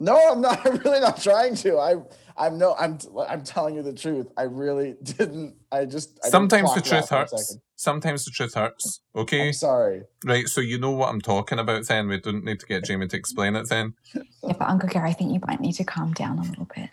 No, 0.00 0.32
I'm 0.32 0.40
not. 0.40 0.66
I'm 0.66 0.76
really 0.78 1.00
not 1.00 1.22
trying 1.22 1.54
to. 1.56 1.78
I 1.78 1.94
I'm 2.36 2.58
no. 2.58 2.74
I'm 2.78 2.98
I'm 3.28 3.44
telling 3.44 3.76
you 3.76 3.82
the 3.82 3.92
truth. 3.92 4.28
I 4.36 4.42
really 4.42 4.96
didn't. 5.02 5.56
I 5.70 5.84
just. 5.84 6.18
I 6.24 6.28
Sometimes 6.28 6.74
the 6.74 6.80
truth 6.80 7.08
hurts. 7.08 7.58
Sometimes 7.76 8.24
the 8.24 8.30
truth 8.30 8.54
hurts. 8.54 9.00
Okay? 9.14 9.48
I'm 9.48 9.52
sorry. 9.52 10.02
Right, 10.24 10.46
so 10.46 10.60
you 10.60 10.78
know 10.78 10.92
what 10.92 11.10
I'm 11.10 11.20
talking 11.20 11.58
about 11.58 11.86
then. 11.86 12.08
We 12.08 12.20
don't 12.20 12.44
need 12.44 12.60
to 12.60 12.66
get 12.66 12.84
Jamie 12.84 13.08
to 13.08 13.16
explain 13.16 13.56
it 13.56 13.68
then. 13.68 13.94
yeah, 14.14 14.22
but 14.42 14.62
Uncle 14.62 14.88
Gary, 14.88 15.10
I 15.10 15.12
think 15.12 15.32
you 15.32 15.40
might 15.46 15.60
need 15.60 15.74
to 15.74 15.84
calm 15.84 16.12
down 16.12 16.38
a 16.38 16.42
little 16.42 16.68
bit. 16.74 16.90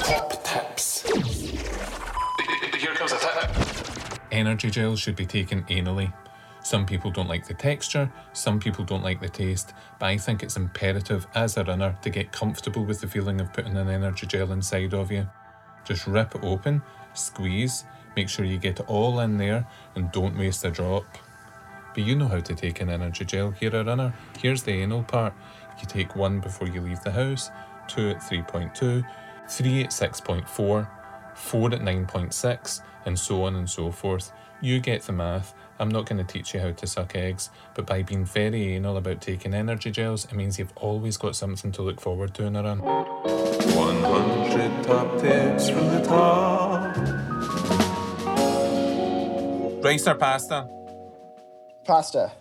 Top 0.00 0.44
tips. 0.44 1.02
Here 2.78 2.94
comes 2.94 3.12
a 3.12 3.18
tip. 3.18 4.20
Energy 4.32 4.70
gels 4.70 4.98
should 4.98 5.16
be 5.16 5.26
taken 5.26 5.62
anally. 5.64 6.12
Some 6.62 6.86
people 6.86 7.10
don't 7.10 7.28
like 7.28 7.46
the 7.46 7.54
texture, 7.54 8.10
some 8.32 8.60
people 8.60 8.84
don't 8.84 9.02
like 9.02 9.20
the 9.20 9.28
taste, 9.28 9.74
but 9.98 10.06
I 10.06 10.16
think 10.16 10.42
it's 10.42 10.56
imperative 10.56 11.26
as 11.34 11.56
a 11.56 11.64
runner 11.64 11.96
to 12.02 12.10
get 12.10 12.30
comfortable 12.30 12.84
with 12.84 13.00
the 13.00 13.08
feeling 13.08 13.40
of 13.40 13.52
putting 13.52 13.76
an 13.76 13.88
energy 13.88 14.26
gel 14.26 14.52
inside 14.52 14.94
of 14.94 15.10
you. 15.10 15.28
Just 15.84 16.06
rip 16.06 16.34
it 16.36 16.44
open, 16.44 16.82
squeeze, 17.14 17.84
make 18.16 18.28
sure 18.28 18.44
you 18.44 18.58
get 18.58 18.78
it 18.78 18.88
all 18.88 19.18
in 19.20 19.38
there, 19.38 19.66
and 19.96 20.12
don't 20.12 20.38
waste 20.38 20.64
a 20.64 20.70
drop. 20.70 21.04
But 21.94 22.04
you 22.04 22.14
know 22.14 22.28
how 22.28 22.40
to 22.40 22.54
take 22.54 22.80
an 22.80 22.88
energy 22.88 23.24
gel. 23.24 23.54
You're 23.60 23.76
a 23.76 23.84
runner. 23.84 24.14
Here's 24.38 24.62
the 24.62 24.72
anal 24.72 25.02
part. 25.02 25.34
You 25.80 25.86
take 25.86 26.14
one 26.14 26.40
before 26.40 26.68
you 26.68 26.80
leave 26.80 27.02
the 27.02 27.10
house, 27.10 27.50
two 27.88 28.10
at 28.10 28.18
3.2, 28.18 29.04
three 29.48 29.82
at 29.82 29.90
6.4, 29.90 30.46
four 30.46 31.72
at 31.72 31.80
9.6, 31.80 32.80
and 33.04 33.18
so 33.18 33.44
on 33.44 33.56
and 33.56 33.68
so 33.68 33.90
forth. 33.90 34.32
You 34.60 34.80
get 34.80 35.02
the 35.02 35.12
math. 35.12 35.54
I'm 35.78 35.88
not 35.88 36.06
going 36.06 36.24
to 36.24 36.32
teach 36.32 36.54
you 36.54 36.60
how 36.60 36.72
to 36.72 36.86
suck 36.86 37.16
eggs, 37.16 37.50
but 37.74 37.86
by 37.86 38.02
being 38.02 38.24
very 38.24 38.74
anal 38.74 38.96
about 38.96 39.20
taking 39.20 39.54
energy 39.54 39.90
gels, 39.90 40.24
it 40.26 40.34
means 40.34 40.58
you've 40.58 40.72
always 40.76 41.16
got 41.16 41.34
something 41.34 41.72
to 41.72 41.82
look 41.82 42.00
forward 42.00 42.34
to 42.34 42.44
in 42.44 42.56
a 42.56 42.62
run. 42.62 42.78
100 42.78 44.84
top 44.84 45.20
tips 45.20 45.70
from 45.70 45.86
the 45.88 46.02
top. 46.02 46.96
Rice 49.84 50.06
or 50.06 50.14
pasta? 50.14 50.68
Pasta. 51.84 52.32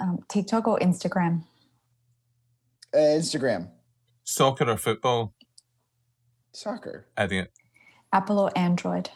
Um, 0.00 0.18
TikTok 0.28 0.66
or 0.66 0.78
Instagram? 0.80 1.44
Uh, 2.92 2.98
Instagram. 2.98 3.68
Soccer 4.24 4.68
or 4.68 4.76
football? 4.76 5.34
Soccer. 6.52 7.06
Idiot. 7.18 7.52
Apple 8.12 8.38
or 8.38 8.50
Android? 8.56 9.10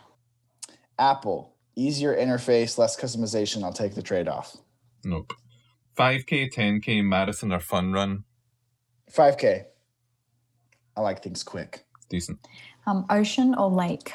Apple. 0.99 1.55
Easier 1.79 2.17
interface, 2.17 2.77
less 2.77 2.97
customization. 3.01 3.63
I'll 3.63 3.73
take 3.73 3.95
the 3.95 4.03
trade 4.03 4.27
off. 4.27 4.57
Nope. 5.05 5.33
5k, 5.97 6.53
10k, 6.53 7.05
marathon 7.05 7.53
or 7.53 7.61
fun 7.61 7.93
run? 7.93 8.25
5K. 9.13 9.63
I 10.97 11.01
like 11.01 11.23
things 11.23 11.45
quick. 11.45 11.85
Decent. 12.11 12.41
Um, 12.85 13.07
ocean 13.09 13.55
or 13.55 13.71
lake? 13.71 14.13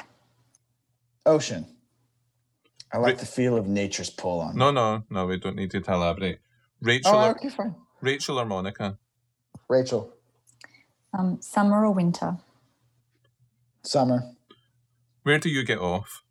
Ocean. 1.24 1.64
I 2.92 2.98
like 2.98 3.14
Wait. 3.14 3.18
the 3.20 3.26
feel 3.26 3.56
of 3.56 3.66
nature's 3.66 4.10
pull 4.10 4.40
on. 4.40 4.52
me. 4.54 4.58
No, 4.58 4.70
no, 4.70 5.04
no, 5.08 5.24
we 5.26 5.38
don't 5.38 5.56
need 5.56 5.72
you 5.72 5.80
to 5.80 5.92
elaborate. 5.92 6.40
Rachel, 6.82 7.12
Oh, 7.14 7.28
or, 7.28 7.30
okay, 7.30 7.48
fine. 7.48 7.74
Rachel 8.02 8.38
or 8.38 8.44
Monica? 8.44 8.98
Rachel, 9.70 10.12
Um, 11.18 11.40
summer 11.40 11.86
or 11.86 11.92
winter? 11.92 12.36
summer. 13.82 14.22
Where 15.22 15.38
do 15.38 15.48
you 15.48 15.64
get 15.64 15.78
off? 15.78 16.22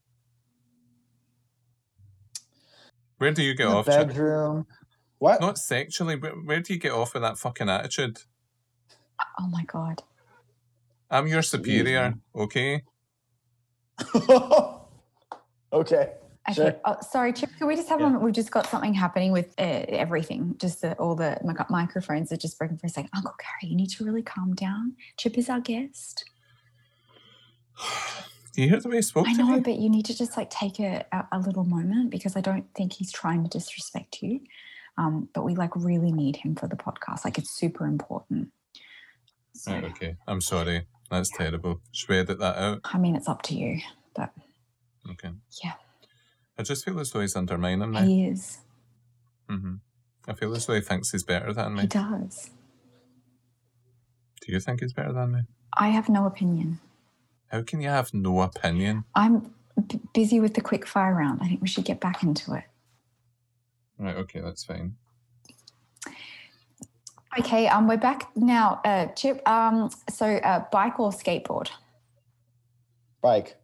Where 3.24 3.32
do 3.32 3.41
you 3.41 3.55
get 3.55 3.67
In 3.67 3.74
off? 3.74 3.86
Chip? 3.86 4.09
bedroom. 4.09 4.67
What? 5.17 5.39
Not 5.39 5.57
sexually, 5.57 6.17
but 6.17 6.34
where 6.43 6.59
do 6.59 6.74
you 6.74 6.80
get 6.80 6.91
off 6.91 7.13
with 7.13 7.24
that 7.24 7.38
fucking 7.38 7.69
attitude? 7.69 8.19
Oh 9.39 9.47
my 9.47 9.63
god. 9.63 10.03
I'm 11.09 11.28
your 11.28 11.41
superior, 11.41 12.15
okay? 12.36 12.84
okay. 14.13 14.76
Okay. 15.71 16.13
Sure. 16.53 16.76
Oh, 16.84 16.97
sorry, 16.99 17.32
Chip. 17.32 17.49
Can 17.57 17.67
we 17.67 17.78
just 17.78 17.88
have 17.88 18.01
a 18.01 18.03
moment? 18.03 18.24
We've 18.24 18.34
just 18.34 18.51
got 18.51 18.67
something 18.67 18.93
happening 18.93 19.32
with 19.32 19.53
uh, 19.57 19.86
everything. 19.88 20.55
Just 20.57 20.82
the, 20.82 20.91
all 20.95 21.15
the 21.15 21.39
mic- 21.45 21.69
microphones 21.69 22.30
are 22.34 22.36
just 22.36 22.59
breaking 22.59 22.80
for 22.80 22.88
a 22.88 22.89
second. 22.89 23.11
Uncle 23.15 23.36
Gary, 23.39 23.71
you 23.71 23.78
need 23.78 23.91
to 23.91 24.03
really 24.03 24.21
calm 24.21 24.53
down. 24.53 24.97
Chip 25.15 25.38
is 25.38 25.49
our 25.49 25.61
guest. 25.61 26.26
You 28.55 28.69
hear 28.69 28.79
the 28.79 28.89
way 28.89 28.97
he 28.97 29.01
spoke 29.01 29.27
I 29.27 29.33
to 29.33 29.37
know, 29.39 29.61
but 29.61 29.77
you 29.77 29.89
need 29.89 30.05
to 30.05 30.15
just 30.15 30.37
like 30.37 30.49
take 30.49 30.79
a, 30.79 31.05
a, 31.31 31.39
little 31.39 31.63
moment 31.63 32.11
because 32.11 32.35
I 32.35 32.41
don't 32.41 32.65
think 32.75 32.93
he's 32.93 33.11
trying 33.11 33.43
to 33.43 33.49
disrespect 33.49 34.21
you. 34.21 34.41
Um, 34.97 35.29
but 35.33 35.43
we 35.43 35.55
like 35.55 35.75
really 35.75 36.11
need 36.11 36.35
him 36.37 36.55
for 36.55 36.67
the 36.67 36.75
podcast. 36.75 37.25
Like 37.25 37.39
it's 37.39 37.49
super 37.49 37.87
important. 37.87 38.49
So, 39.55 39.71
Right, 39.71 39.83
okay. 39.85 40.17
I'm 40.27 40.41
sorry. 40.41 40.85
That's 41.09 41.31
terrible. 41.31 41.81
Should 41.91 42.09
we 42.09 42.17
edit 42.17 42.39
that 42.39 42.57
out? 42.57 42.81
I 42.85 42.97
mean, 42.99 43.15
it's 43.15 43.27
up 43.27 43.41
to 43.43 43.55
you, 43.55 43.79
but 44.15 44.31
Okay. 45.11 45.29
yeah, 45.63 45.73
I 46.57 46.63
just 46.63 46.85
feel 46.85 46.99
as 46.99 47.11
though 47.11 47.21
he's 47.21 47.35
undermining 47.35 47.91
me. 47.91 48.05
he 48.05 48.25
is. 48.25 48.59
hmm 49.49 49.75
I 50.27 50.33
feel 50.33 50.55
as 50.55 50.65
though 50.65 50.75
he 50.75 50.81
thinks 50.81 51.11
he's 51.11 51.23
better 51.23 51.51
than 51.53 51.73
me. 51.75 51.81
He 51.81 51.87
does. 51.87 52.49
Do 54.41 54.51
you 54.51 54.59
think 54.59 54.79
he's 54.81 54.93
better 54.93 55.11
than 55.13 55.31
me? 55.33 55.39
I 55.77 55.89
have 55.89 56.07
no 56.07 56.25
opinion. 56.25 56.79
How 57.53 57.61
can 57.61 57.81
you 57.81 57.89
have 57.89 58.11
no 58.15 58.41
opinion? 58.41 59.03
I'm 59.13 59.53
b- 59.87 59.99
busy 60.11 60.39
with 60.39 60.55
the 60.55 60.61
quick 60.61 60.87
fire 60.87 61.13
round. 61.13 61.39
I 61.39 61.47
think 61.47 61.61
we 61.61 61.67
should 61.67 61.85
get 61.85 61.99
back 61.99 62.23
into 62.23 62.55
it. 62.55 62.63
Right, 63.99 64.15
okay, 64.15 64.41
that's 64.41 64.63
fine. 64.63 64.95
Okay, 67.37 67.67
um, 67.67 67.87
we're 67.87 67.97
back 67.97 68.35
now. 68.35 68.81
Uh, 68.83 69.05
Chip, 69.13 69.47
um, 69.47 69.91
so 70.09 70.25
uh, 70.25 70.63
bike 70.71 70.99
or 70.99 71.11
skateboard? 71.11 71.69
Bike. 73.21 73.55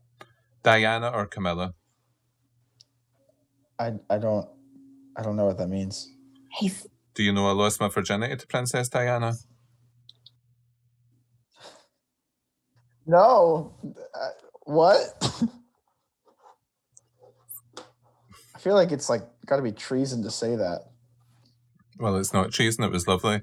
Diana 0.61 1.09
or 1.09 1.25
Camilla? 1.25 1.73
I 3.79 3.93
I 4.07 4.19
don't 4.19 4.47
I 5.17 5.23
don't 5.23 5.35
know 5.35 5.45
what 5.45 5.57
that 5.57 5.67
means. 5.67 6.11
He's 6.51 6.85
Do 7.15 7.23
you 7.23 7.33
know 7.33 7.47
I 7.47 7.53
lost 7.53 7.79
my 7.79 7.87
virginity 7.87 8.35
to 8.35 8.45
Princess 8.45 8.87
Diana? 8.87 9.33
No. 13.09 13.73
Uh, 14.13 14.27
what? 14.65 14.99
I 18.55 18.59
feel 18.59 18.75
like 18.75 18.91
it's 18.91 19.09
like 19.09 19.23
got 19.47 19.55
to 19.55 19.63
be 19.63 19.71
treason 19.71 20.21
to 20.23 20.29
say 20.29 20.55
that. 20.55 20.81
Well, 21.97 22.17
it's 22.17 22.33
not 22.33 22.51
treason, 22.51 22.83
it 22.83 22.91
was 22.91 23.07
lovely. 23.07 23.41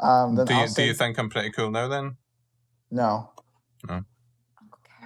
Um, 0.00 0.34
then 0.34 0.46
Do 0.46 0.52
I'll 0.54 0.68
you, 0.68 0.74
do 0.74 0.82
you 0.84 0.92
think 0.94 1.18
I'm 1.18 1.30
pretty 1.30 1.50
cool 1.52 1.70
now 1.70 1.88
then? 1.88 2.16
no. 2.90 3.30
Uncle 3.88 4.06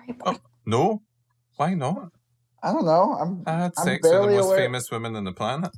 Gary. 0.07 0.19
Oh. 0.27 0.37
No? 0.67 1.03
Why 1.57 1.75
not? 1.75 2.11
I 2.63 2.73
don't 2.73 2.85
know. 2.87 3.17
I'm. 3.21 3.43
I 3.47 3.53
had 3.53 3.73
I'm 3.79 3.85
sex 3.85 4.03
with 4.03 4.13
the 4.13 4.27
most 4.27 4.47
aware- 4.47 4.59
famous 4.59 4.91
woman 4.91 5.15
on 5.15 5.23
the 5.25 5.33
planet. 5.33 5.71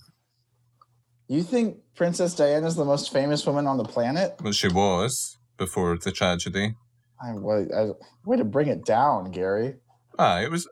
You 1.29 1.43
think 1.43 1.77
Princess 1.95 2.35
Diana's 2.35 2.75
the 2.75 2.87
most 2.87 3.13
famous 3.13 3.45
woman 3.47 3.67
on 3.67 3.77
the 3.77 3.85
planet? 3.85 4.37
Well, 4.43 4.53
she 4.55 4.69
was 4.69 5.38
before 5.59 5.99
the 5.99 6.11
tragedy. 6.13 6.75
I, 7.23 7.33
way, 7.35 7.67
I, 7.77 7.91
way 8.25 8.37
to 8.37 8.45
bring 8.45 8.69
it 8.69 8.85
down, 8.87 9.31
Gary. 9.33 9.75
Ah, 10.19 10.41
it 10.41 10.51
was. 10.51 10.69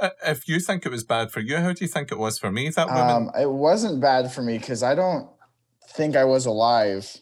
uh, 0.00 0.10
If 0.26 0.48
you 0.48 0.58
think 0.60 0.84
it 0.84 0.90
was 0.90 1.04
bad 1.04 1.30
for 1.30 1.40
you, 1.40 1.56
how 1.56 1.72
do 1.72 1.84
you 1.84 1.88
think 1.88 2.12
it 2.12 2.18
was 2.18 2.38
for 2.38 2.50
me? 2.50 2.68
That 2.68 2.88
woman. 2.88 3.08
Um, 3.08 3.30
it 3.40 3.50
wasn't 3.50 4.00
bad 4.00 4.32
for 4.32 4.42
me 4.42 4.58
because 4.58 4.82
I 4.82 4.94
don't 4.94 5.28
think 5.90 6.16
I 6.16 6.24
was 6.24 6.44
alive. 6.46 7.16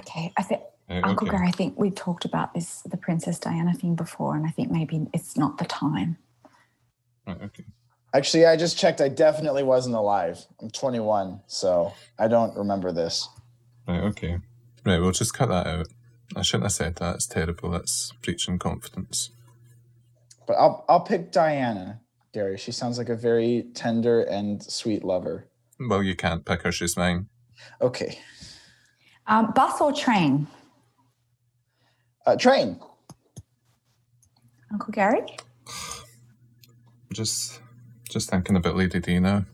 Okay, 0.00 0.32
I 0.36 0.42
think 0.42 0.62
Right, 0.88 1.04
Uncle 1.04 1.28
okay. 1.28 1.36
Gary. 1.36 1.48
I 1.48 1.50
think 1.50 1.78
we 1.78 1.90
talked 1.90 2.24
about 2.24 2.54
this, 2.54 2.80
the 2.82 2.96
Princess 2.96 3.38
Diana 3.38 3.74
thing 3.74 3.94
before, 3.94 4.34
and 4.36 4.46
I 4.46 4.50
think 4.50 4.70
maybe 4.70 5.06
it's 5.12 5.36
not 5.36 5.58
the 5.58 5.66
time. 5.66 6.16
Right, 7.26 7.42
okay. 7.42 7.64
Actually, 8.14 8.46
I 8.46 8.56
just 8.56 8.78
checked. 8.78 9.02
I 9.02 9.08
definitely 9.08 9.64
wasn't 9.64 9.96
alive. 9.96 10.46
I'm 10.62 10.70
21, 10.70 11.40
so 11.46 11.92
I 12.18 12.26
don't 12.26 12.56
remember 12.56 12.90
this. 12.90 13.28
Right, 13.86 14.00
okay. 14.04 14.38
Right, 14.88 15.00
we'll 15.00 15.12
just 15.12 15.34
cut 15.34 15.50
that 15.50 15.66
out. 15.66 15.88
I 16.34 16.40
shouldn't 16.40 16.64
have 16.64 16.72
said 16.72 16.96
that. 16.96 17.16
It's 17.16 17.26
terrible. 17.26 17.72
That's 17.72 18.10
breaching 18.22 18.58
confidence. 18.58 19.28
But 20.46 20.54
I'll 20.54 20.86
I'll 20.88 21.02
pick 21.02 21.30
Diana, 21.30 22.00
Gary. 22.32 22.56
She 22.56 22.72
sounds 22.72 22.96
like 22.96 23.10
a 23.10 23.14
very 23.14 23.66
tender 23.74 24.22
and 24.22 24.62
sweet 24.62 25.04
lover. 25.04 25.46
Well, 25.78 26.02
you 26.02 26.16
can't 26.16 26.42
pick 26.42 26.62
her. 26.62 26.72
She's 26.72 26.96
mine. 26.96 27.26
Okay. 27.82 28.18
Um, 29.26 29.52
bus 29.54 29.78
or 29.78 29.92
train? 29.92 30.46
Uh, 32.24 32.36
train. 32.36 32.80
Uncle 34.72 34.92
Gary. 34.92 35.36
Just, 37.12 37.60
just 38.08 38.30
thinking 38.30 38.56
about 38.56 38.76
Lady 38.76 39.00
D 39.00 39.18
now. 39.18 39.44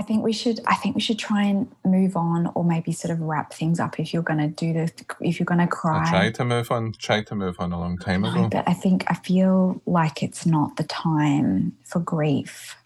I 0.00 0.02
think 0.02 0.24
we 0.24 0.32
should. 0.32 0.60
I 0.66 0.76
think 0.76 0.94
we 0.94 1.02
should 1.02 1.18
try 1.18 1.42
and 1.44 1.70
move 1.84 2.16
on, 2.16 2.50
or 2.54 2.64
maybe 2.64 2.90
sort 2.90 3.10
of 3.12 3.20
wrap 3.20 3.52
things 3.52 3.78
up. 3.78 4.00
If 4.00 4.14
you're 4.14 4.22
going 4.22 4.38
to 4.38 4.48
do 4.48 4.72
the, 4.72 4.90
if 5.20 5.38
you're 5.38 5.44
going 5.44 5.60
to 5.60 5.66
cry, 5.66 6.06
I 6.06 6.10
tried 6.10 6.34
to 6.36 6.44
move 6.46 6.70
on. 6.70 6.92
Tried 6.94 7.26
to 7.26 7.34
move 7.34 7.56
on 7.60 7.70
a 7.72 7.78
long 7.78 7.98
time 7.98 8.22
No, 8.22 8.30
ago. 8.30 8.48
but 8.50 8.66
I 8.66 8.72
think 8.72 9.04
I 9.08 9.14
feel 9.14 9.82
like 9.84 10.22
it's 10.22 10.46
not 10.46 10.76
the 10.78 10.84
time 10.84 11.76
for 11.84 12.00
grief. 12.00 12.76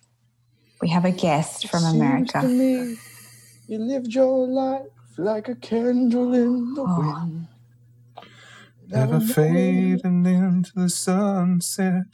We 0.83 0.89
have 0.89 1.05
a 1.05 1.13
guest 1.13 1.69
from 1.69 1.81
Seems 1.83 1.93
to 1.93 1.99
America. 2.01 2.43
me 2.43 2.97
you 3.69 3.79
lived 3.79 4.13
your 4.13 4.47
life 4.49 4.83
like 5.17 5.49
a 5.49 5.55
candle 5.55 6.35
in 6.35 6.75
the 6.75 6.83
Oh, 6.83 6.99
wind. 6.99 7.47
Never 8.89 9.21
fading 9.21 10.27
into 10.27 10.73
the 10.75 10.91
sunset 10.91 12.07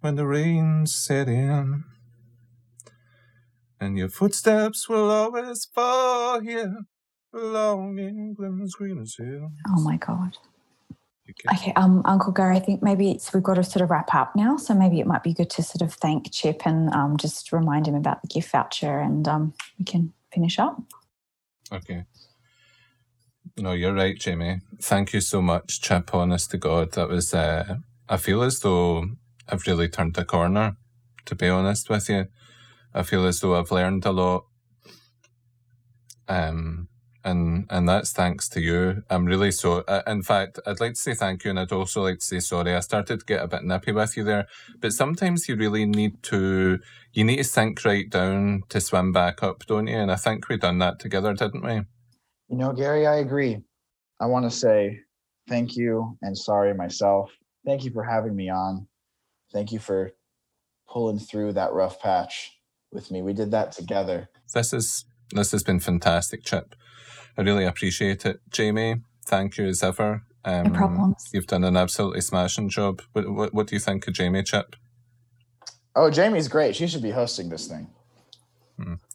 when 0.00 0.16
the 0.16 0.26
rain 0.26 0.86
set 0.86 1.28
in. 1.28 1.84
And 3.82 3.98
your 3.98 4.08
footsteps 4.08 4.88
will 4.88 5.10
always 5.10 5.64
fall 5.64 6.38
here 6.38 6.72
along 7.34 7.98
England's 7.98 8.76
greenest 8.76 9.18
hill. 9.18 9.50
oh 9.70 9.80
my 9.80 9.96
god. 9.96 10.38
Okay, 11.52 11.72
um, 11.74 12.00
Uncle 12.04 12.32
Gary, 12.32 12.56
I 12.56 12.60
think 12.60 12.80
maybe 12.80 13.10
it's, 13.10 13.34
we've 13.34 13.42
got 13.42 13.54
to 13.54 13.64
sort 13.64 13.82
of 13.82 13.90
wrap 13.90 14.14
up 14.14 14.36
now. 14.36 14.56
So 14.56 14.72
maybe 14.72 15.00
it 15.00 15.06
might 15.08 15.24
be 15.24 15.34
good 15.34 15.50
to 15.50 15.64
sort 15.64 15.82
of 15.82 15.92
thank 15.94 16.30
Chip 16.30 16.62
and 16.64 16.94
um, 16.94 17.16
just 17.16 17.52
remind 17.52 17.88
him 17.88 17.96
about 17.96 18.22
the 18.22 18.28
gift 18.28 18.52
voucher, 18.52 19.00
and 19.00 19.26
um, 19.26 19.52
we 19.80 19.84
can 19.84 20.12
finish 20.32 20.60
up. 20.60 20.80
Okay. 21.72 22.04
No, 23.56 23.72
you're 23.72 23.94
right, 23.94 24.16
Jamie. 24.16 24.60
Thank 24.80 25.12
you 25.12 25.20
so 25.20 25.42
much, 25.42 25.80
Chip. 25.80 26.14
Honest 26.14 26.52
to 26.52 26.56
God, 26.56 26.92
that 26.92 27.08
was. 27.08 27.34
Uh, 27.34 27.78
I 28.08 28.16
feel 28.16 28.42
as 28.44 28.60
though 28.60 29.06
I've 29.48 29.66
really 29.66 29.88
turned 29.88 30.16
a 30.18 30.24
corner. 30.24 30.76
To 31.24 31.34
be 31.34 31.48
honest 31.48 31.88
with 31.90 32.08
you, 32.08 32.26
I 32.94 33.02
feel 33.02 33.26
as 33.26 33.40
though 33.40 33.56
I've 33.56 33.70
learned 33.70 34.04
a 34.04 34.12
lot. 34.12 34.44
Um, 36.28 36.88
and 37.24 37.66
and 37.70 37.88
that's 37.88 38.12
thanks 38.12 38.48
to 38.50 38.60
you. 38.60 39.02
I'm 39.08 39.26
really 39.26 39.52
so. 39.52 39.84
Uh, 39.86 40.02
in 40.06 40.22
fact, 40.22 40.58
I'd 40.66 40.80
like 40.80 40.94
to 40.94 41.00
say 41.00 41.14
thank 41.14 41.44
you, 41.44 41.50
and 41.50 41.60
I'd 41.60 41.72
also 41.72 42.02
like 42.02 42.18
to 42.18 42.24
say 42.24 42.40
sorry. 42.40 42.74
I 42.74 42.80
started 42.80 43.20
to 43.20 43.26
get 43.26 43.42
a 43.42 43.48
bit 43.48 43.62
nippy 43.64 43.92
with 43.92 44.16
you 44.16 44.24
there, 44.24 44.46
but 44.80 44.92
sometimes 44.92 45.48
you 45.48 45.56
really 45.56 45.86
need 45.86 46.22
to. 46.24 46.78
You 47.12 47.24
need 47.24 47.36
to 47.36 47.44
sink 47.44 47.84
right 47.84 48.08
down 48.08 48.62
to 48.70 48.80
swim 48.80 49.12
back 49.12 49.42
up, 49.42 49.66
don't 49.66 49.86
you? 49.86 49.96
And 49.96 50.10
I 50.10 50.16
think 50.16 50.48
we 50.48 50.56
done 50.56 50.78
that 50.78 50.98
together, 50.98 51.34
didn't 51.34 51.64
we? 51.64 51.82
You 52.48 52.58
know, 52.58 52.72
Gary, 52.72 53.06
I 53.06 53.16
agree. 53.16 53.58
I 54.20 54.26
want 54.26 54.44
to 54.44 54.50
say 54.50 55.00
thank 55.48 55.76
you 55.76 56.16
and 56.22 56.36
sorry 56.36 56.74
myself. 56.74 57.30
Thank 57.64 57.84
you 57.84 57.92
for 57.92 58.02
having 58.02 58.34
me 58.34 58.50
on. 58.50 58.86
Thank 59.52 59.72
you 59.72 59.78
for 59.78 60.12
pulling 60.88 61.18
through 61.18 61.52
that 61.52 61.72
rough 61.72 62.00
patch 62.00 62.50
with 62.92 63.10
me. 63.10 63.22
We 63.22 63.32
did 63.32 63.50
that 63.50 63.72
together. 63.72 64.28
This 64.54 64.72
is 64.72 65.04
this 65.32 65.52
has 65.52 65.62
been 65.62 65.80
fantastic, 65.80 66.44
Chip. 66.44 66.74
I 67.36 67.42
really 67.42 67.64
appreciate 67.64 68.26
it, 68.26 68.40
Jamie. 68.50 68.96
Thank 69.24 69.56
you 69.56 69.66
as 69.66 69.82
ever. 69.82 70.24
Um, 70.44 70.64
No 70.64 70.70
problems. 70.70 71.30
You've 71.32 71.46
done 71.46 71.64
an 71.64 71.76
absolutely 71.76 72.20
smashing 72.20 72.68
job. 72.68 73.02
What, 73.12 73.30
what 73.30 73.54
what 73.54 73.66
do 73.66 73.76
you 73.76 73.80
think 73.80 74.06
of 74.06 74.14
Jamie, 74.14 74.42
Chip? 74.42 74.76
Oh, 75.94 76.10
Jamie's 76.10 76.48
great. 76.48 76.74
She 76.74 76.86
should 76.86 77.02
be 77.02 77.10
hosting 77.10 77.48
this 77.48 77.66
thing. 77.66 77.88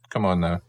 Come 0.09 0.23
on 0.25 0.39
now, 0.39 0.61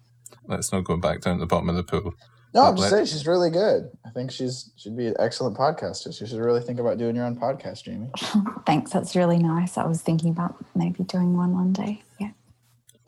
let's 0.46 0.72
not 0.72 0.82
go 0.84 0.96
back 0.96 1.20
down 1.20 1.36
to 1.36 1.40
the 1.40 1.46
bottom 1.46 1.68
of 1.68 1.76
the 1.76 1.84
pool. 1.84 2.12
No, 2.54 2.62
I'm 2.64 2.76
just 2.76 2.90
saying 2.90 3.06
she's 3.06 3.26
really 3.26 3.50
good. 3.50 3.90
I 4.04 4.10
think 4.10 4.32
she's 4.32 4.72
she'd 4.76 4.96
be 4.96 5.06
an 5.06 5.14
excellent 5.18 5.56
podcaster. 5.56 6.06
You 6.20 6.26
should 6.26 6.40
really 6.40 6.60
think 6.62 6.80
about 6.80 6.98
doing 6.98 7.14
your 7.14 7.24
own 7.24 7.36
podcast, 7.36 7.84
Jamie. 7.84 8.10
Thanks, 8.66 8.90
that's 8.90 9.14
really 9.14 9.38
nice. 9.38 9.76
I 9.78 9.86
was 9.86 10.00
thinking 10.00 10.30
about 10.30 10.56
maybe 10.74 11.04
doing 11.04 11.36
one 11.36 11.52
one 11.54 11.72
day. 11.72 12.02
Yeah. 12.18 12.30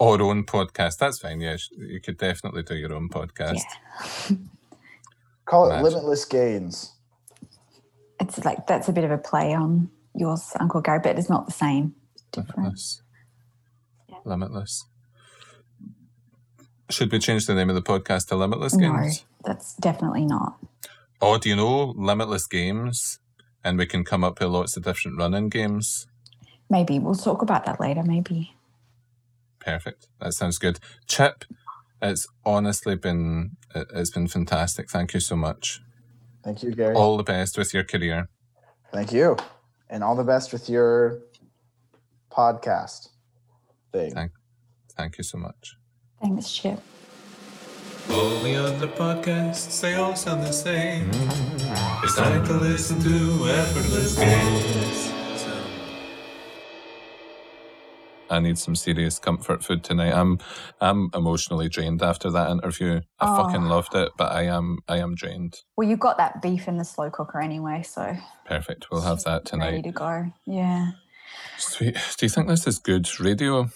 Or 0.01 0.21
own 0.23 0.45
podcast. 0.45 0.97
That's 0.97 1.19
fine. 1.19 1.43
Yeah, 1.43 1.59
you 1.77 2.01
could 2.01 2.17
definitely 2.17 2.63
do 2.63 2.75
your 2.75 2.95
own 2.95 3.11
podcast. 3.11 3.63
Yeah. 4.31 4.37
Call 5.45 5.67
it 5.67 5.75
Imagine. 5.75 5.85
limitless 5.85 6.25
gains. 6.25 6.95
It's 8.19 8.43
like 8.45 8.67
that's 8.67 8.89
a 8.89 8.93
bit 8.93 9.05
of 9.05 9.11
a 9.11 9.19
play 9.19 9.53
on 9.53 9.91
yours, 10.15 10.53
Uncle 10.59 10.81
Gary, 10.81 11.01
but 11.03 11.19
it's 11.19 11.29
not 11.29 11.45
the 11.45 11.53
same. 11.53 11.95
It's 12.15 12.25
different. 12.33 12.57
Limitless. 12.57 13.03
Yeah. 14.09 14.17
Limitless. 14.25 14.87
Should 16.89 17.13
we 17.13 17.19
change 17.19 17.47
the 17.47 17.55
name 17.55 17.69
of 17.69 17.75
the 17.75 17.83
podcast 17.83 18.29
to 18.29 18.37
Limitless 18.37 18.77
Games? 18.77 18.93
No, 18.95 19.03
Games? 19.03 19.25
that's 19.45 19.75
definitely 19.77 20.25
not. 20.25 20.59
Oh, 21.21 21.37
do 21.37 21.51
you 21.51 21.57
know 21.57 21.93
Limitless 21.97 22.47
Games? 22.47 23.19
And 23.63 23.77
we 23.77 23.85
can 23.85 24.05
come 24.05 24.25
up 24.25 24.41
with 24.41 24.49
lots 24.49 24.79
of 24.79 24.85
different 24.85 25.19
running 25.19 25.51
games. 25.51 26.07
Maybe 26.71 26.99
we'll 26.99 27.15
talk 27.15 27.43
about 27.43 27.67
that 27.67 27.79
later. 27.79 28.03
Maybe. 28.03 28.55
Perfect. 29.71 30.09
That 30.21 30.33
sounds 30.35 30.59
good. 30.59 30.79
Chip, 31.07 31.45
it's 32.03 32.27
honestly 32.45 32.97
been 32.97 33.57
it- 33.75 33.89
it's 33.95 34.11
been 34.11 34.27
fantastic. 34.29 34.91
Thank 34.91 35.15
you 35.15 35.21
so 35.21 35.37
much. 35.37 35.81
Thank 36.45 36.63
you, 36.63 36.75
Gary. 36.75 36.95
All 36.97 37.17
the 37.17 37.23
best 37.35 37.57
with 37.59 37.73
your 37.75 37.85
career. 37.85 38.29
Thank 38.93 39.13
you. 39.13 39.37
And 39.89 40.03
all 40.03 40.17
the 40.17 40.25
best 40.35 40.53
with 40.53 40.69
your 40.69 41.21
podcast 42.31 43.09
thing. 43.93 44.13
Thank- 44.15 44.33
Thank 44.97 45.19
you 45.19 45.25
so 45.25 45.39
much. 45.39 45.77
Thanks, 46.21 46.51
Chip. 46.53 46.81
All 48.11 48.41
the 48.41 48.57
other 48.57 48.89
podcasts, 48.89 49.81
they 49.81 49.95
all 49.95 50.17
sound 50.17 50.43
the 50.43 50.53
same. 50.53 51.09
It's 52.05 52.17
time 52.17 52.45
to 52.47 52.55
listen 52.55 52.99
to 53.03 53.49
effortless 53.49 54.17
gains. 54.19 54.90
I 58.31 58.39
need 58.41 58.59
some 58.59 58.75
serious 58.77 59.19
comfort 59.19 59.65
food 59.65 59.83
tonight. 59.85 60.13
I'm 60.15 60.39
I'm 60.81 61.11
emotionally 61.15 61.69
drained 61.69 62.03
after 62.03 62.31
that 62.31 62.51
interview. 62.51 63.01
I 63.19 63.27
Oh. 63.29 63.37
fucking 63.45 63.63
loved 63.65 63.95
it, 63.95 64.13
but 64.17 64.33
I 64.33 64.43
am 64.43 64.79
I 64.89 64.99
am 64.99 65.15
drained. 65.15 65.61
Well, 65.77 65.89
you've 65.89 66.01
got 66.01 66.17
that 66.19 66.41
beef 66.41 66.69
in 66.69 66.79
the 66.79 66.85
slow 66.85 67.11
cooker 67.11 67.41
anyway, 67.41 67.83
so 67.83 68.17
Perfect. 68.47 68.87
We'll 68.91 69.03
have 69.03 69.23
that 69.25 69.45
tonight. 69.45 69.67
ready 69.71 69.83
to 69.83 69.93
go. 69.93 70.33
Yeah. 70.47 70.93
Sweet. 71.59 71.95
Do 72.19 72.27
you 72.27 72.31
think 72.31 72.49
this 72.49 72.67
is 72.67 72.79
good 72.79 73.09
radio? 73.21 73.71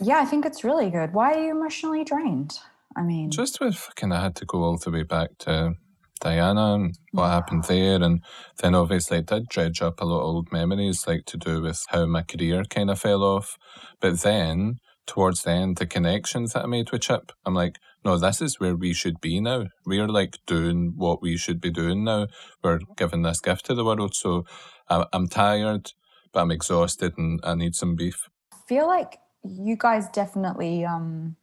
Yeah, 0.00 0.18
I 0.20 0.24
think 0.24 0.44
it's 0.46 0.62
really 0.64 0.90
good. 0.90 1.12
Why 1.12 1.32
are 1.34 1.44
you 1.44 1.50
emotionally 1.50 2.04
drained? 2.04 2.58
I 2.96 3.02
mean, 3.02 3.30
Just 3.30 3.60
with 3.60 3.76
fucking 3.76 4.12
I 4.12 4.20
had 4.22 4.34
to 4.36 4.44
go 4.44 4.62
all 4.62 4.76
the 4.78 4.90
way 4.90 5.02
back 5.02 5.30
to 5.40 5.74
Diana 6.18 6.74
and 6.74 6.98
what 7.12 7.28
happened 7.28 7.64
there 7.64 8.02
and 8.02 8.22
then 8.58 8.74
obviously 8.74 9.18
it 9.18 9.26
did 9.26 9.48
dredge 9.48 9.82
up 9.82 10.00
a 10.00 10.04
lot 10.04 10.20
of 10.20 10.26
old 10.26 10.52
memories 10.52 11.06
like 11.06 11.24
to 11.26 11.36
do 11.36 11.62
with 11.62 11.84
how 11.88 12.06
my 12.06 12.22
career 12.22 12.64
kind 12.64 12.90
of 12.90 13.00
fell 13.00 13.22
off. 13.22 13.56
But 14.00 14.20
then 14.20 14.76
towards 15.06 15.42
the 15.42 15.50
end 15.50 15.76
the 15.76 15.86
connections 15.86 16.52
that 16.52 16.64
I 16.64 16.66
made 16.66 16.90
with 16.90 17.02
Chip, 17.02 17.32
I'm 17.44 17.54
like, 17.54 17.78
no, 18.04 18.18
this 18.18 18.40
is 18.40 18.60
where 18.60 18.76
we 18.76 18.92
should 18.92 19.20
be 19.20 19.40
now. 19.40 19.66
We're 19.84 20.08
like 20.08 20.38
doing 20.46 20.94
what 20.96 21.20
we 21.20 21.36
should 21.36 21.60
be 21.60 21.70
doing 21.70 22.04
now. 22.04 22.28
We're 22.62 22.80
giving 22.96 23.22
this 23.22 23.40
gift 23.40 23.66
to 23.66 23.74
the 23.74 23.84
world. 23.84 24.14
So 24.14 24.44
I'm 24.88 25.28
tired, 25.28 25.92
but 26.32 26.40
I'm 26.40 26.50
exhausted 26.50 27.14
and 27.18 27.40
I 27.42 27.54
need 27.54 27.74
some 27.74 27.96
beef. 27.96 28.28
I 28.52 28.56
feel 28.66 28.86
like 28.86 29.18
you 29.44 29.76
guys 29.76 30.08
definitely 30.08 30.84
um 30.84 31.36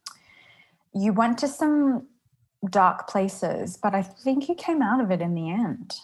you 0.94 1.12
went 1.12 1.38
to 1.38 1.48
some 1.48 2.06
dark 2.70 3.08
places, 3.08 3.78
but 3.82 3.94
I 3.94 4.02
think 4.02 4.48
you 4.48 4.54
came 4.54 4.82
out 4.82 5.00
of 5.00 5.10
it 5.10 5.20
in 5.20 5.34
the 5.34 5.50
end. 5.50 5.94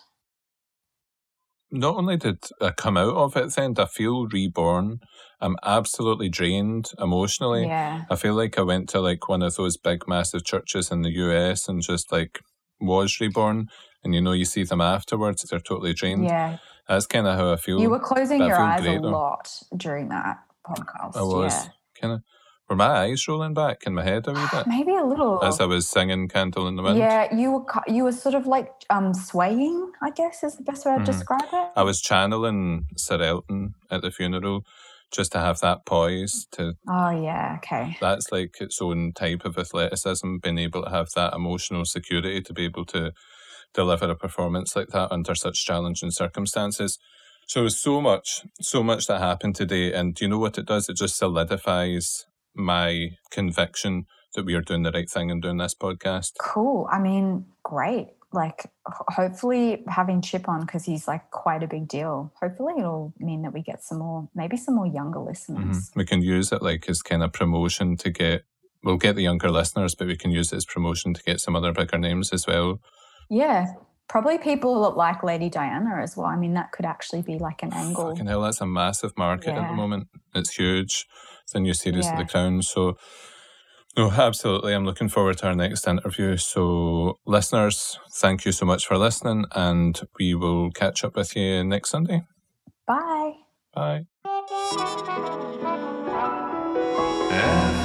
not 1.74 1.96
only 1.96 2.18
did 2.18 2.36
I 2.60 2.70
come 2.70 2.98
out 2.98 3.14
of 3.14 3.34
it 3.36 3.54
then, 3.54 3.74
I 3.78 3.86
feel 3.86 4.26
reborn. 4.26 5.00
I'm 5.40 5.56
absolutely 5.64 6.28
drained 6.28 6.90
emotionally. 6.98 7.64
Yeah. 7.66 8.04
I 8.10 8.16
feel 8.16 8.34
like 8.34 8.58
I 8.58 8.62
went 8.62 8.90
to 8.90 9.00
like 9.00 9.26
one 9.28 9.42
of 9.42 9.54
those 9.56 9.78
big 9.78 10.06
massive 10.06 10.44
churches 10.44 10.90
in 10.90 11.00
the 11.00 11.10
US 11.10 11.68
and 11.68 11.80
just 11.82 12.12
like 12.12 12.40
was 12.78 13.20
reborn. 13.20 13.68
And 14.04 14.14
you 14.14 14.20
know, 14.20 14.32
you 14.32 14.44
see 14.44 14.64
them 14.64 14.82
afterwards, 14.82 15.42
they're 15.48 15.60
totally 15.60 15.94
drained. 15.94 16.24
Yeah. 16.24 16.58
That's 16.88 17.06
kind 17.06 17.26
of 17.26 17.38
how 17.38 17.52
I 17.52 17.56
feel. 17.56 17.80
You 17.80 17.88
were 17.88 17.98
closing 18.00 18.42
your 18.42 18.60
eyes 18.60 18.82
great, 18.82 18.98
a 18.98 19.08
lot 19.08 19.48
during 19.74 20.10
that 20.10 20.40
podcast. 20.66 21.16
I 21.16 21.22
was 21.22 21.54
Yeah. 21.54 21.70
kind 21.98 22.14
of, 22.14 22.20
were 22.68 22.76
my 22.76 22.86
eyes 22.86 23.26
rolling 23.28 23.54
back 23.54 23.82
in 23.86 23.94
my 23.94 24.02
head 24.04 24.26
a 24.26 24.32
wee 24.32 24.38
bit 24.52 24.66
Maybe 24.66 24.94
a 24.94 25.04
little. 25.04 25.42
as 25.44 25.60
I 25.60 25.66
was 25.66 25.88
singing 25.88 26.28
Candle 26.28 26.66
in 26.68 26.76
the 26.76 26.82
Wind? 26.82 26.98
Yeah, 26.98 27.34
you 27.34 27.52
were 27.52 27.64
you 27.86 28.04
were 28.04 28.12
sort 28.12 28.34
of 28.34 28.46
like 28.46 28.70
um 28.90 29.12
swaying. 29.14 29.92
I 30.02 30.10
guess 30.10 30.42
is 30.42 30.56
the 30.56 30.62
best 30.62 30.86
way 30.86 30.94
to 30.94 31.00
Mhm. 31.00 31.06
describe 31.06 31.48
it. 31.52 31.68
I 31.76 31.82
was 31.82 32.00
channeling 32.00 32.86
Sir 32.96 33.20
Elton 33.22 33.74
at 33.90 34.02
the 34.02 34.10
funeral 34.10 34.64
just 35.10 35.32
to 35.32 35.38
have 35.38 35.58
that 35.60 35.84
poise 35.84 36.46
to 36.52 36.74
Oh 36.88 37.10
yeah, 37.10 37.56
okay. 37.58 37.96
that's 38.00 38.32
like 38.32 38.60
its 38.60 38.80
own 38.80 39.12
type 39.12 39.44
of 39.44 39.58
athleticism, 39.58 40.38
being 40.42 40.58
able 40.58 40.82
to 40.84 40.90
have 40.90 41.08
that 41.14 41.34
emotional 41.34 41.84
security 41.84 42.40
to 42.40 42.52
be 42.54 42.64
able 42.64 42.86
to 42.86 43.12
deliver 43.74 44.08
a 44.10 44.16
performance 44.16 44.74
like 44.76 44.88
that 44.88 45.12
under 45.12 45.34
such 45.34 45.64
challenging 45.66 46.10
circumstances. 46.10 46.98
So 47.46 47.68
so 47.68 48.00
much, 48.00 48.42
so 48.60 48.82
much 48.82 49.06
that 49.08 49.20
happened 49.20 49.56
today, 49.56 49.92
and 49.92 50.14
do 50.14 50.24
you 50.24 50.30
know 50.30 50.38
what 50.38 50.56
it 50.58 50.66
does? 50.66 50.88
It 50.88 50.96
just 50.96 51.16
solidifies 51.16 52.24
my 52.54 53.10
conviction 53.30 54.06
that 54.34 54.44
we 54.44 54.54
are 54.54 54.60
doing 54.60 54.82
the 54.82 54.90
right 54.90 55.08
thing 55.08 55.30
and 55.30 55.42
doing 55.42 55.58
this 55.58 55.74
podcast. 55.74 56.32
Cool. 56.40 56.88
I 56.90 56.98
mean, 56.98 57.46
great. 57.62 58.08
Like, 58.34 58.70
hopefully, 58.86 59.84
having 59.88 60.22
Chip 60.22 60.48
on 60.48 60.62
because 60.62 60.84
he's 60.84 61.06
like 61.06 61.30
quite 61.30 61.62
a 61.62 61.66
big 61.66 61.86
deal. 61.86 62.32
Hopefully, 62.40 62.74
it'll 62.78 63.12
mean 63.18 63.42
that 63.42 63.52
we 63.52 63.62
get 63.62 63.82
some 63.82 63.98
more, 63.98 64.28
maybe 64.34 64.56
some 64.56 64.74
more 64.74 64.86
younger 64.86 65.18
mm-hmm. 65.18 65.28
listeners. 65.28 65.90
We 65.94 66.06
can 66.06 66.22
use 66.22 66.50
it 66.50 66.62
like 66.62 66.88
as 66.88 67.02
kind 67.02 67.22
of 67.22 67.32
promotion 67.32 67.96
to 67.98 68.10
get. 68.10 68.44
We'll 68.82 68.96
get 68.96 69.16
the 69.16 69.22
younger 69.22 69.50
listeners, 69.50 69.94
but 69.94 70.08
we 70.08 70.16
can 70.16 70.30
use 70.30 70.52
it 70.52 70.56
as 70.56 70.64
promotion 70.64 71.14
to 71.14 71.22
get 71.22 71.40
some 71.40 71.54
other 71.54 71.72
bigger 71.72 71.98
names 71.98 72.32
as 72.32 72.46
well. 72.46 72.80
Yeah, 73.30 73.66
probably 74.08 74.38
people 74.38 74.82
that 74.82 74.96
like 74.96 75.22
Lady 75.22 75.48
Diana 75.48 76.02
as 76.02 76.16
well. 76.16 76.26
I 76.26 76.36
mean, 76.36 76.54
that 76.54 76.72
could 76.72 76.84
actually 76.84 77.22
be 77.22 77.38
like 77.38 77.62
an 77.62 77.72
angle. 77.72 78.10
Fucking 78.10 78.26
hell, 78.26 78.42
that's 78.42 78.60
a 78.60 78.66
massive 78.66 79.16
market 79.16 79.54
at 79.54 79.68
the 79.68 79.74
moment. 79.74 80.08
It's 80.34 80.54
huge 80.54 81.06
the 81.52 81.60
new 81.60 81.74
series 81.74 82.06
yeah. 82.06 82.12
of 82.12 82.18
The 82.18 82.24
Crown. 82.24 82.62
So, 82.62 82.96
no, 83.96 84.10
absolutely. 84.10 84.74
I'm 84.74 84.84
looking 84.84 85.08
forward 85.08 85.38
to 85.38 85.48
our 85.48 85.54
next 85.54 85.86
interview. 85.86 86.36
So, 86.36 87.18
listeners, 87.26 87.98
thank 88.14 88.44
you 88.44 88.52
so 88.52 88.64
much 88.64 88.86
for 88.86 88.96
listening, 88.96 89.44
and 89.52 90.00
we 90.18 90.34
will 90.34 90.70
catch 90.70 91.04
up 91.04 91.16
with 91.16 91.36
you 91.36 91.62
next 91.64 91.90
Sunday. 91.90 92.22
Bye. 92.86 93.32
Bye. 93.74 94.06
Yeah. 97.30 97.78